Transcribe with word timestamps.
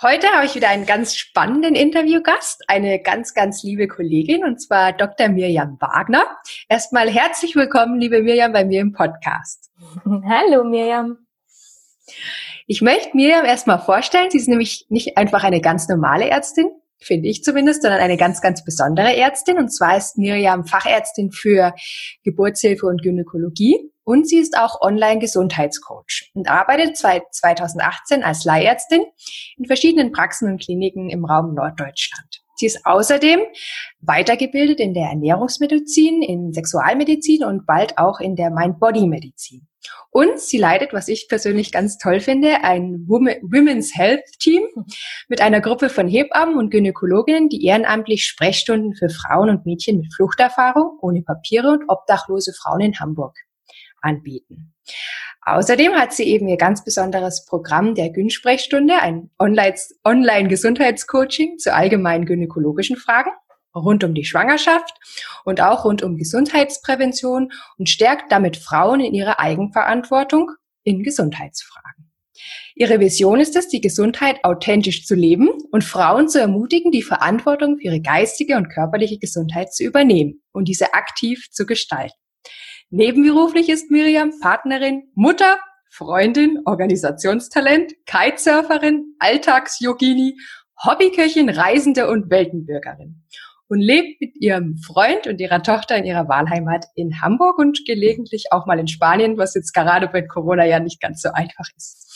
Heute 0.00 0.28
habe 0.28 0.46
ich 0.46 0.54
wieder 0.54 0.68
einen 0.68 0.86
ganz 0.86 1.16
spannenden 1.16 1.74
Interviewgast, 1.74 2.62
eine 2.68 3.02
ganz, 3.02 3.34
ganz 3.34 3.64
liebe 3.64 3.88
Kollegin, 3.88 4.44
und 4.44 4.62
zwar 4.62 4.92
Dr. 4.92 5.28
Mirjam 5.28 5.76
Wagner. 5.80 6.24
Erstmal 6.68 7.10
herzlich 7.10 7.56
willkommen, 7.56 7.98
liebe 7.98 8.22
Mirjam, 8.22 8.52
bei 8.52 8.64
mir 8.64 8.80
im 8.80 8.92
Podcast. 8.92 9.72
Hallo, 10.04 10.62
Mirjam. 10.62 11.18
Ich 12.68 12.80
möchte 12.80 13.16
Mirjam 13.16 13.44
erstmal 13.44 13.80
vorstellen. 13.80 14.30
Sie 14.30 14.38
ist 14.38 14.46
nämlich 14.46 14.86
nicht 14.88 15.16
einfach 15.16 15.42
eine 15.42 15.60
ganz 15.60 15.88
normale 15.88 16.30
Ärztin, 16.30 16.70
finde 17.00 17.28
ich 17.28 17.42
zumindest, 17.42 17.82
sondern 17.82 18.00
eine 18.00 18.16
ganz, 18.16 18.40
ganz 18.40 18.64
besondere 18.64 19.16
Ärztin. 19.16 19.58
Und 19.58 19.70
zwar 19.70 19.96
ist 19.96 20.16
Mirjam 20.16 20.64
Fachärztin 20.64 21.32
für 21.32 21.74
Geburtshilfe 22.22 22.86
und 22.86 23.02
Gynäkologie 23.02 23.90
und 24.08 24.26
sie 24.26 24.38
ist 24.38 24.56
auch 24.56 24.80
Online-Gesundheitscoach 24.80 26.30
und 26.32 26.48
arbeitet 26.48 26.96
seit 26.96 27.24
2018 27.30 28.24
als 28.24 28.42
Leihärztin 28.46 29.02
in 29.58 29.66
verschiedenen 29.66 30.12
Praxen 30.12 30.50
und 30.50 30.62
Kliniken 30.62 31.10
im 31.10 31.26
Raum 31.26 31.52
Norddeutschland. 31.52 32.42
Sie 32.56 32.64
ist 32.64 32.86
außerdem 32.86 33.40
weitergebildet 34.00 34.80
in 34.80 34.94
der 34.94 35.10
Ernährungsmedizin, 35.10 36.22
in 36.22 36.54
Sexualmedizin 36.54 37.44
und 37.44 37.66
bald 37.66 37.98
auch 37.98 38.18
in 38.18 38.34
der 38.34 38.50
Mind-Body-Medizin. 38.50 39.68
Und 40.10 40.40
sie 40.40 40.56
leitet, 40.56 40.94
was 40.94 41.08
ich 41.08 41.26
persönlich 41.28 41.70
ganz 41.70 41.98
toll 41.98 42.20
finde, 42.20 42.64
ein 42.64 43.04
Women's 43.06 43.94
Health 43.94 44.24
Team 44.40 44.62
mit 45.28 45.42
einer 45.42 45.60
Gruppe 45.60 45.90
von 45.90 46.08
Hebammen 46.08 46.56
und 46.56 46.70
Gynäkologinnen, 46.70 47.50
die 47.50 47.62
ehrenamtlich 47.66 48.24
Sprechstunden 48.24 48.94
für 48.94 49.10
Frauen 49.10 49.50
und 49.50 49.66
Mädchen 49.66 49.98
mit 49.98 50.14
Fluchterfahrung, 50.14 50.98
ohne 51.02 51.20
Papiere 51.20 51.72
und 51.72 51.84
obdachlose 51.88 52.54
Frauen 52.54 52.80
in 52.80 52.98
Hamburg 52.98 53.36
anbieten. 54.02 54.74
Außerdem 55.42 55.92
hat 55.94 56.12
sie 56.12 56.24
eben 56.24 56.48
ihr 56.48 56.56
ganz 56.56 56.82
besonderes 56.84 57.44
Programm 57.46 57.94
der 57.94 58.10
Gyn-Sprechstunde, 58.10 59.00
ein 59.00 59.30
Online-Gesundheitscoaching 59.38 61.58
zu 61.58 61.72
allgemeinen 61.74 62.26
gynäkologischen 62.26 62.96
Fragen 62.96 63.30
rund 63.74 64.04
um 64.04 64.14
die 64.14 64.24
Schwangerschaft 64.24 64.94
und 65.44 65.60
auch 65.60 65.84
rund 65.84 66.02
um 66.02 66.16
Gesundheitsprävention 66.16 67.52
und 67.78 67.88
stärkt 67.88 68.32
damit 68.32 68.56
Frauen 68.56 69.00
in 69.00 69.14
ihrer 69.14 69.40
Eigenverantwortung 69.40 70.50
in 70.84 71.02
Gesundheitsfragen. 71.02 72.10
Ihre 72.74 73.00
Vision 73.00 73.40
ist 73.40 73.56
es, 73.56 73.68
die 73.68 73.80
Gesundheit 73.80 74.44
authentisch 74.44 75.04
zu 75.04 75.14
leben 75.14 75.48
und 75.72 75.82
Frauen 75.82 76.28
zu 76.28 76.40
ermutigen, 76.40 76.92
die 76.92 77.02
Verantwortung 77.02 77.78
für 77.78 77.84
ihre 77.84 78.00
geistige 78.00 78.56
und 78.56 78.68
körperliche 78.68 79.18
Gesundheit 79.18 79.74
zu 79.74 79.82
übernehmen 79.82 80.42
und 80.52 80.68
diese 80.68 80.94
aktiv 80.94 81.50
zu 81.50 81.66
gestalten. 81.66 82.14
Nebenberuflich 82.90 83.68
ist 83.68 83.90
Miriam 83.90 84.32
Partnerin, 84.40 85.10
Mutter, 85.14 85.58
Freundin, 85.90 86.60
Organisationstalent, 86.64 87.92
Kitesurferin, 88.06 89.14
Alltagsyogini, 89.18 90.38
Hobbyköchin, 90.82 91.50
Reisende 91.50 92.08
und 92.08 92.30
Weltenbürgerin 92.30 93.22
und 93.68 93.80
lebt 93.80 94.22
mit 94.22 94.36
ihrem 94.40 94.78
Freund 94.78 95.26
und 95.26 95.38
ihrer 95.38 95.62
Tochter 95.62 95.98
in 95.98 96.06
ihrer 96.06 96.28
Wahlheimat 96.28 96.86
in 96.94 97.20
Hamburg 97.20 97.58
und 97.58 97.84
gelegentlich 97.84 98.46
auch 98.52 98.64
mal 98.64 98.78
in 98.78 98.88
Spanien, 98.88 99.36
was 99.36 99.54
jetzt 99.54 99.74
gerade 99.74 100.08
bei 100.08 100.22
Corona 100.22 100.64
ja 100.64 100.80
nicht 100.80 100.98
ganz 100.98 101.20
so 101.20 101.28
einfach 101.30 101.66
ist. 101.76 102.06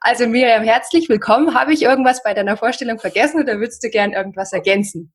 Also 0.00 0.26
Miriam, 0.26 0.62
herzlich 0.62 1.10
willkommen. 1.10 1.54
Habe 1.54 1.74
ich 1.74 1.82
irgendwas 1.82 2.22
bei 2.22 2.32
deiner 2.32 2.56
Vorstellung 2.56 2.98
vergessen 2.98 3.42
oder 3.42 3.58
würdest 3.58 3.84
du 3.84 3.90
gern 3.90 4.12
irgendwas 4.12 4.54
ergänzen? 4.54 5.12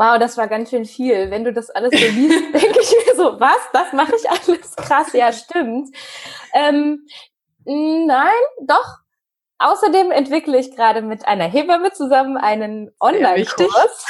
Wow, 0.00 0.18
das 0.18 0.38
war 0.38 0.48
ganz 0.48 0.70
schön 0.70 0.86
viel. 0.86 1.30
Wenn 1.30 1.44
du 1.44 1.52
das 1.52 1.68
alles 1.68 1.90
so 1.92 2.06
liest, 2.06 2.54
denke 2.54 2.80
ich 2.80 3.06
mir 3.06 3.14
so, 3.14 3.38
was? 3.38 3.58
Das 3.74 3.92
mache 3.92 4.14
ich 4.16 4.30
alles 4.30 4.74
krass. 4.74 5.12
Ja, 5.12 5.30
stimmt. 5.30 5.94
Ähm, 6.54 7.06
nein, 7.66 8.42
doch. 8.66 8.96
Außerdem 9.58 10.10
entwickle 10.10 10.58
ich 10.58 10.74
gerade 10.74 11.02
mit 11.02 11.28
einer 11.28 11.44
Hebamme 11.44 11.92
zusammen 11.92 12.38
einen 12.38 12.90
Online-Kurs 12.98 14.06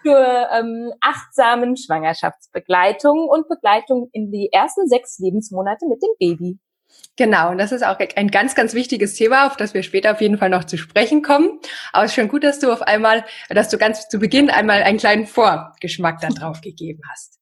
für 0.00 0.48
ähm, 0.50 0.94
achtsamen 1.02 1.76
Schwangerschaftsbegleitung 1.76 3.28
und 3.28 3.48
Begleitung 3.48 4.08
in 4.12 4.32
die 4.32 4.48
ersten 4.50 4.88
sechs 4.88 5.18
Lebensmonate 5.18 5.86
mit 5.86 6.02
dem 6.02 6.14
Baby. 6.18 6.58
Genau, 7.16 7.50
und 7.50 7.58
das 7.58 7.72
ist 7.72 7.84
auch 7.84 7.98
ein 8.14 8.30
ganz, 8.30 8.54
ganz 8.54 8.74
wichtiges 8.74 9.14
Thema, 9.14 9.48
auf 9.48 9.56
das 9.56 9.74
wir 9.74 9.82
später 9.82 10.12
auf 10.12 10.20
jeden 10.20 10.38
Fall 10.38 10.50
noch 10.50 10.62
zu 10.62 10.78
sprechen 10.78 11.22
kommen. 11.22 11.58
Aber 11.92 12.04
es 12.04 12.12
ist 12.12 12.14
schon 12.14 12.28
gut, 12.28 12.44
dass 12.44 12.60
du 12.60 12.72
auf 12.72 12.82
einmal, 12.82 13.24
dass 13.48 13.68
du 13.70 13.76
ganz 13.76 14.08
zu 14.08 14.20
Beginn 14.20 14.50
einmal 14.50 14.84
einen 14.84 14.98
kleinen 14.98 15.26
Vorgeschmack 15.26 16.20
darauf 16.20 16.60
gegeben 16.60 17.02
hast. 17.10 17.40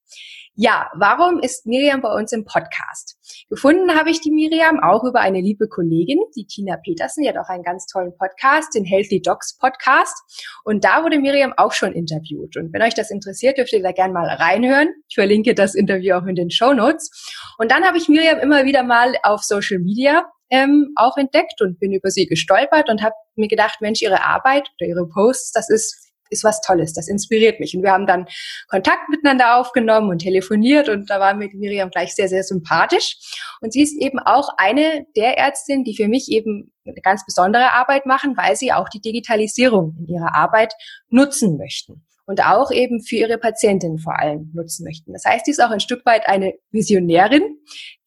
Ja, 0.59 0.89
warum 0.95 1.39
ist 1.39 1.67
Miriam 1.67 2.01
bei 2.01 2.11
uns 2.11 2.31
im 2.31 2.43
Podcast? 2.43 3.15
Gefunden 3.47 3.93
habe 3.93 4.09
ich 4.09 4.21
die 4.21 4.31
Miriam 4.31 4.79
auch 4.79 5.03
über 5.03 5.19
eine 5.19 5.39
liebe 5.39 5.67
Kollegin, 5.67 6.17
die 6.35 6.47
Tina 6.47 6.77
Petersen, 6.77 7.21
die 7.21 7.29
hat 7.29 7.37
auch 7.37 7.49
einen 7.49 7.61
ganz 7.61 7.85
tollen 7.85 8.17
Podcast, 8.17 8.73
den 8.73 8.83
Healthy 8.83 9.21
Dogs 9.21 9.55
Podcast. 9.59 10.17
Und 10.63 10.83
da 10.83 11.03
wurde 11.03 11.19
Miriam 11.19 11.53
auch 11.57 11.73
schon 11.73 11.93
interviewt. 11.93 12.57
Und 12.57 12.73
wenn 12.73 12.81
euch 12.81 12.95
das 12.95 13.11
interessiert, 13.11 13.59
dürft 13.59 13.71
ihr 13.71 13.83
da 13.83 13.91
gerne 13.91 14.13
mal 14.13 14.27
reinhören. 14.27 14.89
Ich 15.07 15.13
verlinke 15.13 15.53
das 15.53 15.75
Interview 15.75 16.15
auch 16.15 16.25
in 16.25 16.33
den 16.33 16.49
Show 16.49 16.73
Notes. 16.73 17.11
Und 17.59 17.69
dann 17.69 17.85
habe 17.85 17.99
ich 17.99 18.09
Miriam 18.09 18.39
immer 18.39 18.65
wieder 18.65 18.81
mal 18.81 19.13
auf 19.21 19.43
Social 19.43 19.77
Media 19.77 20.25
ähm, 20.49 20.91
auch 20.95 21.17
entdeckt 21.17 21.61
und 21.61 21.79
bin 21.79 21.93
über 21.93 22.09
sie 22.09 22.25
gestolpert 22.25 22.89
und 22.89 23.03
habe 23.03 23.13
mir 23.35 23.47
gedacht, 23.47 23.77
Mensch, 23.81 24.01
ihre 24.01 24.23
Arbeit 24.23 24.67
oder 24.79 24.89
ihre 24.89 25.07
Posts, 25.07 25.51
das 25.51 25.69
ist 25.69 26.06
ist 26.29 26.43
was 26.43 26.61
Tolles, 26.61 26.93
das 26.93 27.07
inspiriert 27.07 27.59
mich. 27.59 27.75
Und 27.75 27.83
wir 27.83 27.91
haben 27.91 28.07
dann 28.07 28.27
Kontakt 28.67 29.09
miteinander 29.09 29.57
aufgenommen 29.57 30.09
und 30.09 30.19
telefoniert 30.19 30.89
und 30.89 31.09
da 31.09 31.19
war 31.19 31.33
mit 31.33 31.53
Miriam 31.53 31.89
gleich 31.89 32.15
sehr, 32.15 32.29
sehr 32.29 32.43
sympathisch. 32.43 33.17
Und 33.61 33.73
sie 33.73 33.81
ist 33.81 33.95
eben 34.01 34.19
auch 34.19 34.49
eine 34.57 35.05
der 35.15 35.37
Ärztinnen, 35.37 35.83
die 35.83 35.95
für 35.95 36.07
mich 36.07 36.29
eben 36.29 36.73
eine 36.85 37.01
ganz 37.01 37.25
besondere 37.25 37.73
Arbeit 37.73 38.05
machen, 38.05 38.35
weil 38.37 38.55
sie 38.55 38.71
auch 38.71 38.89
die 38.89 39.01
Digitalisierung 39.01 39.95
in 39.99 40.07
ihrer 40.07 40.35
Arbeit 40.35 40.73
nutzen 41.09 41.57
möchten 41.57 42.06
und 42.27 42.45
auch 42.45 42.71
eben 42.71 43.01
für 43.01 43.15
ihre 43.15 43.37
Patientinnen 43.37 43.99
vor 43.99 44.19
allem 44.19 44.51
nutzen 44.53 44.83
möchten. 44.83 45.13
Das 45.13 45.23
heißt, 45.23 45.45
sie 45.45 45.51
ist 45.51 45.63
auch 45.63 45.71
ein 45.71 45.79
Stück 45.79 46.05
weit 46.05 46.27
eine 46.27 46.53
Visionärin, 46.71 47.57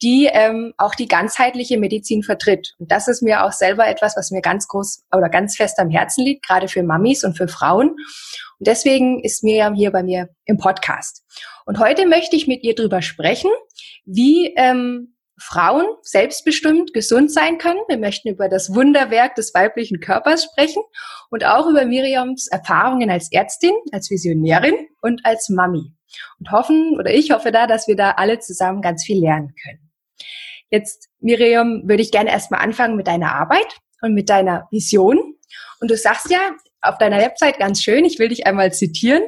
die 0.03 0.29
ähm, 0.31 0.75
auch 0.77 0.95
die 0.95 1.09
ganzheitliche 1.09 1.79
Medizin 1.79 2.23
vertritt. 2.23 2.75
Und 2.79 2.93
das 2.93 3.09
ist 3.09 3.23
mir 3.23 3.45
auch 3.45 3.53
selber 3.53 3.89
etwas, 3.89 4.17
was 4.17 4.31
mir 4.31 4.43
ganz 4.43 4.69
groß 4.69 5.05
oder 5.17 5.31
ganz 5.31 5.57
fest 5.57 5.79
am 5.79 5.89
Herzen 5.89 6.25
liegt, 6.25 6.47
gerade 6.47 6.69
für 6.69 6.83
Mamis 6.83 7.25
und 7.25 7.37
für 7.37 7.49
Frauen. 7.49 7.89
Und 7.89 8.67
deswegen 8.67 9.25
ist 9.25 9.43
Miriam 9.43 9.75
hier 9.75 9.91
bei 9.91 10.03
mir 10.03 10.29
im 10.45 10.59
Podcast. 10.59 11.25
Und 11.65 11.79
heute 11.79 12.07
möchte 12.07 12.37
ich 12.37 12.47
mit 12.47 12.63
ihr 12.63 12.75
drüber 12.75 13.01
sprechen, 13.01 13.51
wie 14.05 14.53
ähm, 14.55 15.15
Frauen 15.41 15.87
selbstbestimmt 16.03 16.93
gesund 16.93 17.33
sein 17.33 17.59
können. 17.59 17.81
Wir 17.89 17.99
möchten 17.99 18.29
über 18.29 18.49
das 18.49 18.75
Wunderwerk 18.75 19.35
des 19.35 19.55
weiblichen 19.55 20.01
Körpers 20.01 20.45
sprechen 20.45 20.83
und 21.31 21.45
auch 21.45 21.67
über 21.67 21.87
Miriams 21.87 22.47
Erfahrungen 22.49 23.11
als 23.11 23.33
Ärztin, 23.33 23.73
als 23.93 24.11
Visionärin 24.11 24.75
und 25.01 25.25
als 25.25 25.49
Mami. 25.49 25.95
Und 26.39 26.53
hoffen, 26.53 26.97
oder 26.99 27.13
ich 27.13 27.31
hoffe 27.31 27.53
da, 27.53 27.67
dass 27.67 27.89
wir 27.89 27.97
da 27.97 28.13
alle 28.13 28.39
zusammen 28.41 28.83
ganz 28.83 29.05
viel 29.05 29.21
lernen 29.21 29.55
können. 29.63 29.91
Jetzt, 30.71 31.09
Miriam, 31.21 31.89
würde 31.89 32.03
ich 32.03 32.13
gerne 32.13 32.31
erstmal 32.31 32.61
anfangen 32.61 32.97
mit 32.97 33.07
deiner 33.07 33.35
Arbeit 33.35 33.79
und 34.03 34.15
mit 34.15 34.29
deiner 34.29 34.69
Vision. 34.71 35.37
Und 35.81 35.91
du 35.91 35.97
sagst 35.97 36.31
ja 36.31 36.39
auf 36.83 36.99
deiner 36.99 37.19
Website 37.19 37.59
ganz 37.59 37.83
schön, 37.83 38.05
ich 38.05 38.19
will 38.19 38.29
dich 38.29 38.47
einmal 38.47 38.73
zitieren, 38.73 39.23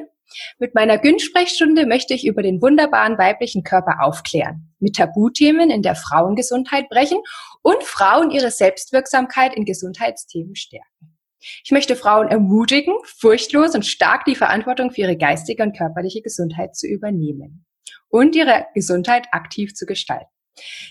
mit 0.59 0.75
meiner 0.75 0.97
Gün-Sprechstunde 0.97 1.85
möchte 1.85 2.13
ich 2.13 2.25
über 2.25 2.41
den 2.43 2.61
wunderbaren 2.61 3.17
weiblichen 3.17 3.63
Körper 3.63 4.03
aufklären, 4.03 4.73
mit 4.79 4.95
Tabuthemen 4.95 5.69
in 5.69 5.81
der 5.81 5.95
Frauengesundheit 5.95 6.89
brechen 6.89 7.19
und 7.61 7.83
Frauen 7.83 8.31
ihre 8.31 8.51
Selbstwirksamkeit 8.51 9.55
in 9.55 9.65
Gesundheitsthemen 9.65 10.55
stärken. 10.55 11.17
Ich 11.63 11.71
möchte 11.71 11.95
Frauen 11.95 12.29
ermutigen, 12.29 12.95
furchtlos 13.03 13.75
und 13.75 13.85
stark 13.85 14.25
die 14.25 14.35
Verantwortung 14.35 14.91
für 14.91 15.01
ihre 15.01 15.17
geistige 15.17 15.63
und 15.63 15.77
körperliche 15.77 16.21
Gesundheit 16.21 16.75
zu 16.75 16.87
übernehmen 16.87 17.65
und 18.09 18.35
ihre 18.35 18.67
Gesundheit 18.73 19.27
aktiv 19.31 19.73
zu 19.73 19.85
gestalten. 19.85 20.29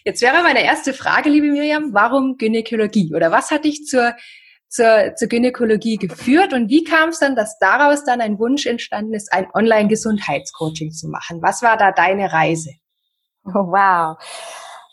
Jetzt 0.05 0.23
wäre 0.23 0.43
meine 0.43 0.65
erste 0.65 0.93
Frage, 0.93 1.31
liebe 1.31 1.47
Miriam, 1.47 1.95
warum 1.95 2.37
Gynäkologie 2.37 3.15
oder 3.15 3.31
was 3.31 3.51
hat 3.51 3.65
dich 3.65 3.87
zur 3.87 4.15
zur, 4.73 5.15
zur 5.17 5.29
Gynäkologie 5.29 5.99
geführt 5.99 6.55
und 6.55 6.71
wie 6.71 6.83
kam 6.83 7.11
es 7.11 7.19
dann, 7.19 7.37
dass 7.37 7.59
daraus 7.59 8.05
dann 8.05 8.23
ein 8.23 8.39
Wunsch 8.39 8.65
entstanden 8.65 9.13
ist, 9.13 9.31
ein 9.31 9.47
Online-Gesundheitscoaching 9.53 10.93
zu 10.93 11.09
machen? 11.09 11.43
Was 11.43 11.63
war 11.63 11.77
da 11.77 11.93
deine 11.93 12.33
Reise? 12.33 12.71
Oh, 13.45 13.67
wow. 13.69 14.17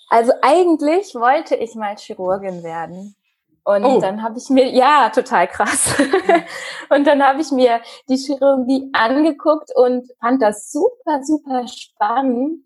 Also 0.09 0.33
eigentlich 0.41 1.15
wollte 1.15 1.55
ich 1.55 1.75
mal 1.75 1.95
Chirurgin 1.95 2.61
werden. 2.61 3.15
Und 3.63 3.85
oh. 3.85 4.01
dann 4.01 4.21
habe 4.21 4.37
ich 4.37 4.49
mir, 4.49 4.67
ja, 4.69 5.09
total 5.11 5.47
krass. 5.47 5.95
und 6.89 7.07
dann 7.07 7.23
habe 7.23 7.39
ich 7.39 7.51
mir 7.51 7.79
die 8.09 8.17
Chirurgie 8.17 8.89
angeguckt 8.91 9.69
und 9.75 10.09
fand 10.19 10.41
das 10.41 10.71
super, 10.71 11.23
super 11.23 11.65
spannend. 11.67 12.63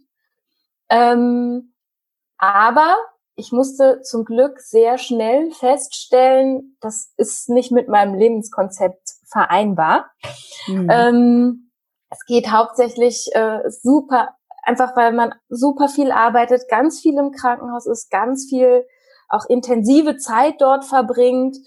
Ähm, 0.90 1.74
aber 2.40 2.96
ich 3.36 3.52
musste 3.52 4.02
zum 4.02 4.26
Glück 4.26 4.60
sehr 4.60 4.98
schnell 4.98 5.52
feststellen, 5.52 6.78
das 6.82 7.12
ist 7.18 7.50
nicht 7.50 7.72
mit 7.72 7.88
meinem 7.88 8.16
Lebenskonzept 8.16 9.02
vereinbar. 9.26 10.12
Mhm. 10.68 10.90
Ähm, 10.92 11.72
es 12.10 12.26
geht 12.26 12.52
hauptsächlich 12.52 13.30
äh, 13.34 13.62
super, 13.70 14.36
einfach 14.64 14.96
weil 14.96 15.14
man 15.14 15.34
super 15.50 15.90
viel 15.90 16.12
arbeitet, 16.12 16.70
ganz 16.70 17.00
viel 17.00 17.18
im 17.18 17.32
Krankenhaus 17.32 17.88
ist, 17.88 18.12
ganz 18.12 18.48
viel 18.48 18.86
auch 19.30 19.46
intensive 19.50 20.18
Zeit 20.18 20.56
dort 20.60 20.86
verbringt. 20.86 21.58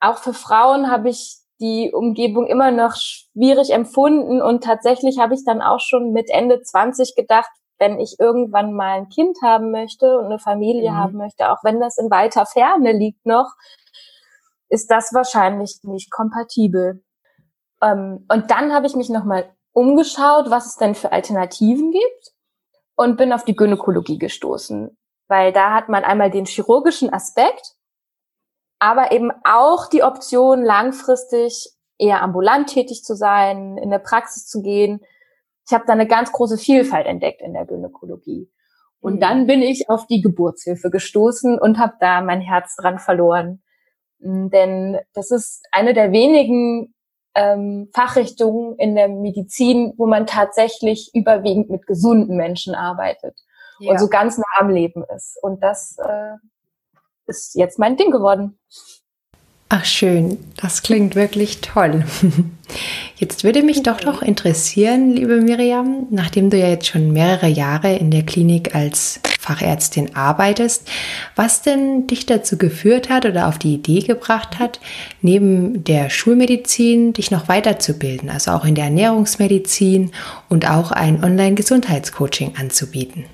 Auch 0.00 0.18
für 0.18 0.32
Frauen 0.32 0.90
habe 0.90 1.10
ich 1.10 1.36
die 1.60 1.92
Umgebung 1.92 2.46
immer 2.46 2.70
noch 2.70 2.94
schwierig 2.96 3.70
empfunden 3.70 4.40
und 4.40 4.64
tatsächlich 4.64 5.18
habe 5.18 5.34
ich 5.34 5.44
dann 5.44 5.60
auch 5.60 5.80
schon 5.80 6.12
mit 6.12 6.30
Ende 6.30 6.62
20 6.62 7.14
gedacht, 7.14 7.50
wenn 7.78 7.98
ich 7.98 8.16
irgendwann 8.18 8.72
mal 8.72 8.98
ein 8.98 9.08
Kind 9.08 9.38
haben 9.42 9.70
möchte 9.70 10.18
und 10.18 10.26
eine 10.26 10.38
Familie 10.38 10.90
mhm. 10.90 10.96
haben 10.96 11.18
möchte, 11.18 11.50
auch 11.50 11.62
wenn 11.62 11.80
das 11.80 11.98
in 11.98 12.10
weiter 12.10 12.46
Ferne 12.46 12.92
liegt 12.92 13.24
noch, 13.24 13.52
ist 14.68 14.90
das 14.90 15.12
wahrscheinlich 15.12 15.78
nicht 15.82 16.10
kompatibel. 16.10 17.02
Ähm, 17.82 18.26
und 18.28 18.50
dann 18.50 18.72
habe 18.72 18.86
ich 18.86 18.96
mich 18.96 19.08
nochmal 19.08 19.50
umgeschaut, 19.72 20.50
was 20.50 20.66
es 20.66 20.76
denn 20.76 20.94
für 20.94 21.12
Alternativen 21.12 21.92
gibt 21.92 22.32
und 22.96 23.16
bin 23.16 23.32
auf 23.32 23.44
die 23.44 23.54
Gynäkologie 23.54 24.18
gestoßen, 24.18 24.96
weil 25.28 25.52
da 25.52 25.72
hat 25.72 25.88
man 25.88 26.04
einmal 26.04 26.30
den 26.30 26.46
chirurgischen 26.46 27.12
Aspekt, 27.12 27.74
aber 28.80 29.12
eben 29.12 29.30
auch 29.44 29.88
die 29.88 30.02
Option, 30.02 30.62
langfristig 30.62 31.70
eher 31.98 32.22
ambulant 32.22 32.68
tätig 32.68 33.04
zu 33.04 33.14
sein, 33.14 33.76
in 33.78 33.90
der 33.90 33.98
Praxis 33.98 34.46
zu 34.46 34.62
gehen. 34.62 35.00
Ich 35.68 35.74
habe 35.74 35.84
da 35.86 35.92
eine 35.92 36.06
ganz 36.06 36.32
große 36.32 36.56
Vielfalt 36.56 37.06
entdeckt 37.06 37.42
in 37.42 37.52
der 37.52 37.66
Gynäkologie. 37.66 38.50
Und 39.00 39.16
mhm. 39.16 39.20
dann 39.20 39.46
bin 39.46 39.60
ich 39.60 39.90
auf 39.90 40.06
die 40.06 40.22
Geburtshilfe 40.22 40.90
gestoßen 40.90 41.58
und 41.58 41.78
habe 41.78 41.92
da 42.00 42.22
mein 42.22 42.40
Herz 42.40 42.74
dran 42.76 42.98
verloren. 42.98 43.62
Denn 44.18 44.98
das 45.14 45.30
ist 45.30 45.66
eine 45.70 45.92
der 45.92 46.10
wenigen 46.10 46.94
ähm, 47.34 47.90
Fachrichtungen 47.94 48.76
in 48.76 48.94
der 48.96 49.08
Medizin, 49.08 49.92
wo 49.96 50.06
man 50.06 50.26
tatsächlich 50.26 51.10
überwiegend 51.14 51.70
mit 51.70 51.86
gesunden 51.86 52.36
Menschen 52.36 52.74
arbeitet 52.74 53.38
ja. 53.78 53.92
und 53.92 54.00
so 54.00 54.08
ganz 54.08 54.38
nah 54.38 54.44
am 54.58 54.70
Leben 54.70 55.04
ist. 55.14 55.38
Und 55.42 55.62
das 55.62 55.96
äh, 55.98 56.36
ist 57.26 57.54
jetzt 57.54 57.78
mein 57.78 57.96
Ding 57.96 58.10
geworden. 58.10 58.58
Ach 59.70 59.84
schön, 59.84 60.38
das 60.56 60.82
klingt 60.82 61.14
wirklich 61.14 61.60
toll. 61.60 62.04
Jetzt 63.16 63.44
würde 63.44 63.62
mich 63.62 63.82
doch 63.82 64.02
noch 64.02 64.22
interessieren, 64.22 65.10
liebe 65.14 65.42
Miriam, 65.42 66.06
nachdem 66.10 66.48
du 66.48 66.58
ja 66.58 66.68
jetzt 66.68 66.86
schon 66.86 67.12
mehrere 67.12 67.48
Jahre 67.48 67.96
in 67.96 68.10
der 68.10 68.22
Klinik 68.22 68.74
als 68.74 69.20
Fachärztin 69.40 70.14
arbeitest, 70.14 70.88
was 71.34 71.62
denn 71.62 72.06
dich 72.06 72.26
dazu 72.26 72.58
geführt 72.58 73.08
hat 73.08 73.26
oder 73.26 73.48
auf 73.48 73.58
die 73.58 73.74
Idee 73.74 74.00
gebracht 74.00 74.58
hat, 74.58 74.80
neben 75.22 75.84
der 75.84 76.10
Schulmedizin 76.10 77.12
dich 77.14 77.30
noch 77.30 77.48
weiterzubilden, 77.48 78.30
also 78.30 78.52
auch 78.52 78.64
in 78.64 78.74
der 78.74 78.84
Ernährungsmedizin 78.84 80.12
und 80.48 80.70
auch 80.70 80.92
ein 80.92 81.24
Online-Gesundheitscoaching 81.24 82.54
anzubieten. 82.58 83.24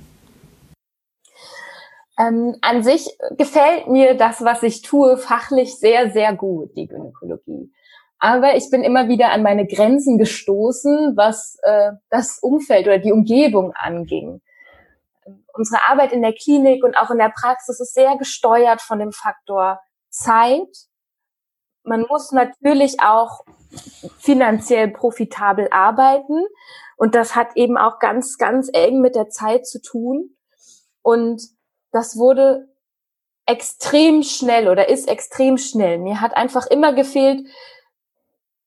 Ähm, 2.17 2.57
an 2.61 2.83
sich 2.83 3.19
gefällt 3.37 3.89
mir 3.89 4.15
das, 4.15 4.45
was 4.45 4.63
ich 4.63 4.83
tue, 4.83 5.17
fachlich 5.17 5.79
sehr, 5.79 6.11
sehr 6.13 6.35
gut, 6.35 6.77
die 6.77 6.87
Gynäkologie. 6.87 7.73
Aber 8.19 8.57
ich 8.57 8.71
bin 8.71 8.83
immer 8.83 9.09
wieder 9.09 9.33
an 9.33 9.43
meine 9.43 9.67
Grenzen 9.67 10.17
gestoßen, 10.17 11.17
was 11.17 11.59
äh, 11.63 11.93
das 12.11 12.39
Umfeld 12.39 12.87
oder 12.87 12.99
die 12.99 13.13
Umgebung 13.13 13.73
anging. 13.75 14.41
Unsere 15.53 15.83
Arbeit 15.89 16.13
in 16.13 16.23
der 16.23 16.33
Klinik 16.33 16.85
und 16.85 16.97
auch 16.97 17.11
in 17.11 17.19
der 17.19 17.33
Praxis 17.35 17.81
ist 17.81 17.95
sehr 17.95 18.17
gesteuert 18.17 18.81
von 18.81 18.99
dem 18.99 19.13
Faktor 19.13 19.81
Zeit. 20.09 20.69
Man 21.83 22.07
muss 22.09 22.33
natürlich 22.33 23.01
auch 23.01 23.45
finanziell 24.19 24.89
profitabel 24.89 25.69
arbeiten. 25.71 26.47
Und 26.97 27.15
das 27.15 27.37
hat 27.37 27.57
eben 27.57 27.77
auch 27.77 27.99
ganz, 27.99 28.39
ganz 28.39 28.71
eng 28.73 29.01
mit 29.01 29.17
der 29.17 29.29
Zeit 29.29 29.67
zu 29.67 29.83
tun. 29.83 30.37
Und 31.03 31.43
das 31.95 32.17
wurde 32.17 32.69
extrem 33.47 34.23
schnell 34.23 34.69
oder 34.69 34.89
ist 34.89 35.09
extrem 35.09 35.59
schnell. 35.59 35.99
Mir 35.99 36.21
hat 36.21 36.37
einfach 36.37 36.67
immer 36.67 36.93
gefehlt, 36.93 37.47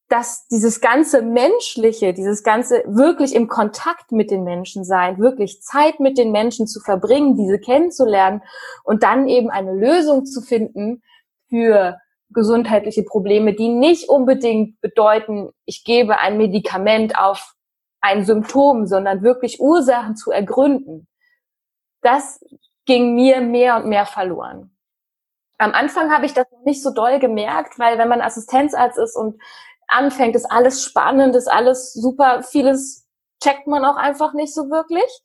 dass 0.08 0.48
dieses 0.48 0.80
ganze 0.80 1.22
Menschliche, 1.22 2.14
dieses 2.14 2.42
ganze 2.42 2.84
wirklich 2.86 3.36
im 3.36 3.50
Kontakt 3.50 4.14
mit 4.14 4.32
den 4.32 4.46
Menschen 4.46 4.86
sein, 4.86 5.20
wirklich 5.20 5.62
Zeit 5.62 6.00
mit 6.00 6.18
den 6.18 6.32
Menschen 6.32 6.68
zu 6.68 6.80
verbringen, 6.80 7.36
diese 7.36 7.60
kennenzulernen 7.60 8.42
und 8.86 9.04
dann 9.04 9.28
eben 9.28 9.50
eine 9.50 9.74
Lösung 9.74 10.26
zu 10.26 10.42
finden 10.42 11.04
für 11.50 11.98
gesundheitliche 12.30 13.04
Probleme, 13.04 13.54
die 13.54 13.70
nicht 13.70 14.08
unbedingt 14.08 14.80
bedeuten, 14.80 15.50
ich 15.66 15.84
gebe 15.84 16.20
ein 16.20 16.38
Medikament 16.38 17.18
auf 17.18 17.56
ein 18.00 18.24
Symptom, 18.24 18.86
sondern 18.86 19.22
wirklich 19.22 19.60
Ursachen 19.60 20.16
zu 20.16 20.32
ergründen. 20.32 21.08
Das 22.02 22.40
ging 22.88 23.14
mir 23.14 23.42
mehr 23.42 23.76
und 23.76 23.86
mehr 23.86 24.08
verloren. 24.08 24.76
Am 25.60 25.74
Anfang 25.74 26.12
habe 26.12 26.26
ich 26.26 26.34
das 26.34 26.46
nicht 26.66 26.82
so 26.82 26.92
doll 26.92 27.20
gemerkt, 27.20 27.78
weil 27.78 27.98
wenn 27.98 28.10
man 28.10 28.22
Assistenzarzt 28.22 28.98
ist 28.98 29.16
und 29.16 29.40
anfängt, 29.88 30.36
ist 30.36 30.50
alles 30.50 30.84
spannend, 30.84 31.36
ist 31.36 31.52
alles 31.52 31.94
super, 31.94 32.44
vieles 32.44 33.08
checkt 33.42 33.68
man 33.68 33.86
auch 33.86 33.96
einfach 33.96 34.34
nicht 34.34 34.54
so 34.54 34.70
wirklich. 34.70 35.22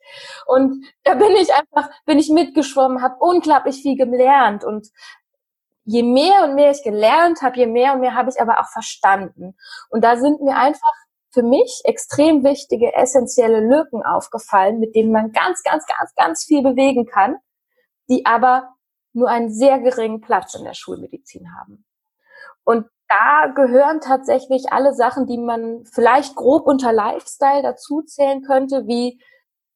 Und 0.47 0.85
da 1.05 1.15
bin 1.15 1.33
ich 1.33 1.55
einfach, 1.55 1.91
bin 2.05 2.19
ich 2.19 2.31
mitgeschwommen, 2.31 3.03
habe 3.03 3.17
unglaublich 3.21 3.83
viel 3.83 3.97
gelernt 3.97 4.65
und 4.65 4.89
je 5.85 6.03
mehr 6.03 6.45
und 6.45 6.55
mehr 6.55 6.71
ich 6.71 6.83
gelernt 6.83 7.43
habe, 7.43 7.57
je 7.57 7.67
mehr 7.67 7.95
und 7.95 8.01
mehr 8.01 8.15
habe 8.15 8.31
ich 8.31 8.41
aber 8.41 8.61
auch 8.61 8.69
verstanden. 8.69 9.57
Und 9.91 10.05
da 10.05 10.17
sind 10.17 10.41
mir 10.41 10.57
einfach 10.57 10.93
für 11.31 11.43
mich 11.43 11.81
extrem 11.85 12.45
wichtige, 12.45 12.95
essentielle 12.95 13.61
Lücken 13.61 14.03
aufgefallen, 14.03 14.79
mit 14.79 14.95
denen 14.95 15.13
man 15.13 15.33
ganz, 15.33 15.63
ganz, 15.63 15.85
ganz, 15.87 16.15
ganz 16.15 16.45
viel 16.45 16.63
bewegen 16.63 17.07
kann 17.07 17.39
die 18.13 18.27
aber 18.27 18.75
nur 19.15 19.29
einen 19.29 19.51
sehr 19.51 19.79
geringen 19.79 20.21
Platz 20.21 20.55
in 20.55 20.65
der 20.65 20.75
Schulmedizin 20.75 21.47
haben. 21.59 21.87
Und 22.63 22.87
da 23.09 23.53
gehören 23.55 24.01
tatsächlich 24.01 24.71
alle 24.71 24.95
Sachen, 24.95 25.27
die 25.27 25.39
man 25.39 25.85
vielleicht 25.87 26.35
grob 26.35 26.67
unter 26.67 26.93
Lifestyle 26.93 27.63
dazu 27.63 28.03
zählen 28.03 28.43
könnte, 28.43 28.87
wie 28.87 29.19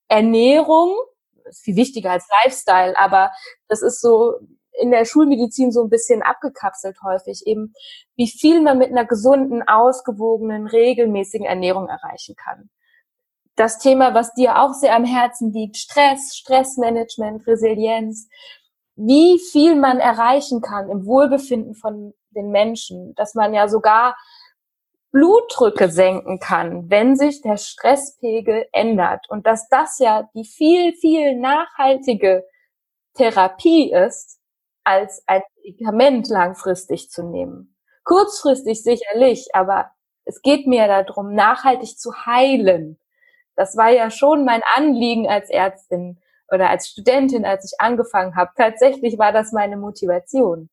Ernährung, 0.09 0.95
ist 1.45 1.65
viel 1.65 1.77
wichtiger 1.77 2.11
als 2.11 2.29
Lifestyle, 2.45 2.99
aber 2.99 3.31
das 3.69 3.81
ist 3.81 4.01
so 4.03 4.35
in 4.79 4.91
der 4.91 5.07
Schulmedizin 5.07 5.73
so 5.73 5.83
ein 5.83 5.89
bisschen 5.89 6.23
abgekapselt 6.23 6.99
häufig, 7.03 7.47
eben 7.47 7.73
wie 8.17 8.29
viel 8.29 8.61
man 8.61 8.77
mit 8.77 8.91
einer 8.91 9.07
gesunden, 9.07 9.63
ausgewogenen, 9.67 10.67
regelmäßigen 10.67 11.47
Ernährung 11.47 11.89
erreichen 11.89 12.37
kann 12.37 12.69
das 13.57 13.79
Thema, 13.79 14.15
was 14.15 14.35
dir 14.35 14.61
auch 14.61 14.75
sehr 14.75 14.95
am 14.95 15.05
Herzen 15.05 15.53
liegt, 15.53 15.77
Stress, 15.77 16.37
Stressmanagement, 16.37 17.47
Resilienz, 17.47 18.29
wie 18.95 19.39
viel 19.51 19.75
man 19.75 19.99
erreichen 19.99 20.61
kann 20.61 20.91
im 20.91 21.07
Wohlbefinden 21.07 21.75
von 21.75 22.15
den 22.31 22.51
Menschen, 22.51 23.15
dass 23.15 23.35
man 23.35 23.55
ja 23.55 23.69
sogar 23.69 24.17
Blutdrücke 25.11 25.91
senken 25.91 26.39
kann, 26.39 26.91
wenn 26.91 27.17
sich 27.17 27.41
der 27.41 27.57
Stresspegel 27.57 28.67
ändert. 28.73 29.27
Und 29.31 29.47
dass 29.47 29.69
das 29.69 29.99
ja 29.99 30.29
die 30.35 30.45
viel, 30.45 30.95
viel 30.95 31.39
nachhaltige 31.41 32.45
Therapie 33.15 33.93
ist, 33.93 34.39
als 34.85 35.23
ein 35.27 35.43
Medikament 35.57 36.29
langfristig 36.29 37.11
zu 37.11 37.23
nehmen. 37.23 37.77
Kurzfristig 38.05 38.83
sicherlich, 38.83 39.49
aber 39.55 39.91
es 40.25 40.43
geht 40.43 40.67
mir 40.67 40.87
darum, 40.87 41.35
nachhaltig 41.35 41.99
zu 41.99 42.27
heilen 42.27 42.99
das 43.57 43.77
war 43.77 43.91
ja 43.91 44.11
schon 44.11 44.45
mein 44.45 44.63
Anliegen 44.77 45.27
als 45.27 45.51
Ärztin 45.51 46.21
oder 46.49 46.71
als 46.71 46.89
Studentin, 46.89 47.45
als 47.45 47.73
ich 47.73 47.81
angefangen 47.81 48.37
habe. 48.37 48.53
Tatsächlich 48.57 49.19
war 49.19 49.33
das 49.33 49.53
meine 49.53 49.77
Motivation. 49.77 50.69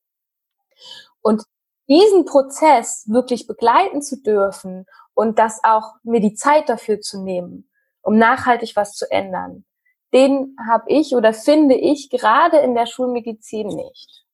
Und 1.21 1.43
diesen 1.89 2.25
Prozess 2.25 3.05
wirklich 3.07 3.47
begleiten 3.47 4.01
zu 4.01 4.21
dürfen 4.21 4.85
und 5.13 5.39
das 5.39 5.61
auch 5.63 5.95
mir 6.03 6.19
die 6.19 6.33
Zeit 6.33 6.69
dafür 6.69 7.01
zu 7.01 7.23
nehmen, 7.23 7.69
um 8.01 8.17
nachhaltig 8.17 8.75
was 8.75 8.93
zu 8.93 9.09
ändern, 9.09 9.65
den 10.13 10.55
habe 10.69 10.85
ich 10.87 11.15
oder 11.15 11.33
finde 11.33 11.75
ich 11.75 12.09
gerade 12.09 12.57
in 12.57 12.75
der 12.75 12.85
Schulmedizin 12.85 13.67
nicht. 13.67 14.25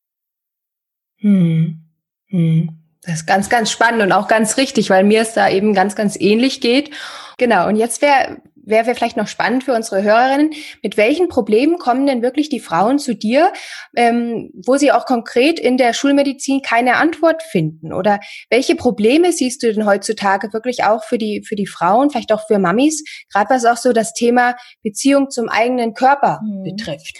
Hm. 1.17 1.85
Hm. 2.27 2.78
Das 3.03 3.15
ist 3.15 3.27
ganz, 3.27 3.49
ganz 3.49 3.71
spannend 3.71 4.01
und 4.01 4.11
auch 4.11 4.27
ganz 4.27 4.57
richtig, 4.57 4.89
weil 4.89 5.03
mir 5.03 5.21
es 5.21 5.33
da 5.33 5.49
eben 5.49 5.73
ganz, 5.73 5.95
ganz 5.95 6.19
ähnlich 6.19 6.61
geht. 6.61 6.91
Genau. 7.37 7.67
Und 7.67 7.77
jetzt 7.77 8.01
wäre 8.01 8.41
wäre 8.69 8.85
wär 8.85 8.95
vielleicht 8.95 9.17
noch 9.17 9.27
spannend 9.27 9.63
für 9.63 9.73
unsere 9.73 10.03
Hörerinnen, 10.03 10.51
mit 10.81 10.95
welchen 10.95 11.27
Problemen 11.27 11.77
kommen 11.77 12.05
denn 12.05 12.21
wirklich 12.21 12.49
die 12.49 12.59
Frauen 12.59 12.99
zu 12.99 13.15
dir, 13.15 13.51
ähm, 13.95 14.51
wo 14.65 14.77
sie 14.77 14.91
auch 14.91 15.05
konkret 15.05 15.59
in 15.59 15.77
der 15.77 15.93
Schulmedizin 15.93 16.61
keine 16.61 16.95
Antwort 16.95 17.43
finden? 17.43 17.91
Oder 17.93 18.19
welche 18.49 18.75
Probleme 18.75 19.31
siehst 19.31 19.63
du 19.63 19.73
denn 19.73 19.85
heutzutage 19.85 20.53
wirklich 20.53 20.83
auch 20.83 21.03
für 21.03 21.17
die, 21.17 21.43
für 21.43 21.55
die 21.55 21.67
Frauen, 21.67 22.09
vielleicht 22.09 22.31
auch 22.31 22.45
für 22.47 22.59
Mamis, 22.59 23.03
gerade 23.31 23.49
was 23.49 23.65
auch 23.65 23.77
so 23.77 23.91
das 23.91 24.13
Thema 24.13 24.55
Beziehung 24.83 25.29
zum 25.29 25.49
eigenen 25.49 25.93
Körper 25.93 26.39
hm. 26.41 26.63
betrifft? 26.63 27.17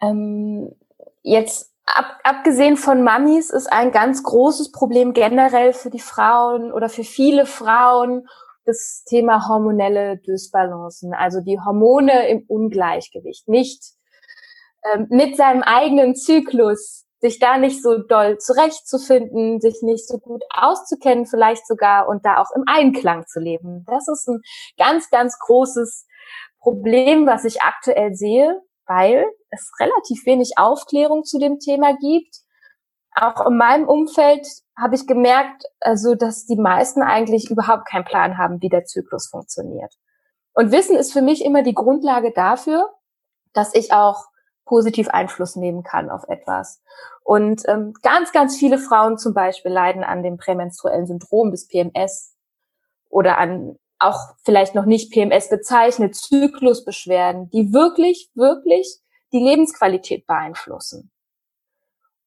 Ähm, 0.00 0.70
jetzt 1.22 1.72
ab, 1.94 2.18
abgesehen 2.24 2.76
von 2.76 3.02
Mamis 3.02 3.50
ist 3.50 3.72
ein 3.72 3.92
ganz 3.92 4.22
großes 4.22 4.72
Problem 4.72 5.12
generell 5.12 5.72
für 5.72 5.90
die 5.90 6.00
Frauen 6.00 6.72
oder 6.72 6.88
für 6.88 7.04
viele 7.04 7.46
Frauen 7.46 8.26
das 8.64 9.04
Thema 9.04 9.48
hormonelle 9.48 10.18
Dysbalancen, 10.18 11.14
also 11.14 11.40
die 11.40 11.58
Hormone 11.58 12.28
im 12.28 12.44
Ungleichgewicht, 12.46 13.48
nicht 13.48 13.94
ähm, 14.92 15.06
mit 15.08 15.36
seinem 15.36 15.62
eigenen 15.62 16.14
Zyklus 16.14 17.06
sich 17.20 17.38
da 17.38 17.58
nicht 17.58 17.82
so 17.82 17.98
doll 17.98 18.38
zurechtzufinden, 18.38 19.60
sich 19.60 19.82
nicht 19.82 20.06
so 20.06 20.18
gut 20.18 20.42
auszukennen 20.50 21.26
vielleicht 21.26 21.66
sogar 21.66 22.08
und 22.08 22.24
da 22.24 22.38
auch 22.38 22.50
im 22.54 22.62
Einklang 22.66 23.26
zu 23.26 23.40
leben. 23.40 23.84
Das 23.86 24.06
ist 24.06 24.28
ein 24.28 24.40
ganz, 24.76 25.10
ganz 25.10 25.36
großes 25.38 26.06
Problem, 26.60 27.26
was 27.26 27.44
ich 27.44 27.62
aktuell 27.62 28.14
sehe, 28.14 28.60
weil 28.88 29.24
es 29.50 29.70
relativ 29.78 30.26
wenig 30.26 30.52
Aufklärung 30.56 31.24
zu 31.24 31.38
dem 31.38 31.58
Thema 31.58 31.94
gibt. 31.96 32.36
Auch 33.14 33.46
in 33.46 33.56
meinem 33.56 33.88
Umfeld 33.88 34.46
habe 34.76 34.94
ich 34.94 35.06
gemerkt, 35.06 35.64
also, 35.80 36.14
dass 36.14 36.46
die 36.46 36.56
meisten 36.56 37.02
eigentlich 37.02 37.50
überhaupt 37.50 37.86
keinen 37.88 38.04
Plan 38.04 38.38
haben, 38.38 38.60
wie 38.62 38.68
der 38.68 38.84
Zyklus 38.84 39.28
funktioniert. 39.28 39.94
Und 40.54 40.72
Wissen 40.72 40.96
ist 40.96 41.12
für 41.12 41.22
mich 41.22 41.44
immer 41.44 41.62
die 41.62 41.74
Grundlage 41.74 42.32
dafür, 42.32 42.88
dass 43.52 43.74
ich 43.74 43.92
auch 43.92 44.26
positiv 44.64 45.08
Einfluss 45.08 45.56
nehmen 45.56 45.82
kann 45.82 46.10
auf 46.10 46.24
etwas. 46.28 46.82
Und 47.24 47.62
ähm, 47.68 47.94
ganz, 48.02 48.32
ganz 48.32 48.56
viele 48.56 48.78
Frauen 48.78 49.18
zum 49.18 49.34
Beispiel 49.34 49.72
leiden 49.72 50.04
an 50.04 50.22
dem 50.22 50.36
prämenstruellen 50.36 51.06
Syndrom 51.06 51.50
des 51.50 51.66
PMS 51.68 52.36
oder 53.08 53.38
an 53.38 53.78
auch 53.98 54.34
vielleicht 54.44 54.74
noch 54.74 54.84
nicht 54.84 55.12
PMS 55.12 55.48
bezeichnet, 55.48 56.14
Zyklusbeschwerden, 56.14 57.50
die 57.50 57.72
wirklich, 57.72 58.30
wirklich 58.34 59.00
die 59.32 59.40
Lebensqualität 59.40 60.26
beeinflussen. 60.26 61.10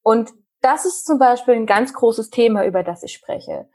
Und 0.03 0.31
das 0.61 0.85
ist 0.85 1.05
zum 1.05 1.17
Beispiel 1.17 1.55
ein 1.55 1.65
ganz 1.65 1.93
großes 1.93 2.29
Thema, 2.29 2.65
über 2.65 2.83
das 2.83 3.03
ich 3.03 3.13
spreche. 3.13 3.67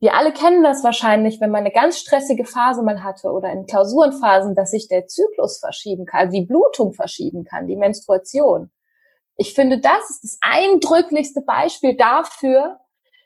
Wir 0.00 0.14
alle 0.14 0.32
kennen 0.32 0.64
das 0.64 0.82
wahrscheinlich, 0.82 1.40
wenn 1.40 1.50
man 1.50 1.60
eine 1.60 1.70
ganz 1.70 1.98
stressige 1.98 2.44
Phase 2.44 2.82
mal 2.82 3.04
hatte 3.04 3.30
oder 3.30 3.52
in 3.52 3.66
Klausurenphasen, 3.66 4.54
dass 4.54 4.72
sich 4.72 4.88
der 4.88 5.06
Zyklus 5.06 5.58
verschieben 5.58 6.06
kann, 6.06 6.30
die 6.30 6.44
Blutung 6.44 6.92
verschieben 6.92 7.44
kann, 7.44 7.68
die 7.68 7.76
Menstruation. 7.76 8.72
Ich 9.36 9.54
finde, 9.54 9.78
das 9.78 10.10
ist 10.10 10.24
das 10.24 10.38
eindrücklichste 10.40 11.42
Beispiel 11.42 11.96
dafür, 11.96 12.80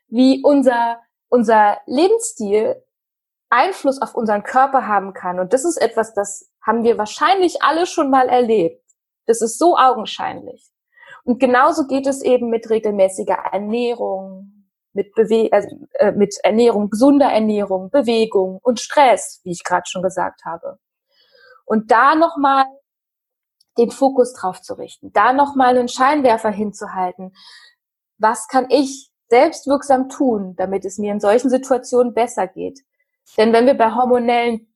wie 0.09 0.43
unser, 0.43 1.01
unser 1.29 1.79
Lebensstil 1.87 2.83
Einfluss 3.51 4.01
auf 4.03 4.15
unseren 4.15 4.43
Körper 4.43 4.87
haben 4.87 5.13
kann. 5.13 5.39
Und 5.39 5.53
das 5.53 5.65
ist 5.65 5.77
etwas, 5.77 6.15
das 6.15 6.51
haben 6.63 6.83
wir 6.83 6.99
wahrscheinlich 6.99 7.63
alle 7.63 7.87
schon 7.87 8.11
mal 8.11 8.29
erlebt. 8.29 8.83
Das 9.27 9.41
ist 9.41 9.59
so 9.59 9.77
augenscheinlich. 9.77 10.71
Und 11.25 11.41
genauso 11.41 11.87
geht 11.87 12.07
es 12.07 12.23
eben 12.23 12.51
mit 12.51 12.71
regelmäßiger 12.71 13.35
Ernährung, 13.53 14.57
mit, 14.93 15.13
Bewe 15.15 15.49
also, 15.53 15.69
äh, 15.95 16.13
mit 16.13 16.37
Ernährung, 16.43 16.91
gesunder 16.91 17.27
Ernährung, 17.27 17.91
Bewegung 17.91 18.59
und 18.63 18.81
Stress, 18.81 19.41
wie 19.45 19.53
ich 19.53 19.65
gerade 19.65 19.87
schon 19.87 20.03
gesagt 20.03 20.45
habe. 20.45 20.79
Und 21.65 21.91
da 21.91 22.15
nochmal 22.15 22.65
den 23.77 23.91
Fokus 23.91 24.33
drauf 24.33 24.63
zu 24.63 24.75
richten, 24.75 25.13
da 25.13 25.33
nochmal 25.33 25.77
einen 25.77 25.89
Scheinwerfer 25.89 26.51
hinzuhalten. 26.51 27.35
Was 28.19 28.49
kann 28.49 28.67
ich 28.71 29.11
selbstwirksam 29.29 30.09
tun, 30.09 30.55
damit 30.57 30.85
es 30.85 30.97
mir 30.97 31.13
in 31.13 31.21
solchen 31.21 31.51
Situationen 31.51 32.15
besser 32.15 32.47
geht? 32.47 32.81
Denn 33.37 33.53
wenn 33.53 33.67
wir 33.67 33.75
bei 33.75 33.95
hormonellen 33.95 34.73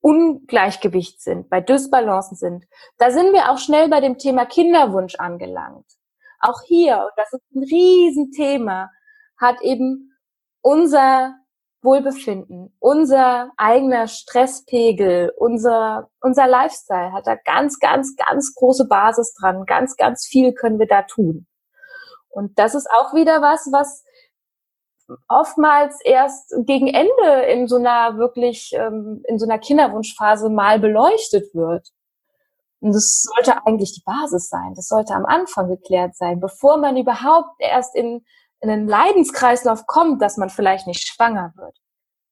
Ungleichgewicht 0.00 1.20
sind, 1.20 1.48
bei 1.48 1.60
Dysbalancen 1.60 2.36
sind, 2.36 2.64
da 2.98 3.10
sind 3.10 3.32
wir 3.32 3.50
auch 3.50 3.58
schnell 3.58 3.88
bei 3.88 4.00
dem 4.00 4.18
Thema 4.18 4.46
Kinderwunsch 4.46 5.16
angelangt. 5.16 5.86
Auch 6.40 6.62
hier, 6.66 6.98
und 6.98 7.12
das 7.16 7.32
ist 7.32 7.42
ein 7.54 7.64
Riesenthema, 7.64 8.90
hat 9.36 9.60
eben 9.62 10.12
unser 10.60 11.34
Wohlbefinden, 11.82 12.76
unser 12.80 13.50
eigener 13.56 14.08
Stresspegel, 14.08 15.32
unser, 15.36 16.10
unser 16.20 16.46
Lifestyle 16.46 17.12
hat 17.12 17.26
da 17.26 17.36
ganz, 17.36 17.78
ganz, 17.78 18.16
ganz 18.16 18.54
große 18.54 18.86
Basis 18.88 19.34
dran. 19.34 19.64
Ganz, 19.66 19.96
ganz 19.96 20.26
viel 20.26 20.52
können 20.52 20.78
wir 20.78 20.86
da 20.86 21.02
tun. 21.02 21.46
Und 22.28 22.58
das 22.58 22.74
ist 22.74 22.88
auch 22.90 23.14
wieder 23.14 23.40
was, 23.40 23.68
was 23.72 24.04
oftmals 25.28 26.00
erst 26.04 26.54
gegen 26.64 26.88
Ende 26.88 27.42
in 27.48 27.68
so 27.68 27.76
einer 27.76 28.18
wirklich, 28.18 28.72
ähm, 28.74 29.22
in 29.28 29.38
so 29.38 29.46
einer 29.46 29.58
Kinderwunschphase 29.58 30.48
mal 30.50 30.78
beleuchtet 30.78 31.54
wird. 31.54 31.88
Und 32.80 32.92
das 32.92 33.22
sollte 33.22 33.66
eigentlich 33.66 33.94
die 33.94 34.02
Basis 34.04 34.48
sein. 34.48 34.74
Das 34.74 34.88
sollte 34.88 35.14
am 35.14 35.24
Anfang 35.24 35.68
geklärt 35.68 36.16
sein, 36.16 36.40
bevor 36.40 36.76
man 36.76 36.96
überhaupt 36.96 37.54
erst 37.58 37.94
in, 37.94 38.24
in 38.60 38.70
einen 38.70 38.88
Leidenskreislauf 38.88 39.86
kommt, 39.86 40.22
dass 40.22 40.36
man 40.36 40.50
vielleicht 40.50 40.86
nicht 40.86 41.06
schwanger 41.06 41.52
wird. 41.56 41.76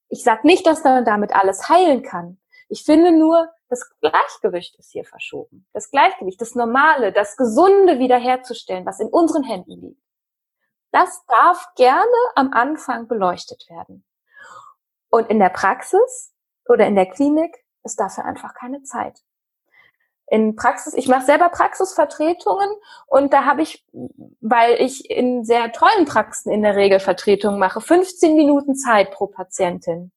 Ich 0.08 0.22
sage 0.22 0.46
nicht, 0.46 0.66
dass 0.66 0.84
man 0.84 1.04
damit 1.04 1.34
alles 1.34 1.68
heilen 1.68 2.02
kann. 2.02 2.38
Ich 2.68 2.84
finde 2.84 3.12
nur, 3.12 3.48
das 3.68 3.88
Gleichgewicht 4.00 4.76
ist 4.78 4.92
hier 4.92 5.04
verschoben. 5.04 5.66
Das 5.72 5.90
Gleichgewicht, 5.90 6.40
das 6.40 6.54
Normale, 6.54 7.12
das 7.12 7.36
Gesunde 7.36 7.98
wiederherzustellen, 7.98 8.86
was 8.86 9.00
in 9.00 9.08
unseren 9.08 9.42
Händen 9.42 9.80
liegt. 9.80 10.03
Das 10.94 11.26
darf 11.26 11.74
gerne 11.74 12.06
am 12.36 12.52
Anfang 12.52 13.08
beleuchtet 13.08 13.68
werden. 13.68 14.04
Und 15.10 15.28
in 15.28 15.40
der 15.40 15.48
Praxis 15.48 16.32
oder 16.68 16.86
in 16.86 16.94
der 16.94 17.06
Klinik 17.06 17.64
ist 17.82 17.98
dafür 17.98 18.24
einfach 18.24 18.54
keine 18.54 18.84
Zeit. 18.84 19.18
In 20.28 20.54
Praxis, 20.54 20.94
ich 20.94 21.08
mache 21.08 21.24
selber 21.24 21.48
Praxisvertretungen 21.48 22.68
und 23.08 23.32
da 23.32 23.44
habe 23.44 23.62
ich, 23.62 23.84
weil 24.40 24.80
ich 24.80 25.10
in 25.10 25.44
sehr 25.44 25.72
tollen 25.72 26.04
Praxen 26.04 26.52
in 26.52 26.62
der 26.62 26.76
Regel 26.76 27.00
Vertretungen 27.00 27.58
mache, 27.58 27.80
15 27.80 28.36
Minuten 28.36 28.76
Zeit 28.76 29.10
pro 29.10 29.26
Patientin. 29.26 30.12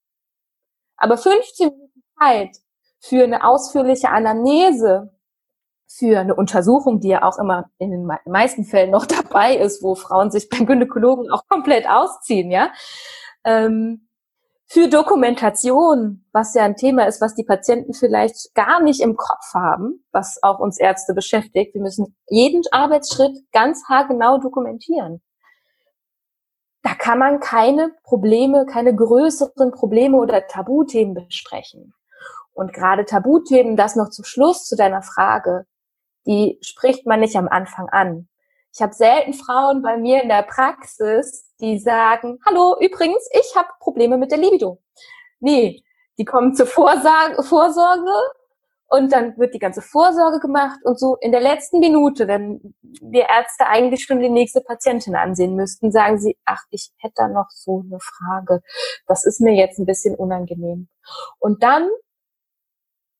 Aber 0.95 1.17
15 1.17 1.69
Minuten 1.69 2.03
Zeit 2.19 2.55
für 2.99 3.23
eine 3.23 3.43
ausführliche 3.43 4.09
Anamnese 4.09 5.16
für 5.87 6.19
eine 6.19 6.35
Untersuchung, 6.35 6.99
die 6.99 7.09
ja 7.09 7.23
auch 7.23 7.39
immer 7.39 7.69
in 7.77 7.91
den 7.91 8.09
meisten 8.25 8.65
Fällen 8.65 8.91
noch 8.91 9.05
dabei 9.07 9.55
ist, 9.55 9.81
wo 9.81 9.95
Frauen 9.95 10.31
sich 10.31 10.49
beim 10.49 10.65
Gynäkologen 10.65 11.31
auch 11.31 11.47
komplett 11.47 11.87
ausziehen, 11.87 12.51
ja. 12.51 12.71
Ähm, 13.43 14.07
für 14.69 14.89
Dokumentation, 14.89 16.25
was 16.33 16.53
ja 16.53 16.63
ein 16.63 16.75
Thema 16.75 17.07
ist, 17.07 17.21
was 17.21 17.35
die 17.35 17.45
Patienten 17.45 17.93
vielleicht 17.93 18.53
gar 18.53 18.81
nicht 18.81 18.99
im 18.99 19.15
Kopf 19.15 19.53
haben, 19.53 20.03
was 20.11 20.39
auch 20.43 20.59
uns 20.59 20.77
Ärzte 20.77 21.13
beschäftigt. 21.13 21.73
Wir 21.73 21.81
müssen 21.81 22.17
jeden 22.27 22.63
Arbeitsschritt 22.71 23.37
ganz 23.53 23.83
haargenau 23.87 24.39
dokumentieren. 24.39 25.21
Da 26.83 26.95
kann 26.95 27.17
man 27.17 27.39
keine 27.39 27.93
Probleme, 28.03 28.65
keine 28.65 28.93
größeren 28.93 29.71
Probleme 29.71 30.17
oder 30.17 30.47
Tabuthemen 30.47 31.13
besprechen. 31.13 31.93
Und 32.51 32.73
gerade 32.73 33.05
Tabuthemen, 33.05 33.77
das 33.77 33.95
noch 33.95 34.09
zum 34.09 34.25
Schluss 34.25 34.65
zu 34.65 34.75
deiner 34.75 35.01
Frage, 35.01 35.65
die 36.27 36.59
spricht 36.61 37.07
man 37.07 37.21
nicht 37.21 37.35
am 37.35 37.47
Anfang 37.47 37.89
an. 37.89 38.27
Ich 38.73 38.81
habe 38.81 38.93
selten 38.93 39.33
Frauen 39.33 39.81
bei 39.81 39.97
mir 39.97 40.21
in 40.21 40.29
der 40.29 40.43
Praxis, 40.43 41.51
die 41.59 41.79
sagen, 41.79 42.37
hallo, 42.45 42.75
übrigens, 42.79 43.27
ich 43.31 43.55
habe 43.55 43.69
Probleme 43.79 44.17
mit 44.17 44.29
der 44.29 44.37
Libido. 44.37 44.79
Nee, 45.39 45.81
die 46.19 46.25
kommen 46.25 46.53
zur 46.53 46.67
Vorsorge, 46.67 47.41
Vorsorge 47.41 48.11
und 48.89 49.11
dann 49.11 49.37
wird 49.37 49.53
die 49.53 49.59
ganze 49.59 49.81
Vorsorge 49.81 50.39
gemacht 50.39 50.79
und 50.83 50.99
so 50.99 51.15
in 51.21 51.31
der 51.31 51.41
letzten 51.41 51.79
Minute, 51.79 52.27
wenn 52.27 52.75
wir 52.81 53.27
Ärzte 53.29 53.67
eigentlich 53.67 54.03
schon 54.03 54.19
die 54.19 54.29
nächste 54.29 54.61
Patientin 54.61 55.15
ansehen 55.15 55.55
müssten, 55.55 55.91
sagen 55.91 56.19
sie, 56.19 56.37
ach, 56.45 56.63
ich 56.69 56.91
hätte 56.97 57.15
da 57.17 57.27
noch 57.27 57.49
so 57.49 57.83
eine 57.85 57.99
Frage. 57.99 58.61
Das 59.07 59.25
ist 59.25 59.41
mir 59.41 59.53
jetzt 59.53 59.77
ein 59.79 59.85
bisschen 59.85 60.15
unangenehm. 60.15 60.87
Und 61.39 61.63
dann 61.63 61.89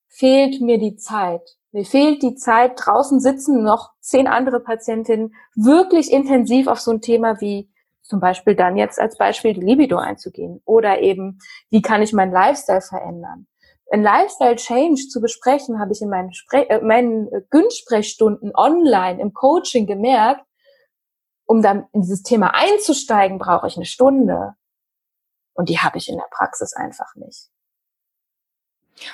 fehlt 0.08 0.62
mir 0.62 0.78
die 0.78 0.96
Zeit. 0.96 1.58
Mir 1.78 1.86
fehlt 1.86 2.24
die 2.24 2.34
Zeit, 2.34 2.72
draußen 2.76 3.20
sitzen 3.20 3.62
noch 3.62 3.92
zehn 4.00 4.26
andere 4.26 4.60
Patientinnen 4.60 5.36
wirklich 5.54 6.12
intensiv 6.12 6.66
auf 6.66 6.80
so 6.80 6.90
ein 6.90 7.02
Thema 7.02 7.40
wie 7.40 7.72
zum 8.02 8.20
Beispiel 8.20 8.56
dann 8.56 8.78
jetzt 8.78 9.00
als 9.00 9.16
Beispiel 9.16 9.54
die 9.54 9.62
Libido 9.62 9.98
einzugehen 9.98 10.60
oder 10.66 11.02
eben, 11.02 11.38
wie 11.70 11.84
kann 11.84 12.02
ich 12.02 12.14
meinen 12.14 12.32
Lifestyle 12.32 12.82
verändern? 12.82 13.46
Ein 13.92 14.02
Lifestyle-Change 14.02 15.08
zu 15.08 15.22
besprechen, 15.22 15.80
habe 15.80 15.92
ich 15.92 16.02
in 16.02 16.10
meinen, 16.10 16.34
Spre 16.34 16.68
äh, 16.68 16.82
meinen 16.82 17.30
Günstsprechstunden 17.52 18.54
online 18.56 19.22
im 19.22 19.36
Coaching 19.36 19.86
gemerkt, 19.86 20.48
um 21.46 21.62
dann 21.62 21.86
in 21.92 22.02
dieses 22.02 22.24
Thema 22.24 22.56
einzusteigen, 22.56 23.38
brauche 23.38 23.68
ich 23.68 23.76
eine 23.76 23.86
Stunde. 23.86 24.56
Und 25.54 25.70
die 25.70 25.78
habe 25.78 26.00
ich 26.00 26.10
in 26.10 26.18
der 26.18 26.28
Praxis 26.32 26.74
einfach 26.74 27.14
nicht. 27.14 27.52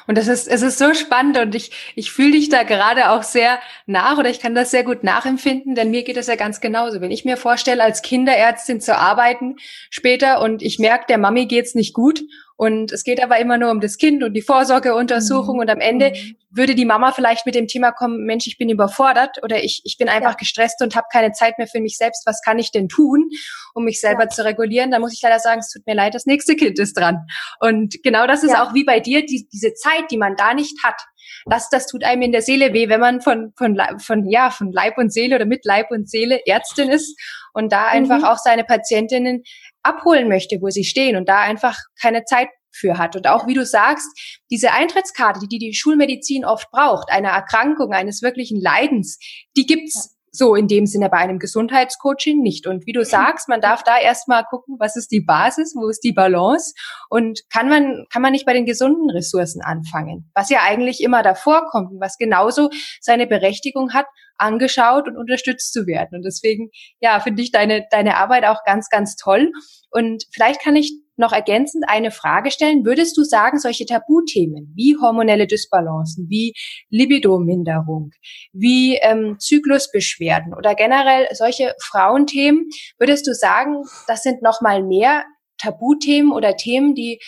Und 0.08 0.18
das 0.18 0.28
ist, 0.28 0.48
es 0.48 0.62
ist 0.62 0.78
so 0.78 0.94
spannend 0.94 1.38
und 1.38 1.56
ich, 1.56 1.72
ich 1.96 2.12
fühle 2.12 2.32
dich 2.32 2.50
da 2.50 2.64
gerade 2.64 3.10
auch 3.12 3.24
sehr 3.24 3.60
nach 3.86 4.18
oder 4.18 4.30
ich 4.30 4.40
kann 4.40 4.56
das 4.56 4.72
sehr 4.72 4.84
gut 4.84 5.04
nachempfinden, 5.04 5.76
denn 5.76 5.92
mir 5.92 6.04
geht 6.04 6.18
es 6.18 6.28
ja 6.28 6.36
ganz 6.36 6.62
genauso. 6.62 7.02
Wenn 7.02 7.12
ich 7.12 7.26
mir 7.26 7.38
vorstelle, 7.38 7.84
als 7.84 8.02
Kinderärztin 8.02 8.82
zu 8.82 8.98
arbeiten 8.98 9.58
später 9.90 10.42
und 10.42 10.62
ich 10.62 10.80
merke, 10.80 11.06
der 11.08 11.18
Mami 11.18 11.46
geht's 11.46 11.76
nicht 11.76 11.94
gut 11.94 12.24
und 12.64 12.94
es 12.94 13.04
geht 13.04 13.22
aber 13.22 13.40
immer 13.40 13.58
nur 13.58 13.72
um 13.72 13.82
das 13.82 13.98
Kind 13.98 14.24
und 14.24 14.34
die 14.34 14.42
Vorsorgeuntersuchung 14.42 15.56
mhm. 15.56 15.62
und 15.62 15.70
am 15.70 15.82
Ende 15.82 16.12
mhm. 16.12 16.38
würde 16.50 16.76
die 16.76 16.86
Mama 16.86 17.12
vielleicht 17.12 17.46
mit 17.46 17.56
dem 17.56 17.68
Thema 17.68 17.92
kommen, 17.92 18.24
Mensch, 18.24 18.48
ich 18.48 18.58
bin 18.58 18.70
überfordert 18.70 19.44
oder 19.44 19.62
ich, 19.62 19.82
ich 19.84 19.98
bin 19.98 20.08
einfach 20.08 20.32
ja. 20.32 20.38
gestresst 20.38 20.82
und 20.82 20.96
habe 20.96 21.08
keine 21.12 21.34
Zeit 21.34 21.58
mehr 21.58 21.68
für 21.68 21.82
mich 21.82 21.98
selbst. 21.98 22.26
Was 22.26 22.40
kann 22.42 22.60
ich 22.60 22.72
denn 22.72 22.88
tun, 22.88 23.30
um 23.74 23.84
mich 23.84 24.00
selber 24.00 24.24
ja. 24.24 24.30
zu 24.30 24.46
regulieren? 24.46 24.92
Da 24.92 25.00
muss 25.00 25.12
ich 25.12 25.22
leider 25.22 25.40
sagen, 25.40 25.60
es 25.60 25.72
tut 25.72 25.86
mir 25.86 25.94
leid, 25.94 26.16
das 26.16 26.26
nächste 26.26 26.56
Kind 26.56 26.80
ist 26.80 26.98
dran. 26.98 27.26
Und 27.60 28.02
genau 28.02 28.28
das 28.28 28.44
ist 28.44 28.52
ja. 28.52 28.64
auch 28.64 28.74
wie 28.74 28.86
bei 28.86 29.02
dir, 29.02 29.26
die, 29.26 29.46
diese 29.52 29.74
Zeit, 29.74 30.10
die 30.10 30.18
man 30.18 30.38
da 30.38 30.54
nicht 30.54 30.86
hat. 30.86 31.02
Das, 31.46 31.70
das 31.70 31.88
tut 31.88 32.06
einem 32.06 32.22
in 32.22 32.32
der 32.32 32.42
Seele 32.42 32.74
weh, 32.74 32.88
wenn 32.88 33.02
man 33.02 33.20
von, 33.20 33.52
von, 33.58 33.78
von, 34.00 34.30
ja, 34.30 34.52
von 34.52 34.72
Leib 34.72 34.98
und 34.98 35.12
Seele 35.12 35.36
oder 35.36 35.46
mit 35.46 35.66
Leib 35.66 35.92
und 35.92 36.10
Seele 36.10 36.40
Ärztin 36.46 36.90
ist 36.90 37.20
und 37.54 37.72
da 37.72 37.88
einfach 37.88 38.20
mhm. 38.20 38.26
auch 38.26 38.38
seine 38.38 38.64
Patientinnen 38.64 39.44
abholen 39.84 40.28
möchte, 40.28 40.58
wo 40.62 40.70
sie 40.70 40.84
stehen 40.84 41.16
und 41.16 41.30
da 41.30 41.42
einfach 41.42 41.78
keine 42.02 42.24
Zeit 42.26 42.50
für 42.72 42.98
hat. 42.98 43.16
Und 43.16 43.28
auch 43.28 43.48
wie 43.48 43.54
du 43.54 43.66
sagst, 43.66 44.08
diese 44.50 44.72
Eintrittskarte, 44.72 45.48
die 45.48 45.60
die 45.60 45.74
Schulmedizin 45.74 46.44
oft 46.44 46.70
braucht, 46.72 47.12
einer 47.12 47.30
Erkrankung, 47.30 47.94
eines 47.94 48.22
wirklichen 48.22 48.60
Leidens, 48.60 49.20
die 49.56 49.66
gibt's 49.66 50.13
so 50.36 50.56
in 50.56 50.68
dem 50.68 50.88
Sinne 50.88 51.10
bei 51.10 51.18
einem 51.18 51.38
Gesundheitscoaching 51.38 52.42
nicht. 52.42 52.66
Und 52.66 52.88
wie 52.88 52.92
du 52.92 53.06
sagst, 53.06 53.48
man 53.48 53.62
darf 53.62 53.84
da 53.84 54.00
erstmal 54.00 54.44
gucken, 54.44 54.78
was 54.80 54.96
ist 54.96 55.12
die 55.12 55.22
Basis, 55.22 55.76
wo 55.76 55.88
ist 55.88 56.04
die 56.04 56.12
Balance 56.12 56.74
und 57.10 57.42
kann 57.52 57.70
man, 57.70 58.06
kann 58.12 58.24
man 58.24 58.32
nicht 58.32 58.46
bei 58.46 58.54
den 58.54 58.66
gesunden 58.66 59.12
Ressourcen 59.12 59.62
anfangen, 59.62 60.32
was 60.34 60.50
ja 60.50 60.60
eigentlich 60.64 61.02
immer 61.02 61.22
davor 61.22 61.66
kommt 61.70 61.92
und 61.92 62.02
was 62.02 62.18
genauso 62.18 62.70
seine 63.00 63.28
Berechtigung 63.28 63.94
hat, 63.94 64.08
angeschaut 64.38 65.08
und 65.08 65.18
unterstützt 65.18 65.72
zu 65.72 65.86
werden. 65.86 66.16
Und 66.16 66.24
deswegen, 66.24 66.72
ja, 67.00 67.20
finde 67.20 67.44
ich 67.44 67.52
deine, 67.52 67.86
deine 67.92 68.18
Arbeit 68.18 68.46
auch 68.46 68.64
ganz, 68.66 68.90
ganz 68.90 69.16
toll. 69.16 69.52
Und 69.92 70.24
vielleicht 70.34 70.62
kann 70.62 70.76
ich 70.76 71.03
noch 71.18 71.32
ergänzend 71.32 71.86
eine 71.88 72.12
Frage 72.12 72.52
stellen. 72.52 72.86
Würdest 72.86 73.18
du 73.18 73.24
sagen, 73.24 73.60
solche 73.60 73.86
Tabuthemen 73.86 74.74
wie 74.76 74.98
hormonelle 75.00 75.48
Dysbalancen, 75.48 76.28
wie 76.30 76.54
Libidominderung, 76.90 78.12
wie 78.52 78.96
ähm, 78.96 79.38
Zyklusbeschwerden 79.40 80.54
oder 80.54 80.76
generell 80.76 81.28
solche 81.34 81.76
Frauenthemen, 81.82 82.70
würdest 82.98 83.28
du 83.28 83.34
sagen, 83.34 83.84
das 84.08 84.24
sind 84.24 84.42
noch 84.42 84.62
mal 84.62 84.84
mehr 84.84 85.26
Tabuthemen 85.58 86.32
oder 86.32 86.58
Themen, 86.58 86.96
die 86.96 87.20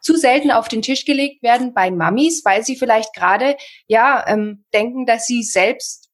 zu 0.00 0.16
selten 0.16 0.50
auf 0.50 0.68
den 0.68 0.82
Tisch 0.82 1.04
gelegt 1.04 1.42
werden 1.42 1.74
bei 1.74 1.90
Mamis, 1.90 2.42
weil 2.44 2.64
sie 2.64 2.76
vielleicht 2.76 3.14
gerade 3.14 3.56
ja 3.86 4.24
ähm, 4.26 4.64
denken, 4.72 5.04
dass 5.04 5.26
sie 5.26 5.42
selbst 5.42 6.05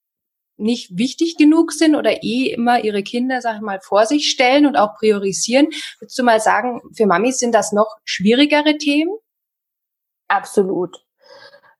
nicht 0.63 0.97
wichtig 0.97 1.37
genug 1.37 1.73
sind 1.73 1.95
oder 1.97 2.23
eh 2.23 2.53
immer 2.53 2.83
ihre 2.83 3.03
Kinder, 3.03 3.41
sag 3.41 3.57
ich 3.57 3.61
mal, 3.63 3.81
vor 3.81 4.07
sich 4.07 4.31
stellen 4.31 4.67
und 4.67 4.77
auch 4.77 4.95
priorisieren. 4.95 5.69
Würdest 5.99 6.19
du 6.19 6.23
mal 6.23 6.41
sagen, 6.41 6.81
für 6.97 7.07
Mamis 7.07 7.39
sind 7.39 7.55
das 7.55 7.73
noch 7.73 7.97
schwierigere 8.05 8.79
Themen? 8.79 9.13
Absolut. 10.29 11.05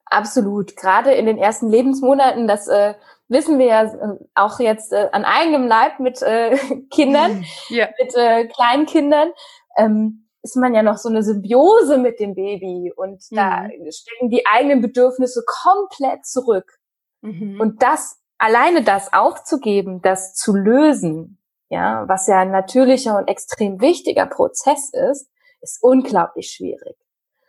Absolut. 0.07 0.77
Gerade 0.77 1.13
in 1.13 1.25
den 1.25 1.39
ersten 1.39 1.71
Lebensmonaten, 1.71 2.47
das 2.47 2.69
äh, 2.69 2.95
wissen 3.29 3.59
wir 3.59 3.67
ja 3.67 3.85
äh, 3.85 4.19
auch 4.35 4.61
jetzt 4.61 4.93
äh, 4.93 5.09
an 5.13 5.25
eigenem 5.25 5.67
Leib 5.67 6.01
mit 6.01 6.21
äh, 6.21 6.57
Kindern, 6.91 7.45
ja. 7.69 7.89
mit 8.01 8.15
äh, 8.15 8.47
Kleinkindern, 8.47 9.33
ähm, 9.77 10.29
ist 10.43 10.57
man 10.57 10.75
ja 10.75 10.83
noch 10.83 10.99
so 10.99 11.09
eine 11.09 11.23
Symbiose 11.23 11.99
mit 11.99 12.19
dem 12.21 12.35
Baby 12.35 12.93
und 12.95 13.23
mhm. 13.31 13.37
da 13.37 13.69
stecken 13.91 14.29
die 14.29 14.45
eigenen 14.47 14.83
Bedürfnisse 14.83 15.45
komplett 15.47 16.27
zurück. 16.27 16.79
Mhm. 17.23 17.61
Und 17.61 17.83
das 17.83 18.22
alleine 18.43 18.83
das 18.83 19.13
aufzugeben, 19.13 20.03
das 20.03 20.35
zu 20.35 20.53
lösen, 20.53 21.39
ja, 21.69 22.09
was 22.09 22.27
ja 22.27 22.41
ein 22.41 22.51
natürlicher 22.51 23.17
und 23.17 23.29
extrem 23.29 23.81
wichtiger 23.81 24.27
Prozess 24.27 24.91
ist, 24.93 25.31
ist 25.61 25.81
unglaublich 25.81 26.51
schwierig. 26.51 26.97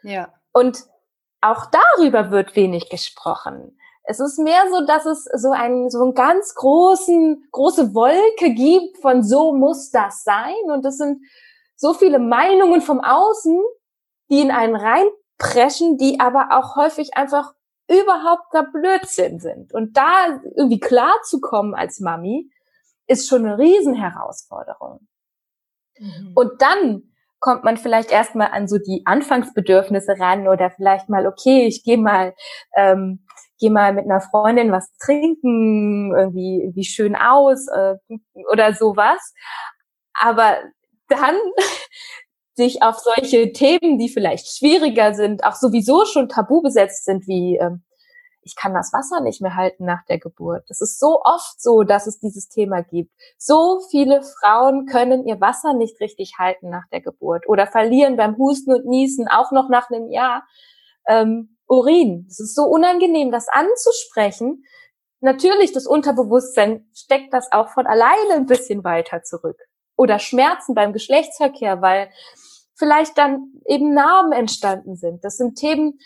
Ja. 0.04 0.32
Und 0.54 0.86
auch 1.42 1.66
darüber 1.66 2.30
wird 2.30 2.56
wenig 2.56 2.90
gesprochen. 2.90 3.78
Es 4.04 4.20
ist 4.20 4.38
mehr 4.38 4.70
so, 4.70 4.86
dass 4.86 5.08
es 5.08 5.24
so 5.34 5.50
einen, 5.50 5.90
so 5.90 6.04
einen 6.04 6.14
ganz 6.14 6.54
großen, 6.54 7.48
große 7.52 7.96
Wolke 7.96 8.54
gibt 8.54 9.00
von 9.00 9.24
so 9.24 9.52
muss 9.52 9.90
das 9.90 10.24
sein. 10.24 10.54
Und 10.66 10.86
es 10.86 10.98
sind 10.98 11.24
so 11.76 11.94
viele 11.94 12.20
Meinungen 12.20 12.82
vom 12.82 13.02
Außen, 13.02 13.60
die 14.30 14.42
in 14.42 14.52
einen 14.52 14.76
reinpreschen, 14.76 15.98
die 15.98 16.20
aber 16.20 16.50
auch 16.52 16.76
häufig 16.76 17.18
einfach 17.18 17.54
überhaupt 17.90 18.48
da 18.52 18.62
Blödsinn 18.62 19.40
sind. 19.40 19.74
Und 19.74 19.98
da 19.98 20.42
irgendwie 20.56 20.80
klar 20.80 21.16
zu 21.24 21.40
kommen 21.40 21.74
als 21.74 22.00
Mami, 22.00 22.50
ist 23.08 23.28
schon 23.28 23.46
eine 23.46 23.58
Riesenherausforderung. 23.58 25.08
Mhm. 25.98 26.32
Und 26.36 26.62
dann 26.62 27.04
kommt 27.40 27.66
man 27.66 27.76
vielleicht 27.76 28.12
erstmal 28.12 28.52
an 28.52 28.68
so 28.70 28.78
die 28.78 29.02
Anfangsbedürfnisse 29.06 30.18
ran 30.18 30.48
oder 30.48 30.72
vielleicht 30.72 31.10
mal, 31.10 31.28
okay, 31.28 31.68
ich 31.68 31.84
gehe 31.84 31.98
mal, 31.98 32.34
ähm, 32.76 33.26
gehe 33.60 33.70
mal 33.70 33.94
mit 33.94 34.06
einer 34.06 34.22
Freundin 34.22 34.72
was 34.72 34.90
trinken, 34.98 36.16
irgendwie, 36.16 36.62
irgendwie 36.62 36.86
schön 36.86 37.18
aus 37.18 37.68
äh, 37.68 37.96
oder 38.50 38.74
sowas. 38.74 39.34
Aber 40.14 40.56
dann 41.10 41.36
sich 42.56 42.84
auf 42.84 43.00
solche 43.00 43.52
Themen, 43.52 43.98
die 43.98 44.10
vielleicht 44.10 44.48
schwieriger 44.58 45.14
sind, 45.14 45.44
auch 45.44 45.56
sowieso 45.56 46.06
schon 46.06 46.30
tabu 46.30 46.62
besetzt 46.62 47.06
sind, 47.06 47.28
wie 47.28 47.58
ähm, 47.58 47.84
ich 48.46 48.56
kann 48.56 48.74
das 48.74 48.92
Wasser 48.94 49.22
nicht 49.22 49.42
mehr 49.42 49.56
halten 49.56 49.86
nach 49.86 50.04
der 50.08 50.20
Geburt. 50.20 50.64
Das 50.68 50.82
ist 50.82 51.00
so 51.00 51.22
oft 51.24 51.62
so, 51.62 51.84
dass 51.84 52.08
es 52.08 52.20
dieses 52.20 52.50
Thema 52.50 52.82
gibt. 52.82 53.12
So 53.38 53.82
viele 53.90 54.22
Frauen 54.22 54.86
können 54.86 55.26
ihr 55.26 55.40
Wasser 55.40 55.74
nicht 55.74 56.00
richtig 56.00 56.34
halten 56.38 56.70
nach 56.70 56.88
der 56.92 57.02
Geburt 57.02 57.48
oder 57.48 57.68
verlieren 57.68 58.18
beim 58.18 58.38
Husten 58.38 58.74
und 58.74 58.86
Niesen 58.86 59.28
auch 59.28 59.52
noch 59.52 59.70
nach 59.70 59.90
einem 59.90 60.10
Jahr 60.10 60.44
ähm, 61.08 61.58
Urin. 61.68 62.28
Es 62.30 62.40
ist 62.40 62.56
so 62.56 62.64
unangenehm, 62.64 63.32
das 63.32 63.48
anzusprechen. 63.50 64.64
Natürlich, 65.22 65.72
das 65.72 65.88
Unterbewusstsein 65.88 66.90
steckt 66.94 67.34
das 67.34 67.52
auch 67.52 67.70
von 67.70 67.88
alleine 67.88 68.34
ein 68.34 68.46
bisschen 68.46 68.84
weiter 68.84 69.24
zurück. 69.24 69.58
Oder 69.96 70.20
Schmerzen 70.20 70.74
beim 70.74 70.94
Geschlechtsverkehr, 70.94 71.82
weil 71.82 72.10
vielleicht 72.76 73.18
dann 73.18 73.54
eben 73.66 73.94
Narben 73.94 74.32
entstanden 74.32 74.96
sind. 74.96 75.24
Das 75.24 75.38
sind 75.38 75.56
Themen, 75.56 76.00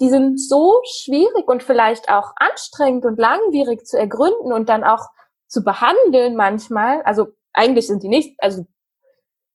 die 0.00 0.08
sind 0.08 0.40
so 0.40 0.80
schwierig 1.02 1.48
und 1.48 1.62
vielleicht 1.62 2.08
auch 2.08 2.32
anstrengend 2.36 3.04
und 3.04 3.18
langwierig 3.18 3.86
zu 3.86 3.98
ergründen 3.98 4.52
und 4.52 4.68
dann 4.68 4.84
auch 4.84 5.06
zu 5.48 5.64
behandeln 5.64 6.36
manchmal. 6.36 7.02
Also 7.02 7.28
eigentlich 7.52 7.86
sind 7.86 8.02
die 8.02 8.08
nicht, 8.08 8.38
also 8.42 8.66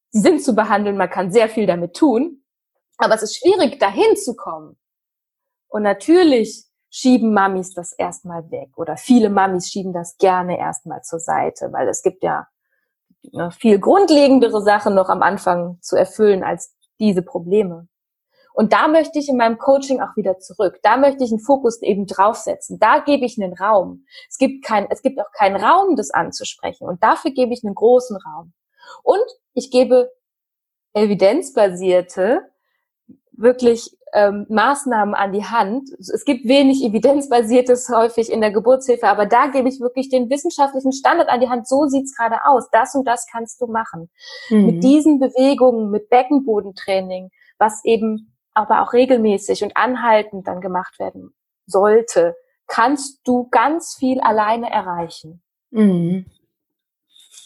sie 0.10 0.20
sind 0.20 0.44
zu 0.44 0.56
behandeln, 0.56 0.98
man 0.98 1.10
kann 1.10 1.32
sehr 1.32 1.48
viel 1.48 1.68
damit 1.68 1.96
tun, 1.96 2.44
aber 2.98 3.16
es 3.16 3.24
ist 3.24 3.38
schwierig, 3.38 3.80
dahin 3.80 4.16
zu 4.16 4.36
kommen. 4.36 4.78
Und 5.68 5.84
natürlich 5.84 6.66
schieben 6.90 7.34
Mamis 7.34 7.74
das 7.74 7.94
erstmal 7.94 8.50
weg 8.52 8.78
oder 8.78 8.98
viele 8.98 9.30
Mamis 9.30 9.70
schieben 9.70 9.94
das 9.94 10.18
gerne 10.18 10.60
erstmal 10.60 11.02
zur 11.04 11.20
Seite, 11.20 11.72
weil 11.72 11.88
es 11.88 12.02
gibt 12.02 12.24
ja 12.24 12.48
viel 13.52 13.80
grundlegendere 13.80 14.62
Sachen 14.62 14.96
noch 14.96 15.10
am 15.10 15.22
Anfang 15.22 15.78
zu 15.82 15.96
erfüllen 15.96 16.44
als 16.44 16.76
diese 17.00 17.22
Probleme. 17.22 17.88
Und 18.54 18.74
da 18.74 18.88
möchte 18.88 19.18
ich 19.20 19.30
in 19.30 19.38
meinem 19.38 19.58
Coaching 19.58 20.02
auch 20.02 20.16
wieder 20.16 20.40
zurück. 20.40 20.80
Da 20.84 20.98
möchte 20.98 21.24
ich 21.24 21.32
einen 21.32 21.40
Fokus 21.40 21.82
eben 21.82 22.06
draufsetzen. 22.06 22.80
Da 22.80 23.00
gebe 23.00 23.26
ich 23.26 23.42
einen 23.42 23.54
Raum. 23.54 24.06
Es 24.30 24.38
gibt 24.38 24.66
kein, 24.66 24.88
es 24.90 25.02
gibt 25.02 25.20
auch 25.20 25.32
keinen 25.32 25.56
Raum, 25.56 25.96
das 25.96 26.12
anzusprechen. 26.12 26.88
Und 26.88 27.02
dafür 27.02 27.32
gebe 27.32 27.54
ich 27.54 27.64
einen 27.64 27.76
großen 27.76 28.18
Raum. 28.18 28.54
Und 29.04 29.26
ich 29.54 29.72
gebe 29.72 30.12
evidenzbasierte, 30.94 32.42
wirklich 33.32 33.98
ähm, 34.14 34.46
Maßnahmen 34.50 35.14
an 35.16 35.32
die 35.32 35.46
Hand. 35.46 35.90
Es 36.00 36.26
gibt 36.26 36.48
wenig 36.48 36.84
evidenzbasiertes 36.84 37.90
häufig 37.90 38.32
in 38.32 38.42
der 38.42 38.52
Geburtshilfe, 38.52 39.08
aber 39.08 39.26
da 39.26 39.48
gebe 39.48 39.70
ich 39.70 39.80
wirklich 39.80 40.10
den 40.10 40.30
wissenschaftlichen 40.30 40.92
Standard 40.92 41.30
an 41.30 41.40
die 41.40 41.50
Hand. 41.50 41.68
So 41.68 41.88
sieht's 41.88 42.16
gerade 42.16 42.38
aus. 42.46 42.70
Das 42.72 42.94
und 42.96 43.08
das 43.08 43.26
kannst 43.32 43.62
du 43.62 43.68
machen. 43.68 44.10
Mhm. 44.50 44.66
Mit 44.66 44.84
diesen 44.84 45.20
Bewegungen, 45.20 45.92
mit 45.92 46.10
Beckenbodentraining, 46.10 47.30
was 47.58 47.84
eben 47.86 48.36
aber 48.54 48.82
auch 48.82 48.94
regelmäßig 48.94 49.64
und 49.64 49.78
anhaltend 49.78 50.48
dann 50.48 50.60
gemacht 50.60 51.00
werden 51.00 51.34
sollte, 51.66 52.36
kannst 52.68 53.20
du 53.26 53.48
ganz 53.50 53.96
viel 53.98 54.20
alleine 54.20 54.70
erreichen. 54.70 55.42
Mhm. 55.72 56.26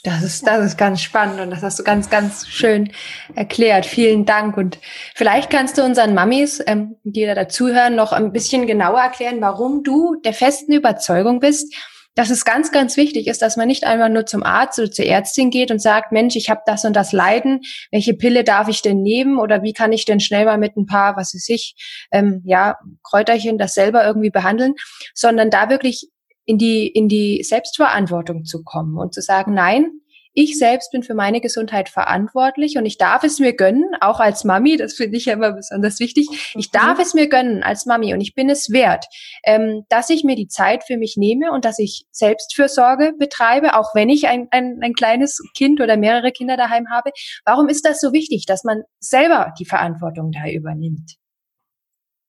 Das 0.05 0.21
ist, 0.21 0.45
das 0.45 0.63
ist 0.63 0.77
ganz 0.77 1.01
spannend 1.01 1.39
und 1.39 1.49
das 1.49 1.63
hast 1.63 1.79
du 1.79 1.83
ganz, 1.83 2.11
ganz 2.11 2.47
schön 2.47 2.91
erklärt. 3.33 3.87
Vielen 3.87 4.23
Dank. 4.23 4.55
Und 4.55 4.77
vielleicht 5.15 5.49
kannst 5.49 5.79
du 5.79 5.83
unseren 5.83 6.13
Mamis, 6.13 6.61
ähm, 6.67 6.97
die 7.03 7.25
da 7.25 7.33
dazuhören, 7.33 7.95
noch 7.95 8.11
ein 8.11 8.31
bisschen 8.31 8.67
genauer 8.67 8.99
erklären, 8.99 9.41
warum 9.41 9.83
du 9.83 10.13
der 10.23 10.33
festen 10.33 10.73
Überzeugung 10.73 11.39
bist, 11.39 11.73
dass 12.13 12.29
es 12.29 12.45
ganz, 12.45 12.71
ganz 12.71 12.97
wichtig 12.97 13.25
ist, 13.25 13.41
dass 13.41 13.57
man 13.57 13.67
nicht 13.67 13.83
einmal 13.83 14.11
nur 14.11 14.27
zum 14.27 14.43
Arzt 14.43 14.77
oder 14.77 14.91
zur 14.91 15.05
Ärztin 15.05 15.49
geht 15.49 15.71
und 15.71 15.81
sagt, 15.81 16.11
Mensch, 16.11 16.35
ich 16.35 16.51
habe 16.51 16.61
das 16.67 16.85
und 16.85 16.95
das 16.95 17.11
Leiden, 17.11 17.61
welche 17.91 18.13
Pille 18.13 18.43
darf 18.43 18.67
ich 18.67 18.83
denn 18.83 19.01
nehmen 19.01 19.39
oder 19.39 19.63
wie 19.63 19.73
kann 19.73 19.91
ich 19.91 20.05
denn 20.05 20.19
schnell 20.19 20.45
mal 20.45 20.59
mit 20.59 20.77
ein 20.77 20.85
paar, 20.85 21.17
was 21.17 21.33
weiß 21.33 21.49
ich, 21.49 21.75
ähm, 22.11 22.43
ja, 22.45 22.77
Kräuterchen 23.01 23.57
das 23.57 23.73
selber 23.73 24.05
irgendwie 24.05 24.29
behandeln, 24.29 24.75
sondern 25.15 25.49
da 25.49 25.69
wirklich 25.69 26.09
in 26.45 26.57
die, 26.57 26.87
in 26.87 27.09
die 27.09 27.43
Selbstverantwortung 27.43 28.45
zu 28.45 28.63
kommen 28.63 28.97
und 28.97 29.13
zu 29.13 29.21
sagen, 29.21 29.53
nein, 29.53 30.01
ich 30.35 30.59
selbst 30.59 30.91
bin 30.91 31.01
für 31.01 31.15
meine 31.15 31.39
Gesundheit 31.39 31.87
verantwortlich 31.87 32.77
und 32.77 32.85
ich 32.85 32.97
darf 32.97 33.23
es 33.23 33.39
mir 33.39 33.55
gönnen, 33.55 33.85
auch 34.01 34.19
als 34.19 34.43
Mami, 34.43 34.75
das 34.75 34.93
finde 34.93 35.17
ich 35.17 35.25
ja 35.25 35.33
immer 35.33 35.53
besonders 35.53 35.99
wichtig, 36.01 36.27
ich 36.55 36.71
darf 36.71 36.97
mhm. 36.97 37.03
es 37.03 37.13
mir 37.13 37.29
gönnen 37.29 37.63
als 37.63 37.85
Mami 37.85 38.13
und 38.13 38.19
ich 38.19 38.35
bin 38.35 38.49
es 38.49 38.69
wert, 38.69 39.05
ähm, 39.45 39.85
dass 39.87 40.09
ich 40.09 40.25
mir 40.25 40.35
die 40.35 40.49
Zeit 40.49 40.83
für 40.83 40.97
mich 40.97 41.15
nehme 41.15 41.53
und 41.53 41.63
dass 41.63 41.79
ich 41.79 42.05
Selbstfürsorge 42.11 43.13
betreibe, 43.17 43.77
auch 43.79 43.95
wenn 43.95 44.09
ich 44.09 44.27
ein, 44.27 44.47
ein, 44.51 44.79
ein 44.81 44.93
kleines 44.93 45.41
Kind 45.55 45.79
oder 45.79 45.95
mehrere 45.95 46.33
Kinder 46.33 46.57
daheim 46.57 46.89
habe. 46.91 47.11
Warum 47.45 47.69
ist 47.69 47.85
das 47.85 48.01
so 48.01 48.11
wichtig, 48.11 48.45
dass 48.45 48.65
man 48.65 48.83
selber 48.99 49.53
die 49.57 49.65
Verantwortung 49.65 50.31
da 50.31 50.49
übernimmt? 50.49 51.15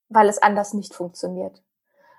Weil 0.09 0.29
es 0.29 0.39
anders 0.39 0.75
nicht 0.75 0.95
funktioniert. 0.95 1.66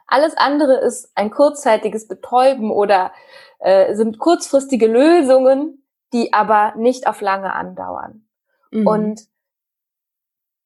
Alles 0.07 0.35
andere 0.37 0.77
ist 0.77 1.11
ein 1.15 1.31
kurzzeitiges 1.31 2.07
Betäuben 2.07 2.71
oder 2.71 3.11
äh, 3.59 3.93
sind 3.95 4.19
kurzfristige 4.19 4.87
Lösungen, 4.87 5.85
die 6.13 6.33
aber 6.33 6.73
nicht 6.77 7.07
auf 7.07 7.21
lange 7.21 7.53
andauern. 7.53 8.27
Mhm. 8.71 8.87
Und 8.87 9.21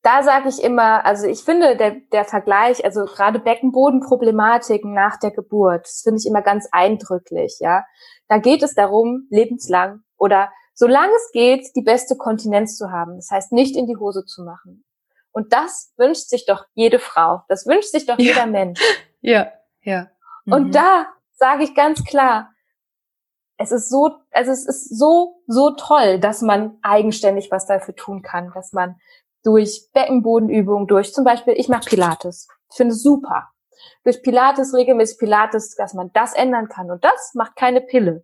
da 0.03 0.23
sage 0.23 0.49
ich 0.49 0.63
immer, 0.63 1.05
also 1.05 1.27
ich 1.27 1.43
finde 1.43 1.75
der, 1.75 1.95
der 2.11 2.25
Vergleich, 2.25 2.83
also 2.85 3.05
gerade 3.05 3.39
Beckenbodenproblematiken 3.39 4.93
nach 4.93 5.17
der 5.17 5.31
Geburt, 5.31 5.85
das 5.85 6.01
finde 6.03 6.19
ich 6.19 6.27
immer 6.27 6.41
ganz 6.41 6.67
eindrücklich, 6.71 7.57
ja. 7.59 7.83
Da 8.27 8.37
geht 8.37 8.63
es 8.63 8.73
darum, 8.73 9.27
lebenslang 9.29 10.01
oder 10.17 10.51
solange 10.73 11.13
es 11.15 11.31
geht, 11.31 11.75
die 11.75 11.83
beste 11.83 12.15
Kontinenz 12.15 12.77
zu 12.77 12.91
haben. 12.91 13.17
Das 13.17 13.29
heißt, 13.29 13.51
nicht 13.51 13.75
in 13.75 13.87
die 13.87 13.97
Hose 13.97 14.25
zu 14.25 14.43
machen. 14.43 14.83
Und 15.31 15.53
das 15.53 15.93
wünscht 15.97 16.29
sich 16.29 16.45
doch 16.45 16.65
jede 16.73 16.99
Frau. 16.99 17.41
Das 17.47 17.65
wünscht 17.65 17.89
sich 17.89 18.05
doch 18.05 18.17
ja. 18.17 18.25
jeder 18.25 18.45
Mensch. 18.45 18.81
Ja, 19.21 19.51
ja. 19.81 20.09
Mhm. 20.45 20.53
Und 20.53 20.75
da 20.75 21.07
sage 21.31 21.63
ich 21.63 21.73
ganz 21.73 22.03
klar, 22.03 22.51
es 23.57 23.71
ist 23.71 23.89
so, 23.89 24.17
also 24.31 24.51
es 24.51 24.65
ist 24.65 24.97
so, 24.97 25.41
so 25.47 25.71
toll, 25.71 26.19
dass 26.19 26.41
man 26.41 26.77
eigenständig 26.81 27.51
was 27.51 27.67
dafür 27.67 27.95
tun 27.95 28.21
kann, 28.23 28.51
dass 28.53 28.73
man 28.73 28.99
durch 29.43 29.89
Beckenbodenübungen, 29.93 30.87
durch 30.87 31.13
zum 31.13 31.23
Beispiel, 31.23 31.53
ich 31.57 31.69
mache 31.69 31.89
Pilates. 31.89 32.47
Ich 32.69 32.77
finde 32.77 32.93
es 32.93 33.03
super. 33.03 33.49
Durch 34.03 34.21
Pilates, 34.21 34.73
regelmäßig 34.73 35.17
Pilates, 35.19 35.75
dass 35.75 35.93
man 35.93 36.11
das 36.13 36.33
ändern 36.33 36.69
kann. 36.69 36.89
Und 36.91 37.03
das 37.03 37.33
macht 37.33 37.55
keine 37.55 37.81
Pille. 37.81 38.23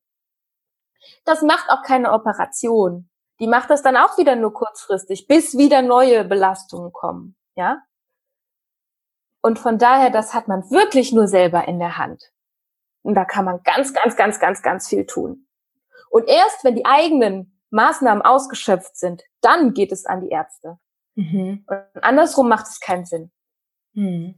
Das 1.25 1.41
macht 1.41 1.69
auch 1.69 1.83
keine 1.83 2.11
Operation. 2.11 3.09
Die 3.39 3.47
macht 3.47 3.69
das 3.69 3.81
dann 3.81 3.97
auch 3.97 4.17
wieder 4.17 4.35
nur 4.35 4.53
kurzfristig, 4.53 5.27
bis 5.27 5.57
wieder 5.57 5.81
neue 5.81 6.25
Belastungen 6.25 6.91
kommen. 6.91 7.35
Ja? 7.55 7.81
Und 9.47 9.59
von 9.59 9.77
daher, 9.77 10.09
das 10.09 10.33
hat 10.33 10.49
man 10.49 10.69
wirklich 10.71 11.13
nur 11.13 11.29
selber 11.29 11.69
in 11.69 11.79
der 11.79 11.97
Hand. 11.97 12.21
Und 13.01 13.15
da 13.15 13.23
kann 13.23 13.45
man 13.45 13.61
ganz, 13.63 13.93
ganz, 13.93 14.17
ganz, 14.17 14.41
ganz, 14.41 14.61
ganz 14.61 14.89
viel 14.89 15.05
tun. 15.05 15.47
Und 16.09 16.27
erst 16.27 16.65
wenn 16.65 16.75
die 16.75 16.85
eigenen 16.85 17.57
Maßnahmen 17.69 18.21
ausgeschöpft 18.23 18.97
sind, 18.97 19.23
dann 19.39 19.73
geht 19.73 19.93
es 19.93 20.05
an 20.05 20.19
die 20.19 20.31
Ärzte. 20.31 20.79
Mhm. 21.15 21.63
Und 21.65 22.03
andersrum 22.03 22.49
macht 22.49 22.67
es 22.67 22.81
keinen 22.81 23.05
Sinn. 23.05 23.31
Mhm. 23.93 24.35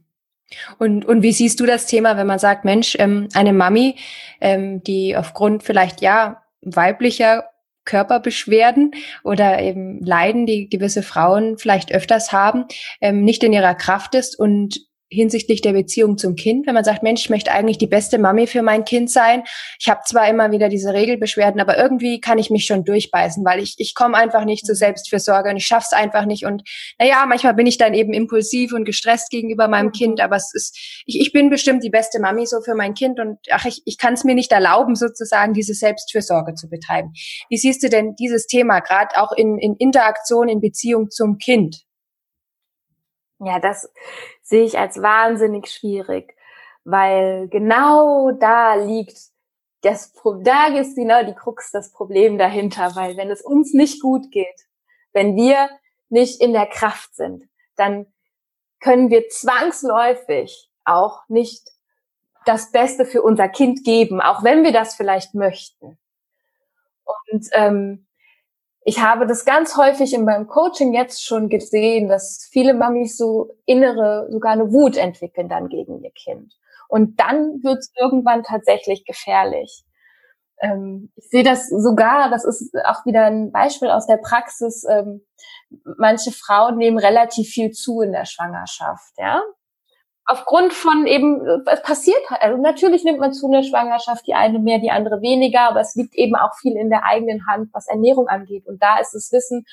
Und, 0.78 1.04
und 1.04 1.22
wie 1.24 1.32
siehst 1.32 1.58
du 1.58 1.66
das 1.66 1.86
Thema, 1.86 2.16
wenn 2.16 2.28
man 2.28 2.38
sagt, 2.38 2.64
Mensch, 2.64 2.94
ähm, 3.00 3.28
eine 3.34 3.52
Mami, 3.52 3.96
ähm, 4.40 4.80
die 4.84 5.16
aufgrund 5.16 5.64
vielleicht 5.64 6.02
ja 6.02 6.44
weiblicher 6.60 7.50
Körperbeschwerden 7.84 8.92
oder 9.24 9.60
eben 9.60 10.04
Leiden, 10.04 10.46
die 10.46 10.68
gewisse 10.68 11.02
Frauen 11.02 11.58
vielleicht 11.58 11.92
öfters 11.92 12.30
haben, 12.30 12.66
ähm, 13.00 13.24
nicht 13.24 13.42
in 13.42 13.52
ihrer 13.52 13.74
Kraft 13.74 14.14
ist 14.14 14.38
und 14.38 14.88
hinsichtlich 15.10 15.60
der 15.60 15.72
Beziehung 15.72 16.16
zum 16.16 16.36
Kind, 16.36 16.66
wenn 16.66 16.74
man 16.74 16.84
sagt, 16.84 17.02
Mensch, 17.02 17.22
ich 17.22 17.30
möchte 17.30 17.50
eigentlich 17.50 17.78
die 17.78 17.88
beste 17.88 18.18
Mami 18.18 18.46
für 18.46 18.62
mein 18.62 18.84
Kind 18.84 19.10
sein. 19.10 19.42
Ich 19.78 19.88
habe 19.88 20.00
zwar 20.06 20.28
immer 20.28 20.52
wieder 20.52 20.68
diese 20.68 20.94
Regelbeschwerden, 20.94 21.60
aber 21.60 21.76
irgendwie 21.76 22.20
kann 22.20 22.38
ich 22.38 22.50
mich 22.50 22.64
schon 22.64 22.84
durchbeißen, 22.84 23.44
weil 23.44 23.60
ich, 23.60 23.74
ich 23.78 23.94
komme 23.94 24.16
einfach 24.16 24.44
nicht 24.44 24.64
zur 24.64 24.76
Selbstfürsorge 24.76 25.50
und 25.50 25.56
ich 25.56 25.66
schaff's 25.66 25.92
einfach 25.92 26.26
nicht. 26.26 26.46
Und 26.46 26.62
naja, 26.98 27.24
manchmal 27.26 27.54
bin 27.54 27.66
ich 27.66 27.76
dann 27.76 27.92
eben 27.92 28.12
impulsiv 28.12 28.72
und 28.72 28.84
gestresst 28.84 29.30
gegenüber 29.30 29.66
meinem 29.66 29.86
mhm. 29.86 29.92
Kind, 29.92 30.20
aber 30.20 30.36
es 30.36 30.54
ist, 30.54 31.02
ich, 31.06 31.20
ich 31.20 31.32
bin 31.32 31.50
bestimmt 31.50 31.82
die 31.82 31.90
beste 31.90 32.20
Mami 32.20 32.46
so 32.46 32.60
für 32.60 32.76
mein 32.76 32.94
Kind 32.94 33.18
und 33.18 33.38
ach, 33.50 33.64
ich, 33.64 33.82
ich 33.84 33.98
kann 33.98 34.14
es 34.14 34.22
mir 34.22 34.36
nicht 34.36 34.52
erlauben, 34.52 34.94
sozusagen 34.94 35.54
diese 35.54 35.74
Selbstfürsorge 35.74 36.54
zu 36.54 36.68
betreiben. 36.68 37.12
Wie 37.48 37.56
siehst 37.56 37.82
du 37.82 37.88
denn 37.88 38.14
dieses 38.14 38.46
Thema 38.46 38.78
gerade 38.78 39.16
auch 39.16 39.32
in, 39.32 39.58
in 39.58 39.74
Interaktion, 39.76 40.48
in 40.48 40.60
Beziehung 40.60 41.10
zum 41.10 41.38
Kind? 41.38 41.84
Ja, 43.40 43.58
das 43.58 43.90
sehe 44.42 44.64
ich 44.64 44.78
als 44.78 45.00
wahnsinnig 45.00 45.68
schwierig, 45.68 46.36
weil 46.84 47.48
genau 47.48 48.32
da 48.32 48.74
liegt 48.74 49.16
das, 49.82 50.12
da 50.42 50.66
ist 50.66 50.94
genau 50.94 51.24
die 51.24 51.34
Krux, 51.34 51.70
das 51.70 51.90
Problem 51.92 52.36
dahinter, 52.36 52.94
weil 52.96 53.16
wenn 53.16 53.30
es 53.30 53.40
uns 53.40 53.72
nicht 53.72 54.02
gut 54.02 54.30
geht, 54.30 54.68
wenn 55.12 55.36
wir 55.36 55.70
nicht 56.10 56.40
in 56.40 56.52
der 56.52 56.66
Kraft 56.66 57.14
sind, 57.14 57.48
dann 57.76 58.06
können 58.80 59.10
wir 59.10 59.28
zwangsläufig 59.28 60.70
auch 60.84 61.22
nicht 61.28 61.66
das 62.44 62.72
Beste 62.72 63.06
für 63.06 63.22
unser 63.22 63.48
Kind 63.48 63.84
geben, 63.84 64.20
auch 64.20 64.42
wenn 64.42 64.64
wir 64.64 64.72
das 64.72 64.94
vielleicht 64.94 65.34
möchten. 65.34 65.98
Und 67.04 67.48
ähm, 67.52 68.06
ich 68.82 69.00
habe 69.00 69.26
das 69.26 69.44
ganz 69.44 69.76
häufig 69.76 70.14
in 70.14 70.24
meinem 70.24 70.46
Coaching 70.46 70.94
jetzt 70.94 71.24
schon 71.24 71.48
gesehen, 71.48 72.08
dass 72.08 72.48
viele 72.50 72.74
Mamis 72.74 73.16
so 73.16 73.54
innere, 73.66 74.28
sogar 74.30 74.52
eine 74.52 74.72
Wut 74.72 74.96
entwickeln 74.96 75.48
dann 75.48 75.68
gegen 75.68 76.02
ihr 76.02 76.12
Kind. 76.12 76.54
Und 76.88 77.20
dann 77.20 77.62
wird 77.62 77.78
es 77.78 77.92
irgendwann 77.96 78.42
tatsächlich 78.42 79.04
gefährlich. 79.04 79.84
Ähm, 80.60 81.12
ich 81.16 81.28
sehe 81.28 81.44
das 81.44 81.68
sogar, 81.68 82.30
das 82.30 82.44
ist 82.44 82.74
auch 82.84 83.04
wieder 83.04 83.26
ein 83.26 83.52
Beispiel 83.52 83.90
aus 83.90 84.06
der 84.06 84.16
Praxis. 84.16 84.84
Ähm, 84.88 85.26
manche 85.98 86.32
Frauen 86.32 86.76
nehmen 86.76 86.98
relativ 86.98 87.48
viel 87.48 87.70
zu 87.70 88.00
in 88.00 88.12
der 88.12 88.24
Schwangerschaft, 88.24 89.12
ja 89.18 89.42
aufgrund 90.26 90.72
von 90.72 91.06
eben, 91.06 91.44
es 91.66 91.82
passiert 91.82 92.18
halt, 92.28 92.42
also 92.42 92.60
natürlich 92.60 93.04
nimmt 93.04 93.18
man 93.18 93.32
zu 93.32 93.46
einer 93.46 93.62
Schwangerschaft, 93.62 94.26
die 94.26 94.34
eine 94.34 94.58
mehr, 94.58 94.78
die 94.78 94.90
andere 94.90 95.20
weniger, 95.20 95.68
aber 95.68 95.80
es 95.80 95.94
liegt 95.94 96.14
eben 96.14 96.36
auch 96.36 96.54
viel 96.60 96.76
in 96.76 96.90
der 96.90 97.04
eigenen 97.04 97.46
Hand, 97.46 97.70
was 97.72 97.88
Ernährung 97.88 98.28
angeht. 98.28 98.66
Und 98.66 98.82
da 98.82 98.98
ist 98.98 99.12
das 99.12 99.32
Wissen 99.32 99.64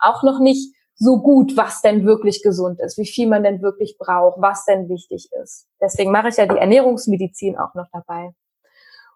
auch 0.00 0.22
noch 0.22 0.40
nicht 0.40 0.74
so 0.94 1.20
gut, 1.20 1.56
was 1.56 1.80
denn 1.80 2.04
wirklich 2.04 2.42
gesund 2.42 2.80
ist, 2.80 2.98
wie 2.98 3.06
viel 3.06 3.28
man 3.28 3.44
denn 3.44 3.62
wirklich 3.62 3.96
braucht, 3.98 4.40
was 4.40 4.64
denn 4.64 4.88
wichtig 4.88 5.28
ist. 5.42 5.68
Deswegen 5.80 6.10
mache 6.10 6.28
ich 6.28 6.36
ja 6.36 6.46
die 6.46 6.58
Ernährungsmedizin 6.58 7.56
auch 7.56 7.74
noch 7.74 7.86
dabei. 7.92 8.34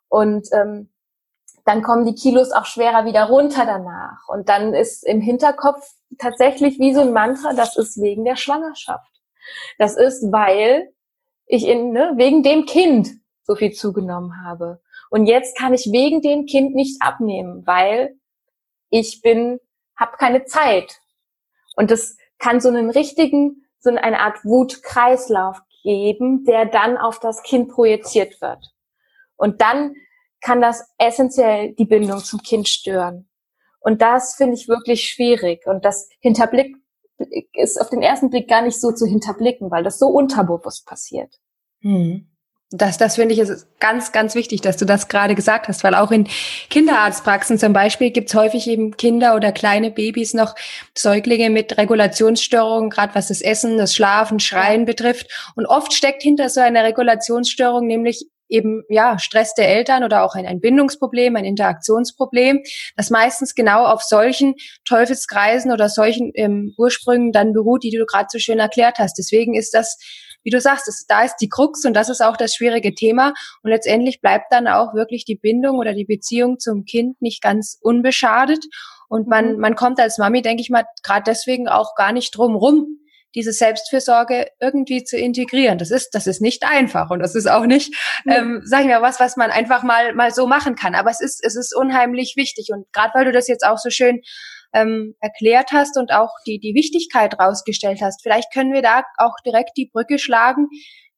Und 0.09 0.47
ähm, 0.53 0.90
dann 1.64 1.83
kommen 1.83 2.05
die 2.05 2.14
Kilos 2.14 2.53
auch 2.53 2.66
schwerer 2.66 3.05
wieder 3.05 3.25
runter 3.25 3.66
danach. 3.66 4.29
Und 4.29 4.49
dann 4.49 4.75
ist 4.75 5.05
im 5.07 5.21
Hinterkopf 5.21 5.88
tatsächlich 6.18 6.79
wie 6.79 6.95
so 6.95 7.01
ein 7.01 7.12
Mantra, 7.12 7.53
das 7.53 7.77
ist 7.77 8.01
wegen 8.01 8.25
der 8.25 8.37
Schwangerschaft. 8.37 9.12
Das 9.79 9.97
ist, 9.97 10.33
weil 10.33 10.93
ich 11.47 11.67
in, 11.67 11.93
ne, 11.93 12.13
wegen 12.17 12.43
dem 12.43 12.65
Kind 12.67 13.09
so 13.45 13.55
viel 13.55 13.73
zugenommen 13.73 14.45
habe. 14.45 14.81
Und 15.11 15.27
jetzt 15.27 15.59
kann 15.59 15.75
ich 15.75 15.91
wegen 15.93 16.23
dem 16.23 16.47
Kind 16.47 16.75
nicht 16.75 17.03
abnehmen, 17.03 17.67
weil 17.67 18.17
ich 18.91 19.21
bin, 19.21 19.59
habe 19.97 20.17
keine 20.17 20.45
Zeit. 20.45 21.01
Und 21.77 21.91
das 21.91 22.17
kann 22.39 22.61
so 22.61 22.69
einen 22.69 22.91
richtigen, 22.91 23.67
so 23.79 23.91
eine 23.91 24.21
Art 24.21 24.45
Wutkreislauf 24.45 25.61
geben, 25.83 26.45
der 26.45 26.67
dann 26.67 26.97
auf 26.97 27.19
das 27.19 27.43
Kind 27.43 27.71
projiziert 27.71 28.41
wird. 28.41 28.73
Und 29.37 29.61
dann 29.61 29.95
kann 30.41 30.61
das 30.61 30.89
essentiell 30.99 31.75
die 31.75 31.85
Bindung 31.85 32.19
zum 32.19 32.41
Kind 32.41 32.69
stören. 32.69 33.29
Und 33.81 34.01
das 34.01 34.37
finde 34.37 34.55
ich 34.55 34.69
wirklich 34.69 35.09
schwierig. 35.09 35.67
Und 35.67 35.85
das 35.85 36.09
hinterblickt 36.21 36.77
ist 37.55 37.81
auf 37.81 37.91
den 37.91 38.03
ersten 38.03 38.31
Blick 38.31 38.49
gar 38.49 38.63
nicht 38.63 38.81
so 38.81 38.93
zu 38.93 39.07
hinterblicken, 39.07 39.71
weil 39.71 39.85
das 39.85 39.99
so 39.99 40.09
unterbewusst 40.09 40.87
passiert. 40.87 41.39
Hm. 41.81 42.29
Das, 42.75 42.97
das 42.97 43.17
finde 43.17 43.35
ich 43.35 43.41
ist 43.41 43.67
ganz, 43.81 44.13
ganz 44.13 44.35
wichtig, 44.35 44.63
dass 44.63 44.79
du 44.79 44.87
das 44.87 45.09
gerade 45.09 45.35
gesagt 45.35 45.69
hast, 45.69 45.85
weil 45.85 45.95
auch 45.95 46.11
in 46.11 46.27
Kinderarztpraxen 46.71 47.59
zum 47.59 47.75
Beispiel 47.75 48.11
gibt 48.11 48.31
es 48.31 48.35
häufig 48.35 48.67
eben 48.67 48.97
Kinder 48.97 49.37
oder 49.37 49.53
kleine 49.53 49.91
Babys 49.91 50.33
noch 50.33 50.55
Säuglinge 50.97 51.51
mit 51.51 51.77
Regulationsstörungen, 51.77 52.89
gerade 52.89 53.15
was 53.15 53.29
das 53.29 53.43
Essen, 53.43 53.77
das 53.77 53.95
Schlafen, 53.95 54.41
Schreien 54.41 54.87
betrifft. 54.87 55.53
Und 55.55 55.67
oft 55.67 55.93
steckt 55.93 56.23
hinter 56.23 56.49
so 56.49 56.61
einer 56.63 56.83
Regulationsstörung 56.83 57.87
nämlich 57.87 58.27
eben 58.53 58.85
ja 58.88 59.19
Stress 59.19 59.55
der 59.55 59.69
Eltern 59.69 60.05
oder 60.05 60.25
auch 60.25 60.35
ein, 60.35 60.47
ein 60.47 60.61
Bindungsproblem, 60.61 61.37
ein 61.37 61.45
Interaktionsproblem, 61.45 62.62
das 62.97 63.11
meistens 63.11 63.55
genau 63.55 63.87
auf 63.87 64.03
solchen 64.03 64.55
Teufelskreisen 64.85 65.73
oder 65.73 65.88
solchen 65.88 66.33
ähm, 66.35 66.75
Ursprüngen 66.77 67.33
dann 67.33 67.53
beruht, 67.53 67.83
die 67.83 67.91
du 67.91 68.05
gerade 68.07 68.29
so 68.31 68.38
schön 68.38 68.59
erklärt 68.59 68.99
hast. 68.99 69.15
Deswegen 69.19 69.55
ist 69.55 69.75
das 69.75 69.99
wie 70.45 70.51
du 70.51 70.61
sagst, 70.61 70.88
das, 70.88 71.07
da 71.07 71.23
ist 71.23 71.37
die 71.37 71.49
Krux 71.49 71.85
und 71.85 71.95
das 71.95 72.09
ist 72.09 72.21
auch 72.21 72.37
das 72.37 72.55
schwierige 72.55 72.95
Thema. 72.95 73.33
Und 73.62 73.71
letztendlich 73.71 74.21
bleibt 74.21 74.47
dann 74.51 74.67
auch 74.67 74.95
wirklich 74.95 75.25
die 75.25 75.37
Bindung 75.37 75.79
oder 75.79 75.95
die 75.95 76.05
Beziehung 76.05 76.59
zum 76.59 76.85
Kind 76.85 77.21
nicht 77.23 77.43
ganz 77.43 77.79
unbeschadet. 77.81 78.65
Und 79.09 79.29
man, 79.29 79.55
mhm. 79.55 79.61
man 79.61 79.75
kommt 79.77 80.01
als 80.01 80.19
Mami, 80.19 80.43
denke 80.43 80.62
ich 80.62 80.71
mal, 80.71 80.85
gerade 81.03 81.25
deswegen 81.27 81.69
auch 81.69 81.95
gar 81.95 82.12
nicht 82.12 82.37
drum 82.37 82.57
rum, 82.57 82.99
diese 83.35 83.53
Selbstfürsorge 83.53 84.47
irgendwie 84.61 85.05
zu 85.05 85.16
integrieren. 85.16 85.79
Das 85.79 85.90
ist, 85.90 86.11
das 86.14 86.27
ist 86.27 86.40
nicht 86.40 86.64
einfach 86.64 87.11
und 87.11 87.21
das 87.21 87.35
ist 87.35 87.49
auch 87.49 87.66
nicht, 87.66 87.95
ja. 88.25 88.38
ähm, 88.38 88.62
sagen 88.64 88.88
wir 88.88 89.03
was, 89.03 89.21
was 89.21 89.37
man 89.37 89.51
einfach 89.51 89.83
mal 89.83 90.14
mal 90.14 90.33
so 90.33 90.47
machen 90.47 90.77
kann. 90.77 90.95
Aber 90.95 91.11
es 91.11 91.21
ist, 91.21 91.45
es 91.45 91.57
ist 91.57 91.75
unheimlich 91.75 92.35
wichtig 92.37 92.68
und 92.73 92.90
gerade 92.92 93.12
weil 93.14 93.25
du 93.25 93.33
das 93.33 93.49
jetzt 93.49 93.66
auch 93.66 93.79
so 93.79 93.90
schön 93.90 94.23
ähm, 94.75 95.14
erklärt 95.21 95.73
hast 95.73 95.99
und 95.99 96.12
auch 96.12 96.31
die 96.47 96.59
die 96.59 96.75
Wichtigkeit 96.75 97.38
rausgestellt 97.38 98.01
hast, 98.03 98.23
vielleicht 98.23 98.53
können 98.53 98.73
wir 98.73 98.83
da 98.83 99.03
auch 99.18 99.35
direkt 99.45 99.77
die 99.77 99.90
Brücke 99.92 100.18
schlagen 100.18 100.68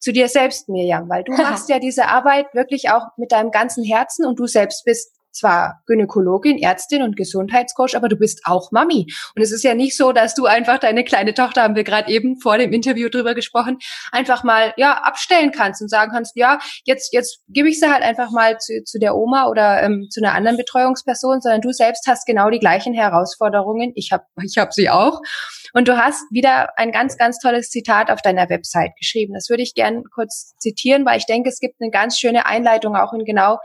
zu 0.05 0.13
dir 0.13 0.29
selbst, 0.29 0.69
Mirjam, 0.69 1.09
weil 1.09 1.25
du 1.25 1.33
machst 1.37 1.69
ja 1.69 1.79
diese 1.79 2.07
Arbeit 2.07 2.47
wirklich 2.53 2.91
auch 2.91 3.07
mit 3.17 3.33
deinem 3.33 3.51
ganzen 3.51 3.85
Herzen 3.85 4.27
und 4.27 4.39
du 4.39 4.47
selbst 4.47 4.85
bist 4.85 5.14
zwar 5.35 5.83
Gynäkologin, 5.87 6.59
Ärztin 6.59 7.03
und 7.03 7.17
Gesundheitscoach, 7.17 7.97
aber 7.97 8.09
du 8.09 8.17
bist 8.17 8.43
auch 8.45 8.71
Mami. 8.73 9.07
Und 9.35 9.43
es 9.43 9.53
ist 9.53 9.65
ja 9.65 9.75
nicht 9.75 9.97
so, 9.97 10.13
dass 10.13 10.35
du 10.35 10.47
einfach 10.47 10.79
deine 10.79 11.05
kleine 11.05 11.35
Tochter, 11.35 11.63
haben 11.63 11.77
wir 11.77 11.85
gerade 11.85 12.11
eben 12.11 12.41
vor 12.41 12.59
dem 12.59 12.73
Interview 12.73 13.09
drüber 13.09 13.35
gesprochen, 13.35 13.79
einfach 14.13 14.45
mal 14.45 14.73
ja 14.77 14.95
abstellen 14.95 15.53
kannst 15.53 15.83
und 15.83 15.89
sagen 15.89 16.13
kannst, 16.13 16.37
ja, 16.37 16.59
jetzt 16.85 17.13
jetzt 17.13 17.41
gebe 17.49 17.69
ich 17.69 17.81
sie 17.81 17.91
halt 17.91 18.03
einfach 18.03 18.31
mal 18.31 18.59
zu, 18.59 18.83
zu 18.85 18.99
der 18.99 19.17
Oma 19.17 19.49
oder 19.49 19.83
ähm, 19.83 20.09
zu 20.11 20.23
einer 20.23 20.35
anderen 20.35 20.57
Betreuungsperson, 20.57 21.41
sondern 21.41 21.61
du 21.61 21.73
selbst 21.73 22.07
hast 22.07 22.27
genau 22.27 22.51
die 22.51 22.61
gleichen 22.61 22.95
Herausforderungen. 22.95 23.93
Ich 23.95 24.13
habe 24.13 24.25
ich 24.43 24.59
hab 24.59 24.73
sie 24.73 24.91
auch. 24.91 25.21
Und 25.73 25.89
du 25.89 25.97
hast 25.97 26.23
wieder 26.31 26.79
ein 26.79 26.93
ganz, 26.93 27.17
ganz 27.17 27.39
tolles 27.41 27.71
Zitat 27.71 28.09
auf 28.11 28.23
deiner 28.23 28.49
Website 28.49 28.93
geschrieben. 28.97 29.35
Das 29.35 29.51
würde 29.51 29.65
ich 29.65 29.75
gern 29.75 30.05
kurz 30.15 30.55
zitieren, 30.59 31.05
weil 31.05 31.19
ich 31.19 31.27
denke, 31.27 31.49
es 31.49 31.59
gibt 31.59 31.81
eine 31.81 31.91
ganz 31.91 32.19
schöne 32.19 32.47
Einleitung 32.47 32.95
auch 32.95 33.13
in 33.13 33.25
genau 33.25 33.59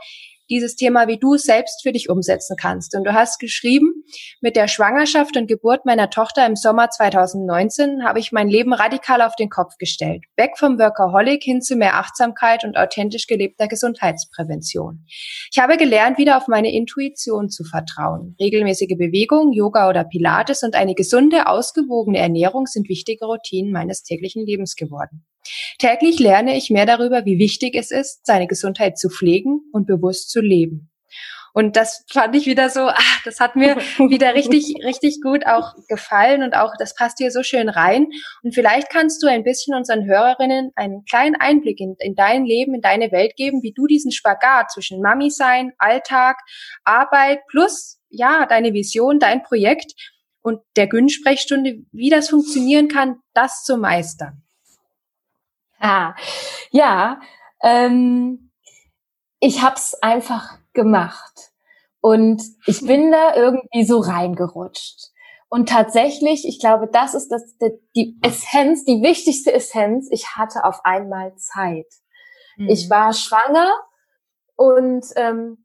dieses 0.50 0.76
Thema, 0.76 1.08
wie 1.08 1.18
du 1.18 1.36
selbst 1.36 1.82
für 1.82 1.92
dich 1.92 2.10
umsetzen 2.10 2.56
kannst. 2.60 2.96
Und 2.96 3.04
du 3.04 3.14
hast 3.14 3.38
geschrieben, 3.38 4.04
mit 4.40 4.56
der 4.56 4.68
Schwangerschaft 4.68 5.36
und 5.36 5.46
Geburt 5.46 5.86
meiner 5.86 6.10
Tochter 6.10 6.46
im 6.46 6.56
Sommer 6.56 6.90
2019 6.90 8.04
habe 8.04 8.18
ich 8.18 8.32
mein 8.32 8.48
Leben 8.48 8.72
radikal 8.72 9.22
auf 9.22 9.36
den 9.36 9.48
Kopf 9.48 9.76
gestellt. 9.78 10.24
Weg 10.36 10.58
vom 10.58 10.78
Workaholic 10.78 11.42
hin 11.42 11.62
zu 11.62 11.76
mehr 11.76 11.94
Achtsamkeit 11.94 12.64
und 12.64 12.76
authentisch 12.76 13.26
gelebter 13.26 13.68
Gesundheitsprävention. 13.68 15.04
Ich 15.52 15.58
habe 15.58 15.76
gelernt, 15.76 16.18
wieder 16.18 16.36
auf 16.36 16.48
meine 16.48 16.72
Intuition 16.72 17.48
zu 17.48 17.64
vertrauen. 17.64 18.34
Regelmäßige 18.40 18.96
Bewegung, 18.98 19.52
Yoga 19.52 19.88
oder 19.88 20.04
Pilates 20.04 20.62
und 20.62 20.74
eine 20.74 20.94
gesunde, 20.94 21.46
ausgewogene 21.46 22.18
Ernährung 22.18 22.66
sind 22.66 22.88
wichtige 22.88 23.24
Routinen 23.24 23.72
meines 23.72 24.02
täglichen 24.02 24.44
Lebens 24.44 24.74
geworden. 24.74 25.24
Täglich 25.78 26.18
lerne 26.18 26.56
ich 26.56 26.70
mehr 26.70 26.86
darüber, 26.86 27.24
wie 27.24 27.38
wichtig 27.38 27.74
es 27.74 27.90
ist, 27.90 28.26
seine 28.26 28.46
Gesundheit 28.46 28.98
zu 28.98 29.08
pflegen 29.08 29.60
und 29.72 29.86
bewusst 29.86 30.30
zu 30.30 30.40
leben. 30.40 30.90
Und 31.52 31.76
das 31.76 32.04
fand 32.10 32.36
ich 32.36 32.46
wieder 32.46 32.70
so, 32.70 32.88
ach, 32.88 33.22
das 33.24 33.40
hat 33.40 33.56
mir 33.56 33.76
wieder 33.98 34.34
richtig, 34.34 34.76
richtig 34.84 35.20
gut 35.20 35.46
auch 35.46 35.74
gefallen 35.88 36.42
und 36.42 36.54
auch, 36.54 36.74
das 36.78 36.94
passt 36.94 37.18
hier 37.18 37.30
so 37.30 37.42
schön 37.42 37.68
rein. 37.68 38.06
Und 38.42 38.54
vielleicht 38.54 38.90
kannst 38.90 39.22
du 39.22 39.26
ein 39.26 39.42
bisschen 39.42 39.74
unseren 39.74 40.04
Hörerinnen 40.04 40.70
einen 40.76 41.04
kleinen 41.04 41.36
Einblick 41.36 41.80
in, 41.80 41.96
in 41.98 42.14
dein 42.14 42.44
Leben, 42.44 42.74
in 42.74 42.80
deine 42.80 43.10
Welt 43.10 43.34
geben, 43.36 43.62
wie 43.62 43.72
du 43.72 43.86
diesen 43.86 44.12
Spagat 44.12 44.70
zwischen 44.70 45.00
Mami 45.00 45.30
sein, 45.30 45.72
Alltag, 45.78 46.38
Arbeit 46.84 47.40
plus, 47.48 47.98
ja, 48.08 48.46
deine 48.46 48.72
Vision, 48.72 49.18
dein 49.18 49.42
Projekt 49.42 49.92
und 50.42 50.60
der 50.76 50.86
Gün-Sprechstunde, 50.86 51.82
wie 51.92 52.10
das 52.10 52.28
funktionieren 52.28 52.88
kann, 52.88 53.16
das 53.34 53.64
zu 53.64 53.76
meistern. 53.76 54.42
Ah, 55.82 56.14
ja, 56.70 57.20
ähm, 57.62 58.52
ich 59.38 59.62
hab's 59.62 59.94
einfach 60.02 60.58
gemacht 60.74 61.52
und 62.02 62.42
ich 62.66 62.80
bin 62.86 63.10
da 63.10 63.34
irgendwie 63.34 63.84
so 63.84 63.98
reingerutscht. 63.98 65.10
Und 65.48 65.68
tatsächlich, 65.68 66.46
ich 66.46 66.60
glaube, 66.60 66.86
das 66.86 67.14
ist 67.14 67.28
das, 67.28 67.56
die 67.96 68.16
Essenz, 68.22 68.84
die 68.84 69.02
wichtigste 69.02 69.52
Essenz. 69.52 70.08
Ich 70.12 70.36
hatte 70.36 70.64
auf 70.64 70.84
einmal 70.84 71.34
Zeit. 71.36 71.88
Mhm. 72.56 72.68
Ich 72.68 72.88
war 72.88 73.12
schwanger 73.12 73.68
und 74.54 75.04
ähm, 75.16 75.59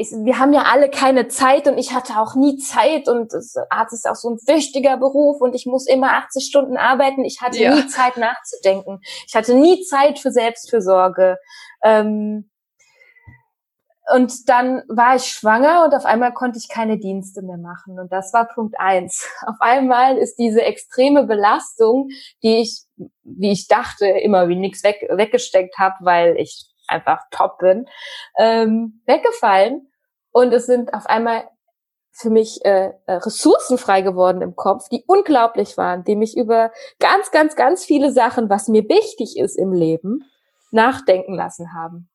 ich, 0.00 0.10
wir 0.10 0.38
haben 0.38 0.52
ja 0.52 0.62
alle 0.62 0.90
keine 0.90 1.28
Zeit 1.28 1.68
und 1.68 1.78
ich 1.78 1.92
hatte 1.92 2.14
auch 2.18 2.34
nie 2.34 2.56
Zeit 2.56 3.08
und 3.08 3.32
das 3.32 3.54
Arzt 3.68 3.92
ist 3.92 4.08
auch 4.08 4.14
so 4.14 4.30
ein 4.30 4.38
wichtiger 4.46 4.96
Beruf 4.96 5.40
und 5.40 5.54
ich 5.54 5.66
muss 5.66 5.86
immer 5.86 6.12
80 6.14 6.44
Stunden 6.44 6.76
arbeiten. 6.76 7.24
Ich 7.24 7.40
hatte 7.40 7.58
ja. 7.58 7.74
nie 7.74 7.86
Zeit 7.86 8.16
nachzudenken. 8.16 9.00
Ich 9.26 9.34
hatte 9.34 9.54
nie 9.54 9.82
Zeit 9.82 10.18
für 10.18 10.30
Selbstfürsorge. 10.30 11.38
Ähm, 11.84 12.50
und 14.12 14.48
dann 14.48 14.82
war 14.88 15.16
ich 15.16 15.26
schwanger 15.26 15.84
und 15.84 15.94
auf 15.94 16.04
einmal 16.04 16.32
konnte 16.32 16.58
ich 16.58 16.68
keine 16.68 16.98
Dienste 16.98 17.42
mehr 17.42 17.58
machen. 17.58 18.00
Und 18.00 18.10
das 18.10 18.32
war 18.32 18.48
Punkt 18.48 18.74
eins. 18.78 19.28
Auf 19.46 19.56
einmal 19.60 20.16
ist 20.16 20.36
diese 20.36 20.62
extreme 20.62 21.24
Belastung, 21.24 22.08
die 22.42 22.62
ich, 22.62 22.82
wie 23.22 23.52
ich 23.52 23.68
dachte, 23.68 24.06
immer 24.06 24.48
wie 24.48 24.56
nichts 24.56 24.82
weg, 24.82 25.06
weggesteckt 25.10 25.78
habe, 25.78 25.96
weil 26.00 26.36
ich 26.38 26.66
einfach 26.88 27.20
top 27.30 27.58
bin, 27.58 27.86
ähm, 28.38 29.02
weggefallen. 29.06 29.89
Und 30.32 30.52
es 30.52 30.66
sind 30.66 30.94
auf 30.94 31.06
einmal 31.06 31.48
für 32.12 32.30
mich 32.30 32.64
äh, 32.64 32.92
äh, 33.06 33.12
Ressourcen 33.12 33.78
frei 33.78 34.02
geworden 34.02 34.42
im 34.42 34.56
Kopf, 34.56 34.88
die 34.88 35.04
unglaublich 35.06 35.76
waren, 35.76 36.04
die 36.04 36.16
mich 36.16 36.36
über 36.36 36.72
ganz, 36.98 37.30
ganz, 37.30 37.56
ganz 37.56 37.84
viele 37.84 38.12
Sachen, 38.12 38.50
was 38.50 38.68
mir 38.68 38.88
wichtig 38.88 39.38
ist 39.38 39.56
im 39.56 39.72
Leben, 39.72 40.24
nachdenken 40.70 41.34
lassen 41.34 41.72
haben. 41.72 42.08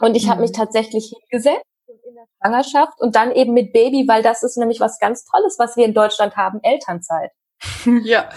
Und 0.00 0.16
ich 0.16 0.26
mhm. 0.26 0.30
habe 0.30 0.40
mich 0.42 0.52
tatsächlich 0.52 1.14
hingesetzt 1.20 1.64
in 1.86 2.14
der 2.14 2.26
Schwangerschaft 2.38 3.00
und 3.00 3.16
dann 3.16 3.32
eben 3.32 3.54
mit 3.54 3.72
Baby, 3.72 4.06
weil 4.08 4.22
das 4.22 4.42
ist 4.42 4.56
nämlich 4.56 4.80
was 4.80 4.98
ganz 4.98 5.24
Tolles, 5.24 5.56
was 5.58 5.76
wir 5.76 5.84
in 5.84 5.94
Deutschland 5.94 6.36
haben, 6.36 6.60
Elternzeit. 6.62 7.30
Ja. 8.04 8.28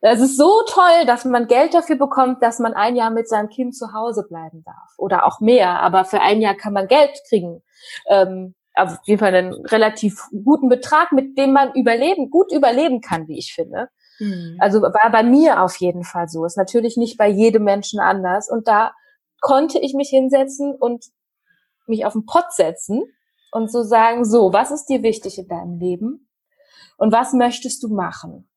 Es 0.00 0.20
ist 0.20 0.36
so 0.36 0.62
toll, 0.68 1.06
dass 1.06 1.24
man 1.24 1.48
Geld 1.48 1.74
dafür 1.74 1.96
bekommt, 1.96 2.42
dass 2.42 2.60
man 2.60 2.74
ein 2.74 2.94
Jahr 2.94 3.10
mit 3.10 3.28
seinem 3.28 3.48
Kind 3.48 3.76
zu 3.76 3.92
Hause 3.92 4.24
bleiben 4.28 4.62
darf. 4.64 4.94
Oder 4.96 5.26
auch 5.26 5.40
mehr. 5.40 5.80
Aber 5.80 6.04
für 6.04 6.20
ein 6.20 6.40
Jahr 6.40 6.54
kann 6.54 6.72
man 6.72 6.86
Geld 6.86 7.10
kriegen. 7.28 7.62
Ähm, 8.08 8.54
also 8.74 8.94
auf 8.94 9.06
jeden 9.06 9.18
Fall 9.18 9.34
einen 9.34 9.52
relativ 9.66 10.28
guten 10.44 10.68
Betrag, 10.68 11.10
mit 11.10 11.36
dem 11.36 11.52
man 11.52 11.72
überleben, 11.74 12.30
gut 12.30 12.52
überleben 12.52 13.00
kann, 13.00 13.26
wie 13.26 13.38
ich 13.38 13.52
finde. 13.52 13.88
Mhm. 14.20 14.56
Also 14.60 14.80
war 14.80 15.10
bei 15.10 15.24
mir 15.24 15.62
auf 15.62 15.76
jeden 15.76 16.04
Fall 16.04 16.28
so. 16.28 16.44
Ist 16.44 16.56
natürlich 16.56 16.96
nicht 16.96 17.18
bei 17.18 17.28
jedem 17.28 17.64
Menschen 17.64 17.98
anders. 17.98 18.48
Und 18.48 18.68
da 18.68 18.92
konnte 19.40 19.80
ich 19.80 19.94
mich 19.94 20.10
hinsetzen 20.10 20.76
und 20.78 21.06
mich 21.88 22.06
auf 22.06 22.12
den 22.12 22.24
Pott 22.24 22.52
setzen 22.52 23.02
und 23.50 23.70
so 23.70 23.82
sagen, 23.82 24.24
so, 24.24 24.52
was 24.52 24.70
ist 24.70 24.86
dir 24.86 25.02
wichtig 25.02 25.38
in 25.38 25.48
deinem 25.48 25.78
Leben? 25.78 26.28
Und 26.98 27.12
was 27.12 27.32
möchtest 27.32 27.82
du 27.82 27.88
machen? 27.88 28.48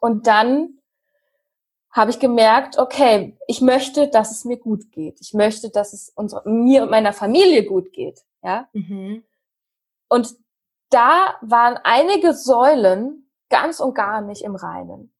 Und 0.00 0.26
dann 0.26 0.78
habe 1.90 2.10
ich 2.10 2.18
gemerkt, 2.18 2.78
okay, 2.78 3.36
ich 3.46 3.60
möchte, 3.60 4.08
dass 4.08 4.30
es 4.30 4.44
mir 4.44 4.58
gut 4.58 4.92
geht. 4.92 5.20
Ich 5.20 5.34
möchte, 5.34 5.70
dass 5.70 5.92
es 5.92 6.10
uns, 6.10 6.34
mir 6.44 6.82
und 6.82 6.90
meiner 6.90 7.12
Familie 7.12 7.64
gut 7.64 7.92
geht. 7.92 8.20
Ja. 8.42 8.68
Mhm. 8.72 9.24
Und 10.08 10.34
da 10.90 11.36
waren 11.40 11.78
einige 11.82 12.34
Säulen 12.34 13.30
ganz 13.48 13.80
und 13.80 13.94
gar 13.94 14.20
nicht 14.20 14.42
im 14.42 14.54
Reinen. 14.54 15.12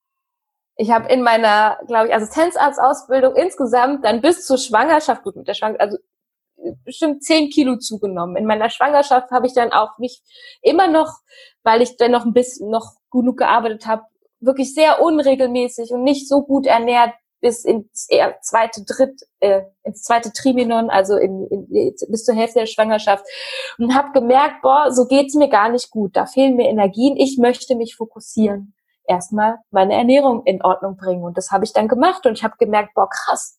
Ich 0.75 0.91
habe 0.91 1.09
in 1.09 1.21
meiner, 1.21 1.77
glaube 1.87 2.07
ich, 2.07 2.15
Assistenzarztausbildung 2.15 3.35
insgesamt 3.35 4.05
dann 4.05 4.21
bis 4.21 4.45
zur 4.45 4.57
Schwangerschaft, 4.57 5.23
gut 5.23 5.35
mit 5.35 5.47
der 5.47 5.53
Schwangerschaft, 5.53 5.81
also 5.81 5.97
bestimmt 6.85 7.23
zehn 7.23 7.49
Kilo 7.49 7.77
zugenommen. 7.77 8.37
In 8.37 8.45
meiner 8.45 8.69
Schwangerschaft 8.69 9.31
habe 9.31 9.47
ich 9.47 9.53
dann 9.53 9.73
auch 9.73 9.97
mich 9.97 10.21
immer 10.61 10.87
noch, 10.87 11.19
weil 11.63 11.81
ich 11.81 11.97
dann 11.97 12.11
noch 12.11 12.25
ein 12.25 12.33
bisschen 12.33 12.69
noch 12.69 12.95
genug 13.11 13.37
gearbeitet 13.37 13.87
habe, 13.87 14.03
wirklich 14.39 14.73
sehr 14.73 15.01
unregelmäßig 15.01 15.91
und 15.91 16.03
nicht 16.03 16.27
so 16.27 16.43
gut 16.43 16.65
ernährt 16.65 17.13
bis 17.41 17.63
ins 17.63 18.07
zweite 18.41 18.83
Dritt, 18.83 19.21
äh, 19.39 19.61
ins 19.83 20.03
zweite 20.03 20.31
Triminon, 20.33 20.89
also 20.89 21.15
in, 21.15 21.47
in, 21.47 21.95
bis 22.09 22.25
zur 22.25 22.35
Hälfte 22.35 22.59
der 22.59 22.65
Schwangerschaft. 22.65 23.25
Und 23.77 23.95
habe 23.95 24.11
gemerkt, 24.11 24.61
boah, 24.61 24.91
so 24.91 25.05
geht's 25.05 25.35
mir 25.35 25.49
gar 25.49 25.69
nicht 25.69 25.89
gut, 25.89 26.15
da 26.15 26.25
fehlen 26.25 26.55
mir 26.55 26.69
Energien, 26.69 27.15
ich 27.17 27.37
möchte 27.37 27.75
mich 27.75 27.95
fokussieren, 27.95 28.73
erstmal 29.07 29.57
meine 29.71 29.93
Ernährung 29.93 30.43
in 30.45 30.61
Ordnung 30.61 30.97
bringen. 30.97 31.23
Und 31.23 31.37
das 31.37 31.51
habe 31.51 31.63
ich 31.63 31.73
dann 31.73 31.87
gemacht. 31.87 32.25
Und 32.25 32.33
ich 32.33 32.43
habe 32.43 32.55
gemerkt, 32.59 32.93
boah, 32.93 33.09
krass, 33.09 33.57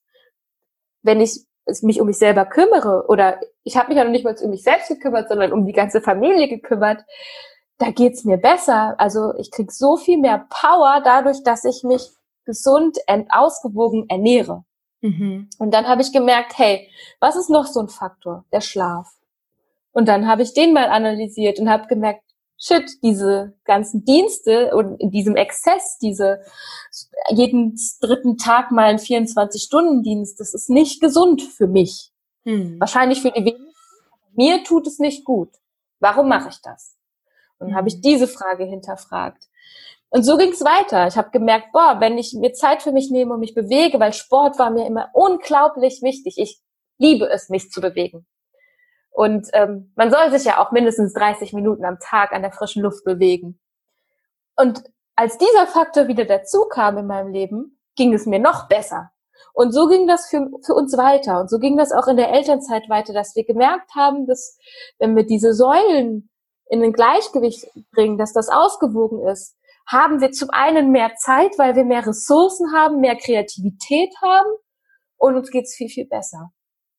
wenn 1.02 1.20
ich 1.20 1.46
mich 1.82 2.00
um 2.00 2.06
mich 2.06 2.18
selber 2.18 2.46
kümmere 2.46 3.06
oder 3.08 3.40
ich 3.62 3.76
habe 3.76 3.88
mich 3.88 3.96
ja 3.96 4.04
noch 4.04 4.10
nicht 4.10 4.24
mal 4.24 4.34
um 4.42 4.50
mich 4.50 4.62
selbst 4.62 4.88
gekümmert, 4.88 5.28
sondern 5.28 5.52
um 5.52 5.66
die 5.66 5.72
ganze 5.72 6.00
Familie 6.00 6.48
gekümmert, 6.48 7.04
da 7.80 7.90
geht's 7.90 8.24
mir 8.24 8.36
besser. 8.36 8.94
Also 8.98 9.34
ich 9.36 9.50
krieg 9.50 9.72
so 9.72 9.96
viel 9.96 10.18
mehr 10.18 10.46
Power 10.50 11.00
dadurch, 11.02 11.42
dass 11.42 11.64
ich 11.64 11.82
mich 11.82 12.10
gesund 12.44 12.98
und 13.08 13.30
ausgewogen 13.30 14.06
ernähre. 14.08 14.64
Mhm. 15.00 15.48
Und 15.58 15.72
dann 15.72 15.88
habe 15.88 16.02
ich 16.02 16.12
gemerkt, 16.12 16.58
hey, 16.58 16.88
was 17.20 17.36
ist 17.36 17.48
noch 17.48 17.66
so 17.66 17.80
ein 17.80 17.88
Faktor? 17.88 18.44
Der 18.52 18.60
Schlaf. 18.60 19.10
Und 19.92 20.08
dann 20.08 20.26
habe 20.26 20.42
ich 20.42 20.52
den 20.52 20.74
mal 20.74 20.90
analysiert 20.90 21.58
und 21.58 21.70
habe 21.70 21.86
gemerkt, 21.86 22.22
shit, 22.58 23.02
diese 23.02 23.54
ganzen 23.64 24.04
Dienste 24.04 24.76
und 24.76 25.00
in 25.00 25.10
diesem 25.10 25.34
Exzess, 25.36 25.96
diese 26.02 26.42
jeden 27.30 27.78
dritten 28.02 28.36
Tag 28.36 28.70
mal 28.70 28.84
ein 28.84 28.98
24-Stunden-Dienst, 28.98 30.38
das 30.38 30.52
ist 30.52 30.68
nicht 30.68 31.00
gesund 31.00 31.42
für 31.42 31.66
mich. 31.66 32.12
Hm. 32.44 32.78
Wahrscheinlich 32.78 33.22
für 33.22 33.30
die 33.30 33.44
wenigsten. 33.44 33.70
Mir 34.34 34.62
tut 34.64 34.86
es 34.86 34.98
nicht 34.98 35.24
gut. 35.24 35.48
Warum 35.98 36.28
mache 36.28 36.50
ich 36.50 36.60
das? 36.60 36.99
Und 37.60 37.68
hm. 37.68 37.76
habe 37.76 37.88
ich 37.88 38.00
diese 38.00 38.26
Frage 38.26 38.64
hinterfragt. 38.64 39.44
Und 40.08 40.24
so 40.24 40.36
ging 40.36 40.50
es 40.50 40.64
weiter. 40.64 41.06
Ich 41.06 41.16
habe 41.16 41.30
gemerkt, 41.30 41.68
boah, 41.72 41.98
wenn 42.00 42.18
ich 42.18 42.34
mir 42.34 42.52
Zeit 42.52 42.82
für 42.82 42.90
mich 42.90 43.10
nehme 43.10 43.34
und 43.34 43.40
mich 43.40 43.54
bewege, 43.54 44.00
weil 44.00 44.12
Sport 44.12 44.58
war 44.58 44.70
mir 44.70 44.86
immer 44.86 45.08
unglaublich 45.12 46.02
wichtig. 46.02 46.34
Ich 46.36 46.60
liebe 46.98 47.28
es, 47.30 47.48
mich 47.48 47.70
zu 47.70 47.80
bewegen. 47.80 48.26
Und 49.10 49.48
ähm, 49.52 49.92
man 49.94 50.10
soll 50.10 50.30
sich 50.30 50.44
ja 50.44 50.58
auch 50.58 50.72
mindestens 50.72 51.12
30 51.12 51.52
Minuten 51.52 51.84
am 51.84 51.98
Tag 52.00 52.32
an 52.32 52.42
der 52.42 52.52
frischen 52.52 52.82
Luft 52.82 53.04
bewegen. 53.04 53.60
Und 54.56 54.82
als 55.14 55.38
dieser 55.38 55.66
Faktor 55.66 56.08
wieder 56.08 56.24
dazu 56.24 56.66
kam 56.68 56.98
in 56.98 57.06
meinem 57.06 57.32
Leben, 57.32 57.78
ging 57.96 58.12
es 58.12 58.26
mir 58.26 58.38
noch 58.38 58.68
besser. 58.68 59.10
Und 59.52 59.72
so 59.72 59.88
ging 59.88 60.06
das 60.06 60.28
für, 60.28 60.48
für 60.64 60.74
uns 60.74 60.96
weiter. 60.96 61.40
Und 61.40 61.50
so 61.50 61.58
ging 61.58 61.76
das 61.76 61.92
auch 61.92 62.08
in 62.08 62.16
der 62.16 62.32
Elternzeit 62.32 62.88
weiter, 62.88 63.12
dass 63.12 63.36
wir 63.36 63.44
gemerkt 63.44 63.94
haben, 63.94 64.26
dass 64.26 64.58
wenn 64.98 65.14
wir 65.16 65.26
diese 65.26 65.54
Säulen 65.54 66.29
in 66.70 66.82
ein 66.82 66.92
Gleichgewicht 66.92 67.66
bringen, 67.92 68.16
dass 68.16 68.32
das 68.32 68.48
ausgewogen 68.48 69.26
ist, 69.26 69.56
haben 69.86 70.20
wir 70.20 70.30
zum 70.30 70.50
einen 70.50 70.90
mehr 70.90 71.14
Zeit, 71.16 71.58
weil 71.58 71.74
wir 71.74 71.84
mehr 71.84 72.06
Ressourcen 72.06 72.72
haben, 72.72 73.00
mehr 73.00 73.16
Kreativität 73.16 74.10
haben 74.22 74.50
und 75.16 75.34
uns 75.34 75.50
geht's 75.50 75.74
viel, 75.74 75.88
viel 75.88 76.06
besser. 76.06 76.52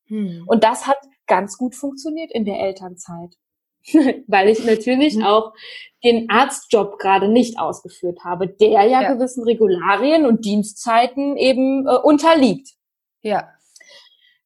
Hm. 0.08 0.44
Und 0.46 0.64
das 0.64 0.88
hat 0.88 0.98
ganz 1.26 1.58
gut 1.58 1.74
funktioniert 1.74 2.32
in 2.32 2.46
der 2.46 2.60
Elternzeit. 2.60 3.36
weil 4.28 4.50
ich 4.50 4.64
natürlich 4.64 5.16
hm. 5.16 5.24
auch 5.24 5.54
den 6.04 6.30
Arztjob 6.30 7.00
gerade 7.00 7.28
nicht 7.28 7.60
ausgeführt 7.60 8.20
habe, 8.24 8.48
der 8.48 8.70
ja, 8.70 8.84
ja, 8.84 9.14
gewissen 9.14 9.44
Regularien 9.44 10.26
und 10.26 10.46
Dienstzeiten 10.46 11.36
eben 11.38 11.88
äh, 11.88 11.98
unterliegt. 11.98 12.70
Ja. 13.22 13.50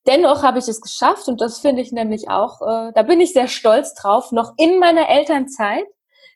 Dennoch 0.08 0.44
habe 0.44 0.60
ich 0.60 0.68
es 0.68 0.82
geschafft 0.82 1.28
und 1.28 1.42
das 1.42 1.60
finde 1.60 1.82
ich 1.82 1.92
nämlich 1.92 2.30
auch, 2.30 2.62
äh, 2.62 2.92
da 2.94 3.04
bin 3.04 3.20
ich 3.20 3.34
sehr 3.34 3.48
stolz 3.48 3.96
drauf, 3.96 4.32
noch 4.32 4.54
in 4.58 4.80
meiner 4.80 5.10
Elternzeit 5.10 5.86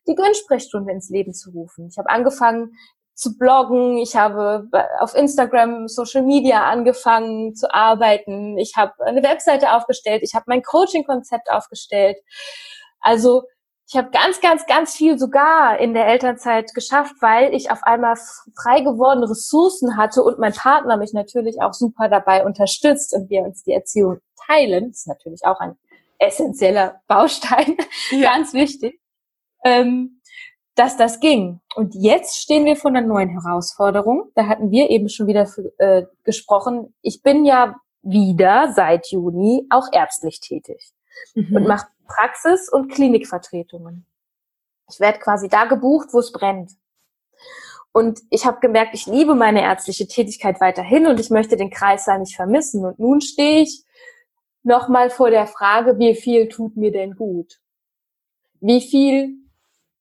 die 0.08 0.15
Gönnsprechstunde 0.15 0.91
ins 0.91 1.10
Leben 1.10 1.34
zu 1.34 1.51
rufen. 1.51 1.88
Ich 1.88 1.97
habe 1.97 2.10
angefangen 2.10 2.73
zu 3.13 3.38
bloggen, 3.38 3.97
ich 3.97 4.15
habe 4.15 4.69
auf 4.99 5.13
Instagram, 5.13 5.88
Social 5.88 6.23
Media 6.23 6.63
angefangen 6.63 7.53
zu 7.53 7.71
arbeiten, 7.73 8.58
ich 8.58 8.77
habe 8.77 8.93
eine 9.05 9.21
Webseite 9.21 9.73
aufgestellt, 9.73 10.21
ich 10.23 10.34
habe 10.34 10.45
mein 10.47 10.63
Coaching-Konzept 10.63 11.51
aufgestellt. 11.51 12.17
Also 13.01 13.43
ich 13.89 13.97
habe 13.97 14.12
ganz, 14.12 14.39
ganz, 14.39 14.67
ganz 14.67 14.95
viel 14.95 15.17
sogar 15.17 15.80
in 15.80 15.95
der 15.95 16.06
Elternzeit 16.06 16.75
geschafft, 16.75 17.15
weil 17.21 17.56
ich 17.56 17.71
auf 17.71 17.82
einmal 17.82 18.15
frei 18.15 18.82
gewordene 18.82 19.28
Ressourcen 19.28 19.97
hatte 19.97 20.21
und 20.21 20.38
mein 20.38 20.54
Partner 20.54 20.95
mich 20.95 21.12
natürlich 21.13 21.60
auch 21.60 21.73
super 21.73 22.08
dabei 22.08 22.45
unterstützt 22.45 23.15
und 23.15 23.32
wir 23.32 23.41
uns 23.41 23.63
die 23.63 23.73
Erziehung 23.73 24.19
teilen. 24.45 24.89
Das 24.89 24.99
ist 24.99 25.08
natürlich 25.08 25.43
auch 25.43 25.60
ein 25.60 25.75
essentieller 26.19 27.02
Baustein, 27.08 27.78
ja. 28.12 28.36
ganz 28.36 28.54
wichtig, 28.54 29.02
ähm, 29.65 30.21
dass 30.75 30.95
das 30.95 31.19
ging. 31.19 31.60
Und 31.75 31.95
jetzt 31.95 32.38
stehen 32.38 32.65
wir 32.65 32.75
vor 32.75 32.91
einer 32.91 33.02
neuen 33.02 33.41
Herausforderung. 33.41 34.30
Da 34.36 34.45
hatten 34.45 34.69
wir 34.69 34.91
eben 34.91 35.10
schon 35.10 35.25
wieder 35.25 35.47
für, 35.47 35.73
äh, 35.80 36.06
gesprochen. 36.23 36.93
Ich 37.02 37.23
bin 37.23 37.43
ja 37.43 37.75
wieder 38.04 38.71
seit 38.71 39.08
Juni 39.08 39.65
auch 39.71 39.88
ärztlich 39.91 40.41
tätig 40.41 40.91
mhm. 41.34 41.56
und 41.56 41.67
mache 41.67 41.88
Praxis- 42.09 42.69
und 42.69 42.91
Klinikvertretungen. 42.91 44.05
Ich 44.89 44.99
werde 44.99 45.19
quasi 45.19 45.47
da 45.47 45.65
gebucht, 45.65 46.09
wo 46.11 46.19
es 46.19 46.31
brennt. 46.31 46.71
Und 47.91 48.21
ich 48.29 48.45
habe 48.45 48.59
gemerkt, 48.59 48.93
ich 48.93 49.05
liebe 49.05 49.35
meine 49.35 49.61
ärztliche 49.61 50.07
Tätigkeit 50.07 50.59
weiterhin 50.59 51.07
und 51.07 51.19
ich 51.19 51.29
möchte 51.29 51.57
den 51.57 51.69
Kreissaal 51.69 52.19
nicht 52.19 52.35
vermissen. 52.35 52.85
Und 52.85 52.99
nun 52.99 53.21
stehe 53.21 53.61
ich 53.61 53.83
nochmal 54.63 55.09
vor 55.09 55.29
der 55.29 55.47
Frage, 55.47 55.97
wie 55.97 56.15
viel 56.15 56.49
tut 56.49 56.75
mir 56.75 56.91
denn 56.91 57.15
gut? 57.15 57.59
Wie 58.59 58.81
viel 58.81 59.37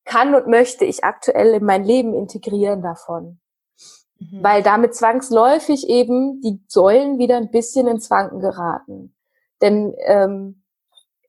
kann 0.04 0.34
und 0.34 0.48
möchte 0.48 0.84
ich 0.84 1.04
aktuell 1.04 1.54
in 1.54 1.64
mein 1.64 1.84
Leben 1.84 2.14
integrieren 2.14 2.82
davon? 2.82 3.40
Mhm. 4.18 4.42
Weil 4.42 4.62
damit 4.62 4.94
zwangsläufig 4.94 5.88
eben 5.88 6.40
die 6.40 6.60
Säulen 6.66 7.18
wieder 7.18 7.36
ein 7.36 7.50
bisschen 7.50 7.86
ins 7.86 8.10
Wanken 8.10 8.40
geraten. 8.40 9.14
Denn 9.62 9.94
ähm, 10.06 10.62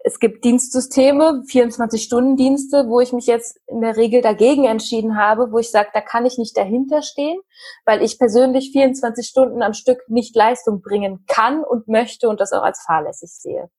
es 0.02 0.20
gibt 0.20 0.46
Dienstsysteme, 0.46 1.44
24-Stunden-Dienste, 1.48 2.88
wo 2.88 3.02
ich 3.02 3.12
mich 3.12 3.28
jetzt 3.28 3.60
in 3.68 3.82
der 3.82 3.98
Regel 3.98 4.22
dagegen 4.22 4.64
entschieden 4.64 5.18
habe, 5.18 5.52
wo 5.52 5.60
ich 5.60 5.72
sage, 5.72 5.90
da 5.94 6.00
kann 6.00 6.26
ich 6.26 6.38
nicht 6.38 6.56
dahinter 6.56 7.02
stehen, 7.02 7.40
weil 7.86 8.02
ich 8.02 8.18
persönlich 8.18 8.72
24 8.72 9.28
Stunden 9.28 9.62
am 9.62 9.74
Stück 9.74 10.00
nicht 10.08 10.36
Leistung 10.36 10.82
bringen 10.82 11.26
kann 11.28 11.64
und 11.64 11.90
möchte 11.90 12.30
und 12.30 12.40
das 12.40 12.54
auch 12.54 12.64
als 12.64 12.82
fahrlässig 12.82 13.32
sehe. 13.32 13.70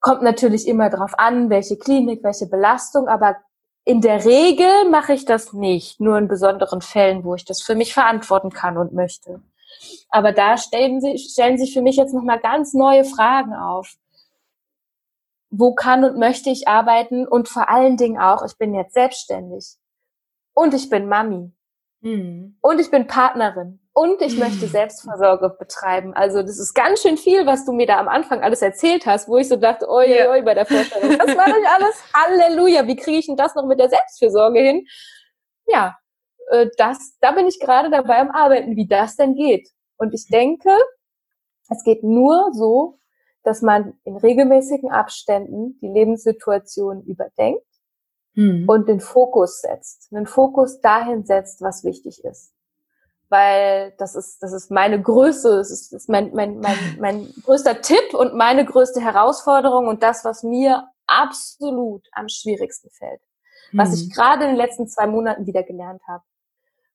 Kommt 0.00 0.22
natürlich 0.22 0.66
immer 0.66 0.88
darauf 0.88 1.18
an, 1.18 1.50
welche 1.50 1.76
Klinik, 1.76 2.24
welche 2.24 2.46
Belastung, 2.46 3.06
aber 3.06 3.36
in 3.84 4.00
der 4.00 4.24
Regel 4.24 4.88
mache 4.90 5.12
ich 5.12 5.26
das 5.26 5.52
nicht, 5.52 6.00
nur 6.00 6.16
in 6.16 6.28
besonderen 6.28 6.80
Fällen, 6.80 7.22
wo 7.24 7.34
ich 7.34 7.44
das 7.44 7.60
für 7.60 7.74
mich 7.74 7.92
verantworten 7.92 8.50
kann 8.50 8.78
und 8.78 8.94
möchte. 8.94 9.42
Aber 10.08 10.32
da 10.32 10.56
stellen, 10.56 11.02
sie, 11.02 11.18
stellen 11.18 11.58
sich 11.58 11.74
für 11.74 11.82
mich 11.82 11.96
jetzt 11.96 12.14
nochmal 12.14 12.40
ganz 12.40 12.72
neue 12.72 13.04
Fragen 13.04 13.54
auf 13.54 13.96
wo 15.50 15.74
kann 15.74 16.04
und 16.04 16.16
möchte 16.16 16.50
ich 16.50 16.68
arbeiten 16.68 17.26
und 17.26 17.48
vor 17.48 17.68
allen 17.68 17.96
Dingen 17.96 18.18
auch, 18.18 18.44
ich 18.44 18.56
bin 18.56 18.74
jetzt 18.74 18.94
selbstständig 18.94 19.76
und 20.54 20.74
ich 20.74 20.88
bin 20.88 21.08
Mami 21.08 21.52
mhm. 22.00 22.56
und 22.60 22.80
ich 22.80 22.90
bin 22.90 23.06
Partnerin 23.06 23.80
und 23.92 24.22
ich 24.22 24.34
mhm. 24.34 24.40
möchte 24.40 24.68
Selbstversorge 24.68 25.56
betreiben. 25.58 26.14
Also 26.14 26.42
das 26.42 26.58
ist 26.58 26.74
ganz 26.74 27.02
schön 27.02 27.16
viel, 27.16 27.46
was 27.46 27.64
du 27.64 27.72
mir 27.72 27.86
da 27.86 27.98
am 27.98 28.08
Anfang 28.08 28.42
alles 28.42 28.62
erzählt 28.62 29.06
hast, 29.06 29.28
wo 29.28 29.36
ich 29.38 29.48
so 29.48 29.56
dachte, 29.56 29.88
oi, 29.88 30.06
oi, 30.06 30.28
oi 30.28 30.42
bei 30.42 30.54
der 30.54 30.66
Vorstellung, 30.66 31.18
das 31.18 31.36
war 31.36 31.48
nicht 31.48 31.68
alles, 31.68 32.02
Halleluja, 32.14 32.86
wie 32.86 32.96
kriege 32.96 33.18
ich 33.18 33.26
denn 33.26 33.36
das 33.36 33.54
noch 33.56 33.66
mit 33.66 33.80
der 33.80 33.88
Selbstfürsorge 33.88 34.60
hin? 34.60 34.86
Ja, 35.66 35.96
äh, 36.50 36.68
das, 36.76 37.16
da 37.20 37.32
bin 37.32 37.48
ich 37.48 37.58
gerade 37.58 37.90
dabei 37.90 38.18
am 38.18 38.30
Arbeiten, 38.30 38.76
wie 38.76 38.86
das 38.86 39.16
denn 39.16 39.34
geht. 39.34 39.68
Und 39.96 40.14
ich 40.14 40.28
denke, 40.28 40.70
es 41.68 41.82
geht 41.84 42.02
nur 42.02 42.52
so, 42.52 42.99
dass 43.42 43.62
man 43.62 43.94
in 44.04 44.16
regelmäßigen 44.16 44.90
Abständen 44.90 45.78
die 45.80 45.88
Lebenssituation 45.88 47.02
überdenkt 47.02 47.64
mhm. 48.34 48.68
und 48.68 48.88
den 48.88 49.00
Fokus 49.00 49.60
setzt, 49.60 50.10
den 50.12 50.26
Fokus 50.26 50.80
dahin 50.80 51.24
setzt, 51.24 51.62
was 51.62 51.84
wichtig 51.84 52.24
ist. 52.24 52.52
Weil 53.28 53.94
das 53.98 54.16
ist, 54.16 54.42
das 54.42 54.52
ist 54.52 54.70
meine 54.70 55.00
größte, 55.00 55.50
das 55.50 55.70
ist, 55.70 55.92
das 55.92 56.02
ist 56.02 56.08
mein, 56.08 56.34
mein, 56.34 56.58
mein, 56.58 56.76
mein 56.98 57.34
größter 57.44 57.80
Tipp 57.80 58.12
und 58.12 58.34
meine 58.34 58.64
größte 58.64 59.00
Herausforderung 59.00 59.86
und 59.86 60.02
das, 60.02 60.24
was 60.24 60.42
mir 60.42 60.88
absolut 61.06 62.06
am 62.12 62.28
schwierigsten 62.28 62.90
fällt. 62.90 63.20
Mhm. 63.72 63.78
Was 63.78 63.94
ich 63.94 64.12
gerade 64.12 64.44
in 64.44 64.50
den 64.50 64.56
letzten 64.56 64.88
zwei 64.88 65.06
Monaten 65.06 65.46
wieder 65.46 65.62
gelernt 65.62 66.02
habe. 66.08 66.24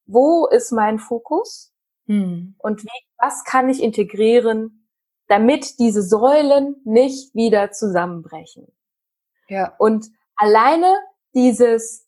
Wo 0.06 0.46
ist 0.48 0.72
mein 0.72 1.00
Fokus? 1.00 1.74
Mhm. 2.06 2.56
Und 2.58 2.84
wie, 2.84 2.90
was 3.18 3.44
kann 3.46 3.70
ich 3.70 3.82
integrieren, 3.82 4.85
damit 5.28 5.80
diese 5.80 6.02
Säulen 6.02 6.76
nicht 6.84 7.34
wieder 7.34 7.72
zusammenbrechen. 7.72 8.68
Ja. 9.48 9.74
Und 9.78 10.08
alleine 10.36 10.94
dieses, 11.34 12.08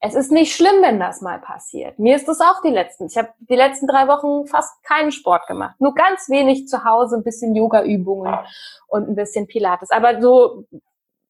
es 0.00 0.14
ist 0.14 0.30
nicht 0.30 0.54
schlimm, 0.54 0.82
wenn 0.82 1.00
das 1.00 1.20
mal 1.20 1.40
passiert. 1.40 1.98
Mir 1.98 2.16
ist 2.16 2.28
das 2.28 2.40
auch 2.40 2.60
die 2.62 2.70
letzten. 2.70 3.06
Ich 3.06 3.16
habe 3.16 3.32
die 3.38 3.56
letzten 3.56 3.86
drei 3.86 4.08
Wochen 4.08 4.46
fast 4.46 4.82
keinen 4.84 5.12
Sport 5.12 5.46
gemacht. 5.46 5.76
Nur 5.78 5.94
ganz 5.94 6.28
wenig 6.28 6.68
zu 6.68 6.84
Hause, 6.84 7.16
ein 7.16 7.24
bisschen 7.24 7.54
Yoga-Übungen 7.54 8.38
und 8.88 9.08
ein 9.08 9.14
bisschen 9.14 9.46
Pilates. 9.46 9.90
Aber 9.90 10.20
so 10.20 10.64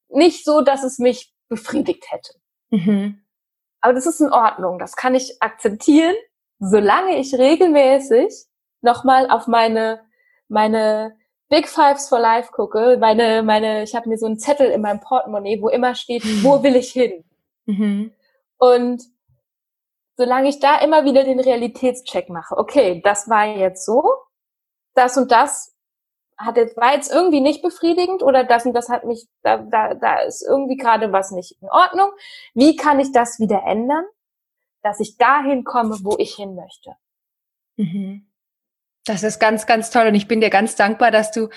nicht 0.09 0.43
so, 0.43 0.61
dass 0.61 0.83
es 0.83 0.99
mich 0.99 1.33
befriedigt 1.47 2.05
hätte. 2.11 2.33
Mhm. 2.69 3.21
Aber 3.81 3.93
das 3.93 4.05
ist 4.05 4.21
in 4.21 4.31
Ordnung. 4.31 4.79
Das 4.79 4.95
kann 4.95 5.15
ich 5.15 5.41
akzeptieren, 5.41 6.15
solange 6.59 7.17
ich 7.17 7.33
regelmäßig 7.33 8.45
nochmal 8.81 9.29
auf 9.29 9.47
meine 9.47 10.01
meine 10.51 11.15
Big 11.51 11.67
Fives 11.67 12.07
for 12.07 12.17
Life 12.17 12.49
gucke, 12.53 12.97
meine, 12.97 13.43
meine, 13.43 13.83
ich 13.83 13.93
habe 13.93 14.07
mir 14.07 14.17
so 14.17 14.25
einen 14.25 14.39
Zettel 14.39 14.71
in 14.71 14.79
meinem 14.79 15.01
Portemonnaie, 15.01 15.61
wo 15.61 15.67
immer 15.67 15.95
steht, 15.95 16.23
mhm. 16.23 16.43
wo 16.45 16.63
will 16.63 16.77
ich 16.77 16.93
hin? 16.93 17.25
Mhm. 17.65 18.13
Und 18.57 19.03
solange 20.15 20.47
ich 20.47 20.59
da 20.61 20.77
immer 20.77 21.03
wieder 21.03 21.25
den 21.25 21.41
Realitätscheck 21.41 22.29
mache, 22.29 22.55
okay, 22.57 23.01
das 23.03 23.29
war 23.29 23.45
jetzt 23.47 23.85
so, 23.85 24.01
das 24.93 25.17
und 25.17 25.29
das 25.29 25.75
hat 26.37 26.55
jetzt, 26.55 26.77
war 26.77 26.93
jetzt 26.93 27.11
irgendwie 27.11 27.41
nicht 27.41 27.61
befriedigend 27.61 28.23
oder 28.23 28.45
das 28.45 28.65
und 28.65 28.71
das 28.71 28.87
hat 28.87 29.03
mich, 29.03 29.27
da, 29.41 29.57
da, 29.57 29.93
da 29.93 30.19
ist 30.21 30.47
irgendwie 30.47 30.77
gerade 30.77 31.11
was 31.11 31.31
nicht 31.31 31.61
in 31.61 31.69
Ordnung. 31.69 32.11
Wie 32.53 32.77
kann 32.77 33.01
ich 33.01 33.11
das 33.11 33.39
wieder 33.39 33.63
ändern, 33.65 34.05
dass 34.83 35.01
ich 35.01 35.17
dahin 35.17 35.65
komme, 35.65 35.97
wo 36.01 36.15
ich 36.17 36.33
hin 36.33 36.55
möchte? 36.55 36.95
Mhm. 37.75 38.30
Das 39.05 39.23
ist 39.23 39.39
ganz, 39.39 39.65
ganz 39.65 39.89
toll 39.89 40.07
und 40.07 40.15
ich 40.15 40.27
bin 40.27 40.41
dir 40.41 40.49
ganz 40.49 40.75
dankbar, 40.75 41.11
dass 41.11 41.31
du 41.31 41.49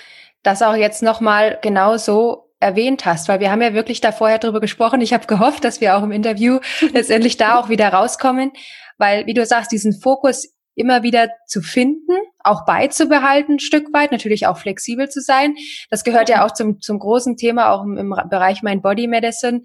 das 0.43 0.61
auch 0.61 0.75
jetzt 0.75 1.03
nochmal 1.03 1.59
genau 1.61 1.97
so 1.97 2.45
erwähnt 2.59 3.05
hast, 3.05 3.27
weil 3.27 3.39
wir 3.39 3.51
haben 3.51 3.61
ja 3.61 3.73
wirklich 3.73 4.01
da 4.01 4.11
vorher 4.11 4.39
drüber 4.39 4.59
gesprochen. 4.59 5.01
Ich 5.01 5.13
habe 5.13 5.27
gehofft, 5.27 5.63
dass 5.63 5.81
wir 5.81 5.95
auch 5.95 6.03
im 6.03 6.11
Interview 6.11 6.59
letztendlich 6.93 7.37
da 7.37 7.59
auch 7.59 7.69
wieder 7.69 7.89
rauskommen, 7.89 8.51
weil, 8.97 9.25
wie 9.25 9.33
du 9.33 9.45
sagst, 9.45 9.71
diesen 9.71 9.93
Fokus 9.93 10.54
immer 10.75 11.03
wieder 11.03 11.29
zu 11.47 11.61
finden, 11.61 12.11
auch 12.43 12.65
beizubehalten, 12.65 13.55
ein 13.55 13.59
Stück 13.59 13.93
weit, 13.93 14.11
natürlich 14.11 14.45
auch 14.45 14.57
flexibel 14.57 15.09
zu 15.09 15.21
sein. 15.21 15.55
Das 15.89 16.03
gehört 16.03 16.29
ja 16.29 16.45
auch 16.45 16.51
zum, 16.51 16.81
zum 16.81 16.99
großen 16.99 17.37
Thema, 17.37 17.71
auch 17.71 17.83
im, 17.83 17.97
im 17.97 18.15
Bereich 18.29 18.61
Mind 18.61 18.83
Body 18.83 19.07
Medicine, 19.07 19.61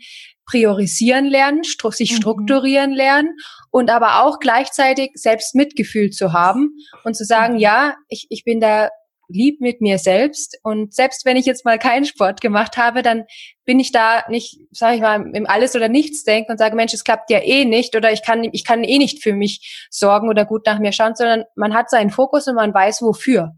priorisieren 0.46 1.26
lernen, 1.26 1.64
stru 1.64 1.90
sich 1.90 2.12
mhm. 2.12 2.16
strukturieren 2.16 2.92
lernen 2.92 3.36
und 3.70 3.90
aber 3.90 4.24
auch 4.24 4.38
gleichzeitig 4.40 5.10
selbst 5.14 5.54
Mitgefühl 5.54 6.10
zu 6.10 6.32
haben 6.32 6.76
und 7.04 7.14
zu 7.14 7.24
sagen, 7.24 7.54
mhm. 7.54 7.60
ja, 7.60 7.94
ich, 8.08 8.26
ich 8.30 8.44
bin 8.44 8.60
da 8.60 8.88
lieb 9.32 9.60
mit 9.60 9.80
mir 9.80 9.98
selbst. 9.98 10.58
Und 10.62 10.94
selbst 10.94 11.24
wenn 11.24 11.36
ich 11.36 11.46
jetzt 11.46 11.64
mal 11.64 11.78
keinen 11.78 12.04
Sport 12.04 12.40
gemacht 12.40 12.76
habe, 12.76 13.02
dann 13.02 13.24
bin 13.64 13.80
ich 13.80 13.92
da 13.92 14.24
nicht, 14.28 14.58
sage 14.70 14.96
ich 14.96 15.00
mal, 15.00 15.24
im 15.34 15.46
Alles 15.46 15.74
oder 15.76 15.88
Nichts 15.88 16.24
denken 16.24 16.52
und 16.52 16.58
sage, 16.58 16.76
Mensch, 16.76 16.94
es 16.94 17.04
klappt 17.04 17.30
ja 17.30 17.38
eh 17.38 17.64
nicht 17.64 17.96
oder 17.96 18.12
ich 18.12 18.22
kann, 18.22 18.44
ich 18.52 18.64
kann 18.64 18.84
eh 18.84 18.98
nicht 18.98 19.22
für 19.22 19.32
mich 19.32 19.86
sorgen 19.90 20.28
oder 20.28 20.44
gut 20.44 20.66
nach 20.66 20.78
mir 20.78 20.92
schauen, 20.92 21.14
sondern 21.14 21.44
man 21.56 21.74
hat 21.74 21.90
seinen 21.90 22.10
Fokus 22.10 22.46
und 22.48 22.54
man 22.54 22.74
weiß 22.74 23.02
wofür. 23.02 23.52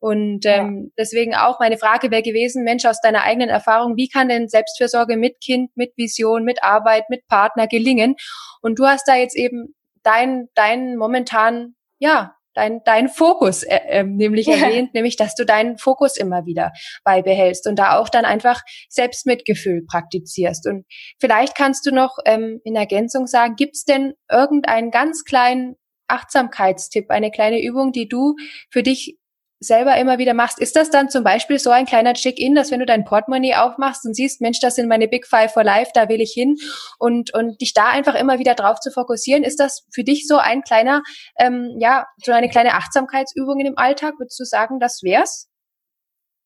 Und 0.00 0.46
ähm, 0.46 0.84
ja. 0.84 0.90
deswegen 0.96 1.34
auch 1.34 1.58
meine 1.58 1.76
Frage 1.76 2.10
wäre 2.10 2.22
gewesen, 2.22 2.62
Mensch, 2.62 2.84
aus 2.84 3.00
deiner 3.00 3.22
eigenen 3.22 3.48
Erfahrung, 3.48 3.96
wie 3.96 4.08
kann 4.08 4.28
denn 4.28 4.48
Selbstfürsorge 4.48 5.16
mit 5.16 5.40
Kind, 5.40 5.76
mit 5.76 5.92
Vision, 5.96 6.44
mit 6.44 6.62
Arbeit, 6.62 7.10
mit 7.10 7.26
Partner 7.26 7.66
gelingen? 7.66 8.14
Und 8.62 8.78
du 8.78 8.86
hast 8.86 9.08
da 9.08 9.16
jetzt 9.16 9.36
eben 9.36 9.74
dein, 10.04 10.48
dein 10.54 10.96
momentan, 10.96 11.74
ja, 11.98 12.36
dein, 12.58 12.82
dein 12.84 13.08
Fokus 13.08 13.62
äh, 13.62 13.76
äh, 13.88 14.04
nämlich 14.04 14.46
ja. 14.46 14.56
erwähnt, 14.56 14.92
nämlich 14.94 15.16
dass 15.16 15.34
du 15.34 15.46
deinen 15.46 15.78
Fokus 15.78 16.16
immer 16.16 16.44
wieder 16.44 16.72
beibehältst 17.04 17.66
und 17.66 17.78
da 17.78 17.98
auch 17.98 18.08
dann 18.08 18.24
einfach 18.24 18.62
Selbstmitgefühl 18.88 19.84
praktizierst. 19.86 20.66
Und 20.66 20.84
vielleicht 21.20 21.56
kannst 21.56 21.86
du 21.86 21.92
noch 21.92 22.18
ähm, 22.24 22.60
in 22.64 22.74
Ergänzung 22.74 23.26
sagen, 23.26 23.54
gibt 23.56 23.76
es 23.76 23.84
denn 23.84 24.14
irgendeinen 24.30 24.90
ganz 24.90 25.24
kleinen 25.24 25.76
Achtsamkeitstipp, 26.08 27.10
eine 27.10 27.30
kleine 27.30 27.62
Übung, 27.62 27.92
die 27.92 28.08
du 28.08 28.34
für 28.70 28.82
dich 28.82 29.18
selber 29.60 29.96
immer 29.96 30.18
wieder 30.18 30.34
machst, 30.34 30.60
ist 30.60 30.76
das 30.76 30.90
dann 30.90 31.10
zum 31.10 31.24
Beispiel 31.24 31.58
so 31.58 31.70
ein 31.70 31.86
kleiner 31.86 32.14
Check-in, 32.14 32.54
dass 32.54 32.70
wenn 32.70 32.80
du 32.80 32.86
dein 32.86 33.04
Portemonnaie 33.04 33.56
aufmachst 33.56 34.06
und 34.06 34.14
siehst, 34.14 34.40
Mensch, 34.40 34.60
das 34.60 34.76
sind 34.76 34.88
meine 34.88 35.08
Big 35.08 35.26
Five 35.26 35.52
for 35.52 35.64
Life, 35.64 35.90
da 35.94 36.08
will 36.08 36.20
ich 36.20 36.32
hin 36.32 36.56
und, 36.98 37.34
und 37.34 37.60
dich 37.60 37.74
da 37.74 37.88
einfach 37.88 38.14
immer 38.14 38.38
wieder 38.38 38.54
drauf 38.54 38.78
zu 38.80 38.90
fokussieren, 38.90 39.42
ist 39.42 39.58
das 39.58 39.86
für 39.92 40.04
dich 40.04 40.26
so 40.26 40.36
ein 40.36 40.62
kleiner, 40.62 41.02
ähm, 41.38 41.76
ja, 41.78 42.06
so 42.24 42.32
eine 42.32 42.48
kleine 42.48 42.74
Achtsamkeitsübung 42.74 43.58
in 43.58 43.66
dem 43.66 43.78
Alltag? 43.78 44.14
Würdest 44.18 44.38
du 44.38 44.44
sagen, 44.44 44.78
das 44.78 45.02
wär's? 45.02 45.48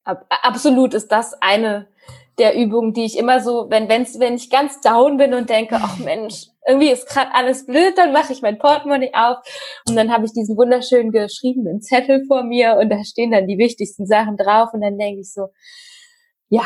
Absolut 0.05 0.95
ist 0.95 1.13
das 1.13 1.35
eine 1.41 1.89
der 2.39 2.57
Übungen, 2.57 2.93
die 2.93 3.05
ich 3.05 3.19
immer 3.19 3.41
so, 3.41 3.67
wenn, 3.69 3.89
wenn's, 3.89 4.19
wenn 4.19 4.35
ich 4.35 4.51
ganz 4.51 4.81
down 4.81 5.17
bin 5.19 5.35
und 5.35 5.51
denke, 5.51 5.79
ach 5.81 5.99
Mensch, 5.99 6.47
irgendwie 6.67 6.91
ist 6.91 7.09
gerade 7.09 7.35
alles 7.35 7.67
blöd, 7.67 7.97
dann 7.97 8.13
mache 8.13 8.33
ich 8.33 8.43
mein 8.43 8.59
Portemonnaie 8.59 9.13
auf 9.15 9.39
und 9.89 9.97
dann 9.97 10.13
habe 10.13 10.25
ich 10.25 10.33
diesen 10.33 10.57
wunderschönen 10.57 11.11
geschriebenen 11.11 11.81
Zettel 11.83 12.25
vor 12.27 12.45
mir 12.45 12.77
und 12.81 12.91
da 12.91 13.03
stehen 13.05 13.33
dann 13.33 13.49
die 13.49 13.59
wichtigsten 13.59 14.07
Sachen 14.07 14.37
drauf 14.37 14.71
und 14.73 14.81
dann 14.81 14.99
denke 14.99 15.21
ich 15.21 15.33
so, 15.33 15.49
ja. 16.49 16.65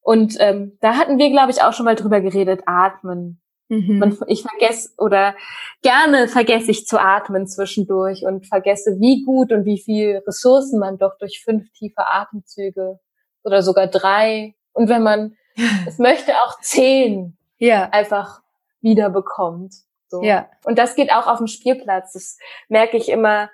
Und 0.00 0.36
ähm, 0.40 0.78
da 0.80 0.96
hatten 0.96 1.18
wir, 1.18 1.30
glaube 1.30 1.50
ich, 1.50 1.62
auch 1.62 1.74
schon 1.74 1.84
mal 1.84 1.96
drüber 1.96 2.20
geredet, 2.20 2.62
atmen. 2.64 3.42
Mhm. 3.68 3.98
Man, 3.98 4.18
ich 4.26 4.42
vergesse 4.42 4.90
oder 4.96 5.34
gerne 5.82 6.28
vergesse 6.28 6.70
ich 6.70 6.86
zu 6.86 6.98
atmen 6.98 7.46
zwischendurch 7.46 8.24
und 8.24 8.46
vergesse, 8.46 8.96
wie 8.98 9.24
gut 9.24 9.52
und 9.52 9.66
wie 9.66 9.78
viel 9.78 10.22
Ressourcen 10.26 10.78
man 10.78 10.96
doch 10.96 11.18
durch 11.18 11.42
fünf 11.44 11.70
tiefe 11.72 12.06
Atemzüge 12.08 12.98
oder 13.44 13.62
sogar 13.62 13.86
drei 13.86 14.54
und 14.72 14.88
wenn 14.88 15.02
man 15.02 15.36
es 15.86 15.98
möchte 15.98 16.32
auch 16.46 16.58
zehn 16.62 17.36
ja. 17.58 17.90
einfach 17.90 18.40
wiederbekommt. 18.80 19.74
So. 20.08 20.22
Ja. 20.22 20.48
Und 20.64 20.78
das 20.78 20.94
geht 20.94 21.12
auch 21.12 21.26
auf 21.26 21.38
dem 21.38 21.46
Spielplatz. 21.46 22.12
Das 22.12 22.38
merke 22.68 22.96
ich 22.96 23.08
immer, 23.08 23.50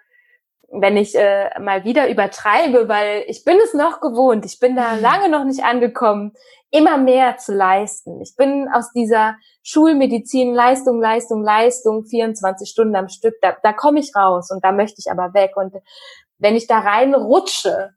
wenn 0.70 0.96
ich 0.96 1.14
äh, 1.14 1.50
mal 1.60 1.84
wieder 1.84 2.08
übertreibe, 2.08 2.88
weil 2.88 3.24
ich 3.26 3.44
bin 3.44 3.58
es 3.62 3.74
noch 3.74 4.00
gewohnt, 4.00 4.44
ich 4.44 4.58
bin 4.58 4.74
da 4.76 4.94
mhm. 4.94 5.02
lange 5.02 5.28
noch 5.28 5.44
nicht 5.44 5.64
angekommen, 5.64 6.32
immer 6.70 6.98
mehr 6.98 7.36
zu 7.36 7.54
leisten. 7.54 8.20
Ich 8.20 8.34
bin 8.36 8.68
aus 8.72 8.92
dieser 8.92 9.36
Schulmedizin 9.62 10.52
Leistung, 10.52 11.00
Leistung, 11.00 11.42
Leistung, 11.42 12.04
24 12.04 12.68
Stunden 12.68 12.96
am 12.96 13.08
Stück, 13.08 13.34
da, 13.40 13.56
da 13.62 13.72
komme 13.72 14.00
ich 14.00 14.14
raus 14.16 14.50
und 14.50 14.64
da 14.64 14.72
möchte 14.72 14.96
ich 14.98 15.10
aber 15.10 15.34
weg. 15.34 15.52
Und 15.56 15.74
wenn 16.38 16.56
ich 16.56 16.66
da 16.66 16.80
rein 16.80 17.14
rutsche, 17.14 17.90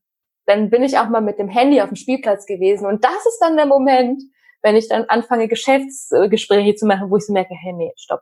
dann 0.46 0.70
bin 0.70 0.84
ich 0.84 0.98
auch 1.00 1.10
mal 1.10 1.22
mit 1.22 1.40
dem 1.40 1.50
Handy 1.50 1.82
auf 1.82 1.90
dem 1.90 1.96
Spielplatz 1.96 2.46
gewesen. 2.46 2.86
Und 2.86 3.04
das 3.04 3.26
ist 3.26 3.40
dann 3.42 3.58
der 3.58 3.66
Moment, 3.66 4.22
wenn 4.62 4.76
ich 4.76 4.88
dann 4.88 5.06
anfange, 5.06 5.48
Geschäftsgespräche 5.48 6.76
zu 6.76 6.86
machen, 6.86 7.10
wo 7.10 7.18
ich 7.18 7.26
so 7.26 7.34
merke, 7.34 7.54
hey, 7.54 7.74
nee, 7.74 7.92
stopp. 7.96 8.22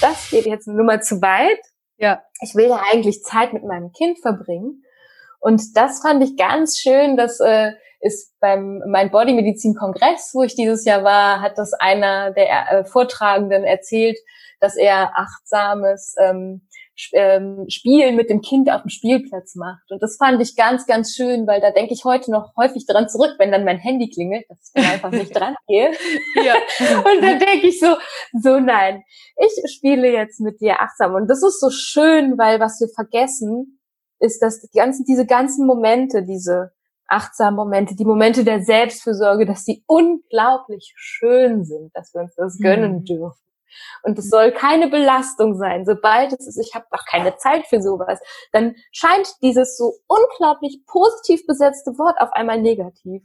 Das 0.00 0.30
geht 0.30 0.46
jetzt 0.46 0.68
eine 0.68 0.76
Nummer 0.76 1.00
zu 1.00 1.20
weit. 1.20 1.60
Ja. 1.96 2.22
Ich 2.40 2.54
will 2.54 2.68
ja 2.68 2.82
eigentlich 2.92 3.22
Zeit 3.22 3.52
mit 3.52 3.64
meinem 3.64 3.92
Kind 3.92 4.20
verbringen. 4.20 4.82
Und 5.40 5.76
das 5.76 6.00
fand 6.00 6.22
ich 6.22 6.36
ganz 6.36 6.78
schön. 6.78 7.16
Das 7.16 7.40
äh, 7.40 7.72
ist 8.00 8.34
beim 8.40 8.82
mein 8.86 9.10
Body 9.10 9.34
Medizin 9.34 9.74
Kongress, 9.74 10.30
wo 10.34 10.42
ich 10.42 10.54
dieses 10.54 10.84
Jahr 10.84 11.04
war, 11.04 11.40
hat 11.40 11.58
das 11.58 11.72
einer 11.74 12.30
der 12.30 12.70
äh, 12.70 12.84
Vortragenden 12.84 13.64
erzählt, 13.64 14.18
dass 14.60 14.76
er 14.76 15.12
achtsames 15.16 16.14
ähm, 16.18 16.66
ähm, 17.12 17.64
Spielen 17.68 18.16
mit 18.16 18.30
dem 18.30 18.40
Kind 18.40 18.70
auf 18.70 18.82
dem 18.82 18.88
Spielplatz 18.88 19.54
macht. 19.54 19.90
Und 19.90 20.02
das 20.02 20.16
fand 20.16 20.40
ich 20.40 20.56
ganz, 20.56 20.86
ganz 20.86 21.14
schön, 21.14 21.46
weil 21.46 21.60
da 21.60 21.70
denke 21.70 21.94
ich 21.94 22.04
heute 22.04 22.30
noch 22.30 22.52
häufig 22.56 22.86
dran 22.86 23.08
zurück, 23.08 23.34
wenn 23.38 23.52
dann 23.52 23.64
mein 23.64 23.78
Handy 23.78 24.10
klingelt, 24.10 24.44
dass 24.48 24.72
ich 24.74 24.84
einfach 24.84 25.10
nicht 25.10 25.34
dran 25.34 25.54
gehe. 25.66 25.90
Ja. 26.44 26.54
und 26.98 27.22
dann 27.22 27.38
denke 27.38 27.66
ich 27.66 27.80
so, 27.80 27.96
so 28.40 28.58
nein, 28.60 29.02
ich 29.36 29.72
spiele 29.72 30.10
jetzt 30.10 30.40
mit 30.40 30.60
dir 30.60 30.80
achtsam. 30.80 31.14
Und 31.14 31.28
das 31.28 31.42
ist 31.42 31.60
so 31.60 31.70
schön, 31.70 32.38
weil 32.38 32.60
was 32.60 32.80
wir 32.80 32.88
vergessen, 32.88 33.80
ist, 34.20 34.40
dass 34.40 34.60
die 34.60 34.68
ganzen, 34.72 35.04
diese 35.04 35.26
ganzen 35.26 35.66
Momente, 35.66 36.22
diese 36.24 36.72
achtsamen 37.10 37.56
Momente, 37.56 37.96
die 37.96 38.04
Momente 38.04 38.44
der 38.44 38.62
Selbstfürsorge, 38.62 39.44
dass 39.44 39.64
sie 39.64 39.82
unglaublich 39.86 40.92
schön 40.96 41.64
sind, 41.64 41.90
dass 41.94 42.14
wir 42.14 42.22
uns 42.22 42.34
das 42.36 42.58
gönnen 42.58 42.98
mhm. 42.98 43.04
dürfen. 43.04 43.49
Und 44.02 44.18
es 44.18 44.30
soll 44.30 44.52
keine 44.52 44.88
Belastung 44.88 45.56
sein. 45.56 45.84
Sobald 45.84 46.32
es 46.32 46.46
ist, 46.46 46.58
ich 46.58 46.74
habe 46.74 46.86
doch 46.90 47.04
keine 47.04 47.36
Zeit 47.36 47.66
für 47.66 47.82
sowas, 47.82 48.20
dann 48.52 48.74
scheint 48.92 49.34
dieses 49.42 49.76
so 49.76 49.94
unglaublich 50.06 50.82
positiv 50.86 51.46
besetzte 51.46 51.92
Wort 51.98 52.20
auf 52.20 52.32
einmal 52.32 52.60
negativ. 52.60 53.22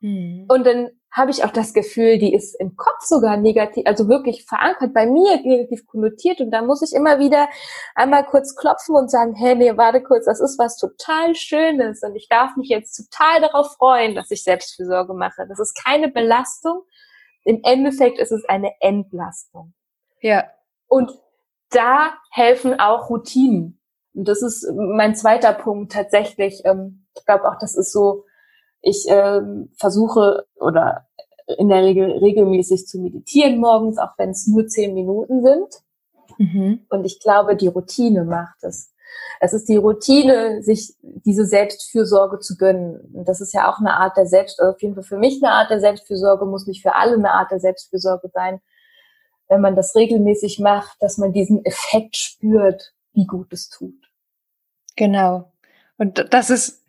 Mhm. 0.00 0.46
Und 0.48 0.66
dann 0.66 0.90
habe 1.10 1.30
ich 1.30 1.42
auch 1.42 1.50
das 1.50 1.72
Gefühl, 1.72 2.18
die 2.18 2.34
ist 2.34 2.54
im 2.60 2.76
Kopf 2.76 3.00
sogar 3.00 3.36
negativ, 3.38 3.86
also 3.86 4.08
wirklich 4.08 4.44
verankert 4.44 4.92
bei 4.92 5.06
mir 5.06 5.40
negativ 5.40 5.86
konnotiert. 5.86 6.40
Und 6.40 6.50
da 6.50 6.62
muss 6.62 6.82
ich 6.82 6.94
immer 6.94 7.18
wieder 7.18 7.48
einmal 7.94 8.24
kurz 8.26 8.54
klopfen 8.54 8.94
und 8.94 9.10
sagen, 9.10 9.34
hey, 9.34 9.54
nee, 9.54 9.76
warte 9.76 10.02
kurz, 10.02 10.26
das 10.26 10.40
ist 10.40 10.58
was 10.58 10.76
total 10.76 11.34
Schönes. 11.34 12.02
Und 12.02 12.14
ich 12.14 12.28
darf 12.28 12.56
mich 12.56 12.68
jetzt 12.68 12.94
total 12.94 13.40
darauf 13.40 13.74
freuen, 13.76 14.14
dass 14.14 14.30
ich 14.30 14.42
Selbstfürsorge 14.44 15.14
mache. 15.14 15.46
Das 15.48 15.58
ist 15.58 15.74
keine 15.82 16.08
Belastung, 16.08 16.82
im 17.48 17.60
Endeffekt 17.64 18.18
ist 18.18 18.30
es 18.30 18.44
eine 18.46 18.72
Entlastung. 18.80 19.72
Ja. 20.20 20.44
Und 20.86 21.10
da 21.70 22.12
helfen 22.30 22.78
auch 22.78 23.08
Routinen. 23.08 23.80
Und 24.12 24.28
das 24.28 24.42
ist 24.42 24.70
mein 24.76 25.16
zweiter 25.16 25.54
Punkt 25.54 25.92
tatsächlich. 25.92 26.60
Ähm, 26.66 27.06
ich 27.16 27.24
glaube 27.24 27.48
auch, 27.48 27.58
das 27.58 27.74
ist 27.74 27.90
so, 27.90 28.24
ich 28.82 29.06
ähm, 29.08 29.72
versuche 29.78 30.44
oder 30.56 31.06
in 31.56 31.70
der 31.70 31.82
Regel 31.84 32.18
regelmäßig 32.18 32.86
zu 32.86 33.00
meditieren 33.00 33.58
morgens, 33.58 33.96
auch 33.96 34.18
wenn 34.18 34.30
es 34.30 34.46
nur 34.46 34.66
zehn 34.66 34.92
Minuten 34.92 35.42
sind. 35.42 35.74
Mhm. 36.36 36.86
Und 36.90 37.06
ich 37.06 37.18
glaube, 37.18 37.56
die 37.56 37.68
Routine 37.68 38.24
macht 38.24 38.62
es. 38.62 38.92
Es 39.40 39.52
ist 39.52 39.68
die 39.68 39.76
Routine, 39.76 40.62
sich 40.62 40.94
diese 41.02 41.44
Selbstfürsorge 41.44 42.38
zu 42.40 42.56
gönnen. 42.56 43.00
Und 43.14 43.28
das 43.28 43.40
ist 43.40 43.54
ja 43.54 43.70
auch 43.70 43.78
eine 43.78 43.94
Art 43.94 44.16
der 44.16 44.26
Selbst, 44.26 44.60
also 44.60 44.72
auf 44.72 44.82
jeden 44.82 44.94
Fall 44.94 45.04
für 45.04 45.18
mich 45.18 45.42
eine 45.42 45.52
Art 45.52 45.70
der 45.70 45.80
Selbstfürsorge, 45.80 46.44
muss 46.44 46.66
nicht 46.66 46.82
für 46.82 46.94
alle 46.94 47.14
eine 47.14 47.30
Art 47.30 47.50
der 47.50 47.60
Selbstfürsorge 47.60 48.30
sein. 48.32 48.60
Wenn 49.48 49.60
man 49.60 49.76
das 49.76 49.94
regelmäßig 49.94 50.58
macht, 50.58 51.00
dass 51.00 51.18
man 51.18 51.32
diesen 51.32 51.64
Effekt 51.64 52.16
spürt, 52.16 52.92
wie 53.12 53.26
gut 53.26 53.52
es 53.52 53.68
tut. 53.68 53.94
Genau. 54.96 55.52
Und 55.96 56.32
das 56.32 56.50
ist, 56.50 56.84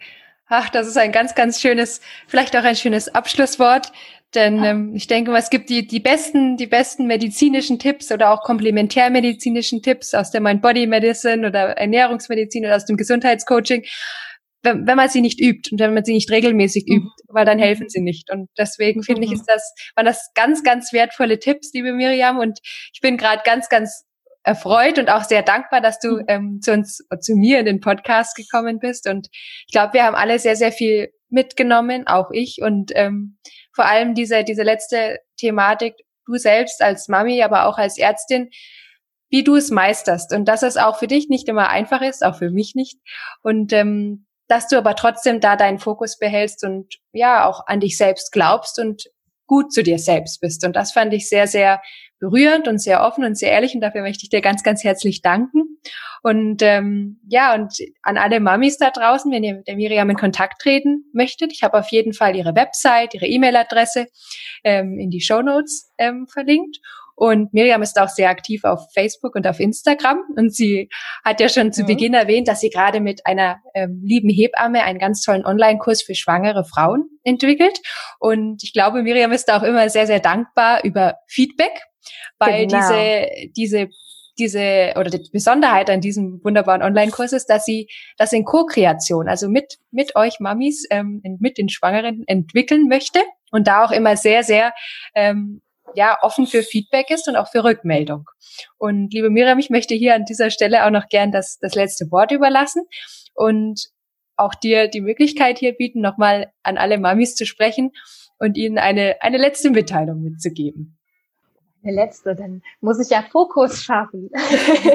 ach, 0.47 0.69
das 0.69 0.87
ist 0.87 0.97
ein 0.97 1.11
ganz, 1.11 1.35
ganz 1.35 1.61
schönes, 1.61 2.01
vielleicht 2.27 2.55
auch 2.55 2.63
ein 2.63 2.75
schönes 2.75 3.13
Abschlusswort. 3.13 3.91
Denn 4.35 4.63
ähm, 4.63 4.93
ich 4.95 5.07
denke 5.07 5.31
mal, 5.31 5.39
es 5.39 5.49
gibt 5.49 5.69
die, 5.69 5.87
die 5.87 5.99
besten, 5.99 6.55
die 6.55 6.67
besten 6.67 7.07
medizinischen 7.07 7.79
Tipps 7.79 8.11
oder 8.11 8.31
auch 8.31 8.43
komplementärmedizinischen 8.43 9.81
Tipps 9.81 10.13
aus 10.13 10.29
der 10.29 10.41
Mind 10.41 10.61
Body 10.61 10.85
Medicine 10.85 11.47
oder 11.47 11.77
Ernährungsmedizin 11.77 12.65
oder 12.65 12.75
aus 12.75 12.85
dem 12.85 12.95
Gesundheitscoaching, 12.95 13.85
wenn, 14.61 14.85
wenn 14.85 14.97
man 14.97 15.09
sie 15.09 15.21
nicht 15.21 15.39
übt 15.41 15.71
und 15.71 15.79
wenn 15.79 15.95
man 15.95 16.05
sie 16.05 16.13
nicht 16.13 16.29
regelmäßig 16.29 16.85
mhm. 16.87 16.95
übt, 16.95 17.23
weil 17.27 17.45
dann 17.45 17.57
helfen 17.57 17.89
sie 17.89 18.01
nicht. 18.01 18.31
Und 18.31 18.49
deswegen 18.57 19.01
finde 19.01 19.21
mhm. 19.21 19.27
ich, 19.27 19.39
ist 19.39 19.45
das, 19.47 19.73
waren 19.95 20.05
das 20.05 20.29
ganz, 20.35 20.63
ganz 20.63 20.93
wertvolle 20.93 21.39
Tipps, 21.39 21.71
liebe 21.73 21.93
Miriam. 21.93 22.37
Und 22.37 22.59
ich 22.93 23.01
bin 23.01 23.17
gerade 23.17 23.41
ganz, 23.43 23.67
ganz 23.69 24.05
erfreut 24.43 24.97
und 24.99 25.09
auch 25.09 25.23
sehr 25.23 25.41
dankbar, 25.41 25.81
dass 25.81 25.99
du 25.99 26.17
mhm. 26.17 26.25
ähm, 26.27 26.59
zu 26.61 26.73
uns, 26.73 27.03
zu 27.21 27.35
mir 27.35 27.59
in 27.59 27.65
den 27.65 27.79
Podcast 27.79 28.35
gekommen 28.35 28.79
bist. 28.79 29.09
Und 29.09 29.27
ich 29.31 29.71
glaube, 29.71 29.93
wir 29.93 30.03
haben 30.03 30.15
alle 30.15 30.39
sehr, 30.39 30.55
sehr 30.55 30.71
viel 30.71 31.09
mitgenommen, 31.29 32.07
auch 32.07 32.31
ich. 32.31 32.59
Und 32.61 32.91
ähm, 32.95 33.37
vor 33.79 33.85
allem 33.85 34.13
diese, 34.13 34.43
diese 34.43 34.63
letzte 34.63 35.21
Thematik, 35.37 35.95
du 36.25 36.35
selbst 36.35 36.81
als 36.81 37.07
Mami, 37.07 37.41
aber 37.43 37.65
auch 37.65 37.77
als 37.77 37.97
Ärztin, 37.97 38.49
wie 39.29 39.45
du 39.45 39.55
es 39.55 39.71
meisterst 39.71 40.33
und 40.33 40.43
dass 40.49 40.63
es 40.63 40.75
auch 40.75 40.99
für 40.99 41.07
dich 41.07 41.29
nicht 41.29 41.47
immer 41.47 41.69
einfach 41.69 42.01
ist, 42.01 42.25
auch 42.25 42.35
für 42.35 42.49
mich 42.49 42.75
nicht. 42.75 42.99
Und 43.41 43.71
ähm, 43.71 44.27
dass 44.49 44.67
du 44.67 44.77
aber 44.77 44.97
trotzdem 44.97 45.39
da 45.39 45.55
deinen 45.55 45.79
Fokus 45.79 46.17
behältst 46.17 46.65
und 46.65 46.95
ja 47.13 47.47
auch 47.47 47.67
an 47.67 47.79
dich 47.79 47.95
selbst 47.95 48.33
glaubst 48.33 48.79
und 48.79 49.05
gut 49.47 49.71
zu 49.71 49.81
dir 49.81 49.97
selbst 49.97 50.41
bist. 50.41 50.65
Und 50.65 50.75
das 50.75 50.91
fand 50.91 51.13
ich 51.13 51.29
sehr, 51.29 51.47
sehr 51.47 51.81
berührend 52.19 52.67
und 52.67 52.79
sehr 52.79 53.03
offen 53.03 53.23
und 53.23 53.37
sehr 53.37 53.51
ehrlich 53.51 53.75
und 53.75 53.81
dafür 53.81 54.01
möchte 54.01 54.23
ich 54.23 54.29
dir 54.29 54.41
ganz, 54.41 54.63
ganz 54.63 54.83
herzlich 54.83 55.21
danken. 55.21 55.79
Und 56.21 56.61
ähm, 56.61 57.19
ja, 57.27 57.55
und 57.55 57.73
an 58.01 58.17
alle 58.17 58.39
Mamis 58.39 58.77
da 58.77 58.89
draußen, 58.89 59.31
wenn 59.31 59.43
ihr 59.43 59.55
mit 59.55 59.67
der 59.67 59.75
Miriam 59.75 60.09
in 60.09 60.17
Kontakt 60.17 60.61
treten 60.61 61.05
möchtet, 61.13 61.53
ich 61.53 61.63
habe 61.63 61.79
auf 61.79 61.89
jeden 61.91 62.13
Fall 62.13 62.35
ihre 62.35 62.55
Website, 62.55 63.13
ihre 63.13 63.25
E-Mail-Adresse 63.25 64.07
ähm, 64.63 64.99
in 64.99 65.09
die 65.09 65.21
Show 65.21 65.41
Notes 65.41 65.91
ähm, 65.97 66.27
verlinkt. 66.27 66.79
Und 67.19 67.53
Miriam 67.53 67.81
ist 67.81 67.99
auch 67.99 68.07
sehr 68.07 68.29
aktiv 68.29 68.63
auf 68.63 68.79
Facebook 68.93 69.35
und 69.35 69.45
auf 69.45 69.59
Instagram. 69.59 70.21
Und 70.37 70.55
sie 70.55 70.87
hat 71.25 71.41
ja 71.41 71.49
schon 71.49 71.73
zu 71.73 71.81
mhm. 71.81 71.87
Beginn 71.87 72.13
erwähnt, 72.13 72.47
dass 72.47 72.61
sie 72.61 72.69
gerade 72.69 73.01
mit 73.01 73.25
einer 73.25 73.57
ähm, 73.75 74.01
lieben 74.05 74.29
Hebamme 74.29 74.83
einen 74.83 74.99
ganz 74.99 75.21
tollen 75.21 75.45
Online-Kurs 75.45 76.01
für 76.01 76.15
schwangere 76.15 76.63
Frauen 76.63 77.09
entwickelt. 77.25 77.77
Und 78.19 78.63
ich 78.63 78.71
glaube, 78.71 79.03
Miriam 79.03 79.33
ist 79.33 79.49
da 79.49 79.57
auch 79.57 79.63
immer 79.63 79.89
sehr, 79.89 80.07
sehr 80.07 80.21
dankbar 80.21 80.85
über 80.85 81.15
Feedback, 81.27 81.81
weil 82.37 82.67
genau. 82.67 82.79
diese, 82.79 83.27
diese 83.57 83.89
diese 84.37 84.93
oder 84.95 85.09
die 85.09 85.29
Besonderheit 85.33 85.89
an 85.89 85.99
diesem 85.99 86.39
wunderbaren 86.45 86.81
Online-Kurs 86.81 87.33
ist, 87.33 87.47
dass 87.47 87.65
sie 87.65 87.89
das 88.17 88.31
in 88.31 88.45
Co-Kreation, 88.45 89.27
also 89.27 89.49
mit 89.49 89.79
mit 89.91 90.15
euch 90.15 90.39
Mamis, 90.39 90.85
ähm, 90.91 91.21
mit 91.41 91.57
den 91.57 91.67
Schwangeren 91.67 92.23
entwickeln 92.27 92.87
möchte 92.87 93.19
und 93.51 93.67
da 93.67 93.83
auch 93.83 93.91
immer 93.91 94.15
sehr 94.15 94.43
sehr 94.43 94.71
ähm, 95.13 95.61
ja 95.95 96.17
offen 96.21 96.47
für 96.47 96.63
Feedback 96.63 97.09
ist 97.09 97.27
und 97.27 97.35
auch 97.35 97.49
für 97.49 97.63
Rückmeldung. 97.63 98.29
Und 98.77 99.13
liebe 99.13 99.29
Miriam, 99.29 99.59
ich 99.59 99.69
möchte 99.69 99.95
hier 99.95 100.15
an 100.15 100.25
dieser 100.25 100.49
Stelle 100.49 100.85
auch 100.85 100.91
noch 100.91 101.07
gern 101.09 101.31
das, 101.31 101.57
das 101.59 101.75
letzte 101.75 102.11
Wort 102.11 102.31
überlassen 102.31 102.83
und 103.33 103.89
auch 104.35 104.55
dir 104.55 104.87
die 104.87 105.01
Möglichkeit 105.01 105.59
hier 105.59 105.73
bieten, 105.73 106.01
nochmal 106.01 106.51
an 106.63 106.77
alle 106.77 106.97
Mamis 106.97 107.35
zu 107.35 107.45
sprechen 107.45 107.91
und 108.39 108.57
ihnen 108.57 108.77
eine, 108.77 109.17
eine 109.21 109.37
letzte 109.37 109.69
Mitteilung 109.69 110.21
mitzugeben. 110.21 110.97
Eine 111.83 111.93
letzte, 111.93 112.35
dann 112.35 112.61
muss 112.81 112.99
ich 112.99 113.09
ja 113.09 113.21
Fokus 113.21 113.83
schaffen. 113.83 114.29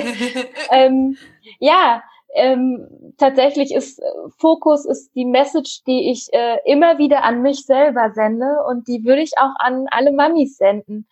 ähm, 0.71 1.17
ja, 1.59 2.03
ähm, 2.35 3.15
tatsächlich 3.17 3.73
ist 3.73 4.01
äh, 4.01 4.05
Fokus 4.39 4.85
ist 4.85 5.15
die 5.15 5.25
Message, 5.25 5.83
die 5.87 6.11
ich 6.11 6.33
äh, 6.33 6.59
immer 6.65 6.99
wieder 6.99 7.23
an 7.23 7.43
mich 7.43 7.65
selber 7.65 8.11
sende 8.13 8.59
und 8.69 8.89
die 8.89 9.05
würde 9.05 9.23
ich 9.23 9.39
auch 9.39 9.55
an 9.59 9.87
alle 9.91 10.13
Mamis 10.13 10.57
senden. 10.57 11.07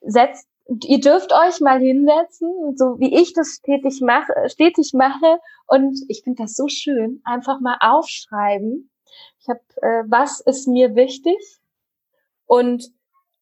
Setzt, 0.00 0.48
ihr 0.84 1.00
dürft 1.00 1.32
euch 1.32 1.60
mal 1.60 1.78
hinsetzen, 1.78 2.76
so 2.76 2.98
wie 2.98 3.14
ich 3.14 3.32
das 3.32 3.60
stetig 3.60 4.00
mache, 4.00 4.32
stetig 4.48 4.92
mache 4.92 5.38
und 5.68 5.96
ich 6.08 6.22
finde 6.24 6.42
das 6.42 6.54
so 6.54 6.66
schön, 6.66 7.22
einfach 7.24 7.60
mal 7.60 7.78
aufschreiben. 7.80 8.90
Ich 9.40 9.48
habe, 9.48 9.60
äh, 9.82 10.02
was 10.08 10.40
ist 10.40 10.66
mir 10.66 10.96
wichtig 10.96 11.38
und 12.46 12.90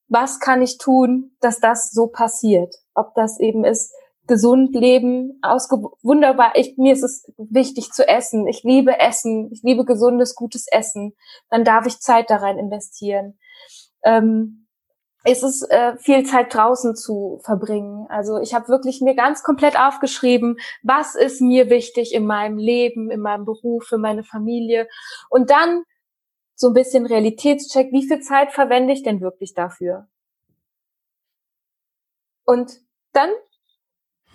was 0.08 0.40
kann 0.40 0.60
ich 0.60 0.76
tun, 0.76 1.36
dass 1.40 1.58
das 1.58 1.90
so 1.90 2.06
passiert? 2.06 2.74
Ob 2.94 3.14
das 3.14 3.40
eben 3.40 3.64
ist, 3.64 3.92
gesund 4.26 4.74
leben, 4.74 5.38
ausge 5.42 5.76
wunderbar. 6.02 6.52
Ich, 6.54 6.76
mir 6.76 6.92
ist 6.92 7.02
es 7.02 7.32
wichtig 7.36 7.90
zu 7.92 8.06
essen. 8.08 8.46
Ich 8.46 8.62
liebe 8.62 8.98
Essen. 8.98 9.50
Ich 9.52 9.62
liebe 9.62 9.84
gesundes, 9.84 10.34
gutes 10.34 10.66
Essen. 10.70 11.14
Dann 11.50 11.64
darf 11.64 11.86
ich 11.86 12.00
Zeit 12.00 12.30
da 12.30 12.36
rein 12.36 12.58
investieren. 12.58 13.38
Ähm, 14.04 14.66
es 15.28 15.42
ist 15.42 15.68
äh, 15.70 15.96
viel 15.98 16.24
Zeit 16.24 16.54
draußen 16.54 16.94
zu 16.94 17.40
verbringen. 17.44 18.06
Also 18.08 18.38
ich 18.38 18.54
habe 18.54 18.68
wirklich 18.68 19.00
mir 19.00 19.16
ganz 19.16 19.42
komplett 19.42 19.78
aufgeschrieben, 19.78 20.56
was 20.82 21.16
ist 21.16 21.40
mir 21.40 21.68
wichtig 21.68 22.14
in 22.14 22.26
meinem 22.26 22.58
Leben, 22.58 23.10
in 23.10 23.20
meinem 23.20 23.44
Beruf, 23.44 23.84
für 23.84 23.98
meine 23.98 24.22
Familie. 24.22 24.86
Und 25.28 25.50
dann 25.50 25.82
so 26.54 26.68
ein 26.68 26.74
bisschen 26.74 27.06
Realitätscheck, 27.06 27.90
wie 27.92 28.06
viel 28.06 28.20
Zeit 28.20 28.52
verwende 28.52 28.92
ich 28.92 29.02
denn 29.02 29.20
wirklich 29.20 29.52
dafür? 29.52 30.06
Und 32.44 32.80
dann 33.12 33.30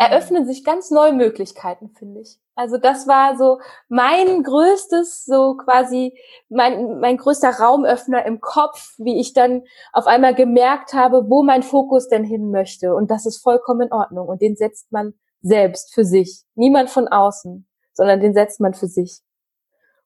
eröffnen 0.01 0.47
sich 0.47 0.63
ganz 0.63 0.89
neue 0.89 1.13
Möglichkeiten, 1.13 1.91
finde 1.91 2.21
ich. 2.21 2.39
Also 2.55 2.77
das 2.77 3.07
war 3.07 3.37
so 3.37 3.59
mein 3.87 4.41
größtes, 4.41 5.25
so 5.25 5.55
quasi 5.57 6.17
mein, 6.49 6.99
mein 6.99 7.17
größter 7.17 7.49
Raumöffner 7.51 8.25
im 8.25 8.41
Kopf, 8.41 8.95
wie 8.97 9.19
ich 9.19 9.33
dann 9.33 9.61
auf 9.93 10.07
einmal 10.07 10.33
gemerkt 10.33 10.93
habe, 10.93 11.29
wo 11.29 11.43
mein 11.43 11.61
Fokus 11.61 12.07
denn 12.07 12.23
hin 12.23 12.49
möchte. 12.49 12.95
Und 12.95 13.11
das 13.11 13.27
ist 13.27 13.43
vollkommen 13.43 13.81
in 13.81 13.93
Ordnung. 13.93 14.27
Und 14.27 14.41
den 14.41 14.55
setzt 14.55 14.91
man 14.91 15.13
selbst 15.41 15.93
für 15.93 16.03
sich. 16.03 16.43
Niemand 16.55 16.89
von 16.89 17.07
außen, 17.07 17.67
sondern 17.93 18.21
den 18.21 18.33
setzt 18.33 18.59
man 18.59 18.73
für 18.73 18.87
sich. 18.87 19.19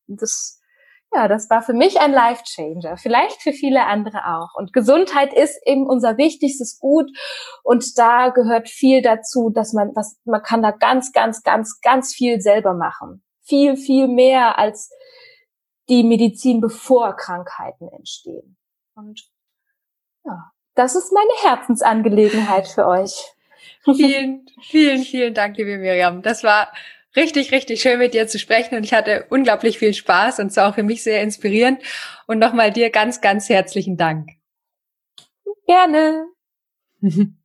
Und 0.07 0.21
das 0.21 0.54
ja, 1.15 1.27
das 1.29 1.49
war 1.49 1.61
für 1.61 1.73
mich 1.73 1.99
ein 1.99 2.11
Life-Changer. 2.11 2.97
Vielleicht 2.97 3.41
für 3.41 3.53
viele 3.53 3.85
andere 3.85 4.25
auch. 4.27 4.53
Und 4.55 4.73
Gesundheit 4.73 5.33
ist 5.33 5.57
eben 5.65 5.87
unser 5.87 6.17
wichtigstes 6.17 6.77
Gut. 6.79 7.09
Und 7.63 7.97
da 7.97 8.29
gehört 8.29 8.67
viel 8.67 9.01
dazu, 9.01 9.49
dass 9.49 9.71
man, 9.71 9.91
was, 9.95 10.19
man 10.25 10.43
kann 10.43 10.61
da 10.61 10.71
ganz, 10.71 11.13
ganz, 11.13 11.41
ganz, 11.41 11.79
ganz 11.81 12.13
viel 12.13 12.41
selber 12.41 12.73
machen. 12.73 13.23
Viel, 13.43 13.77
viel 13.77 14.07
mehr 14.07 14.57
als 14.57 14.91
die 15.87 16.03
Medizin, 16.03 16.59
bevor 16.59 17.15
Krankheiten 17.15 17.87
entstehen. 17.89 18.57
Und 18.95 19.21
ja, 20.25 20.51
das 20.73 20.95
ist 20.95 21.13
meine 21.13 21.49
Herzensangelegenheit 21.49 22.67
für 22.67 22.87
euch. 22.87 23.31
Vielen, 23.83 24.47
vielen, 24.61 25.03
vielen 25.03 25.33
Dank, 25.33 25.57
liebe 25.57 25.77
Miriam. 25.77 26.21
Das 26.21 26.43
war 26.43 26.71
richtig, 27.15 27.51
richtig 27.51 27.81
schön 27.81 27.99
mit 27.99 28.13
dir 28.13 28.27
zu 28.27 28.39
sprechen 28.39 28.75
und 28.75 28.83
ich 28.83 28.93
hatte 28.93 29.25
unglaublich 29.29 29.79
viel 29.79 29.93
Spaß 29.93 30.39
und 30.39 30.47
es 30.47 30.57
war 30.57 30.69
auch 30.69 30.75
für 30.75 30.83
mich 30.83 31.03
sehr 31.03 31.21
inspirierend. 31.21 31.81
Und 32.27 32.39
nochmal 32.39 32.71
dir 32.71 32.89
ganz, 32.89 33.21
ganz 33.21 33.49
herzlichen 33.49 33.97
Dank. 33.97 34.31
Gerne. 35.67 36.25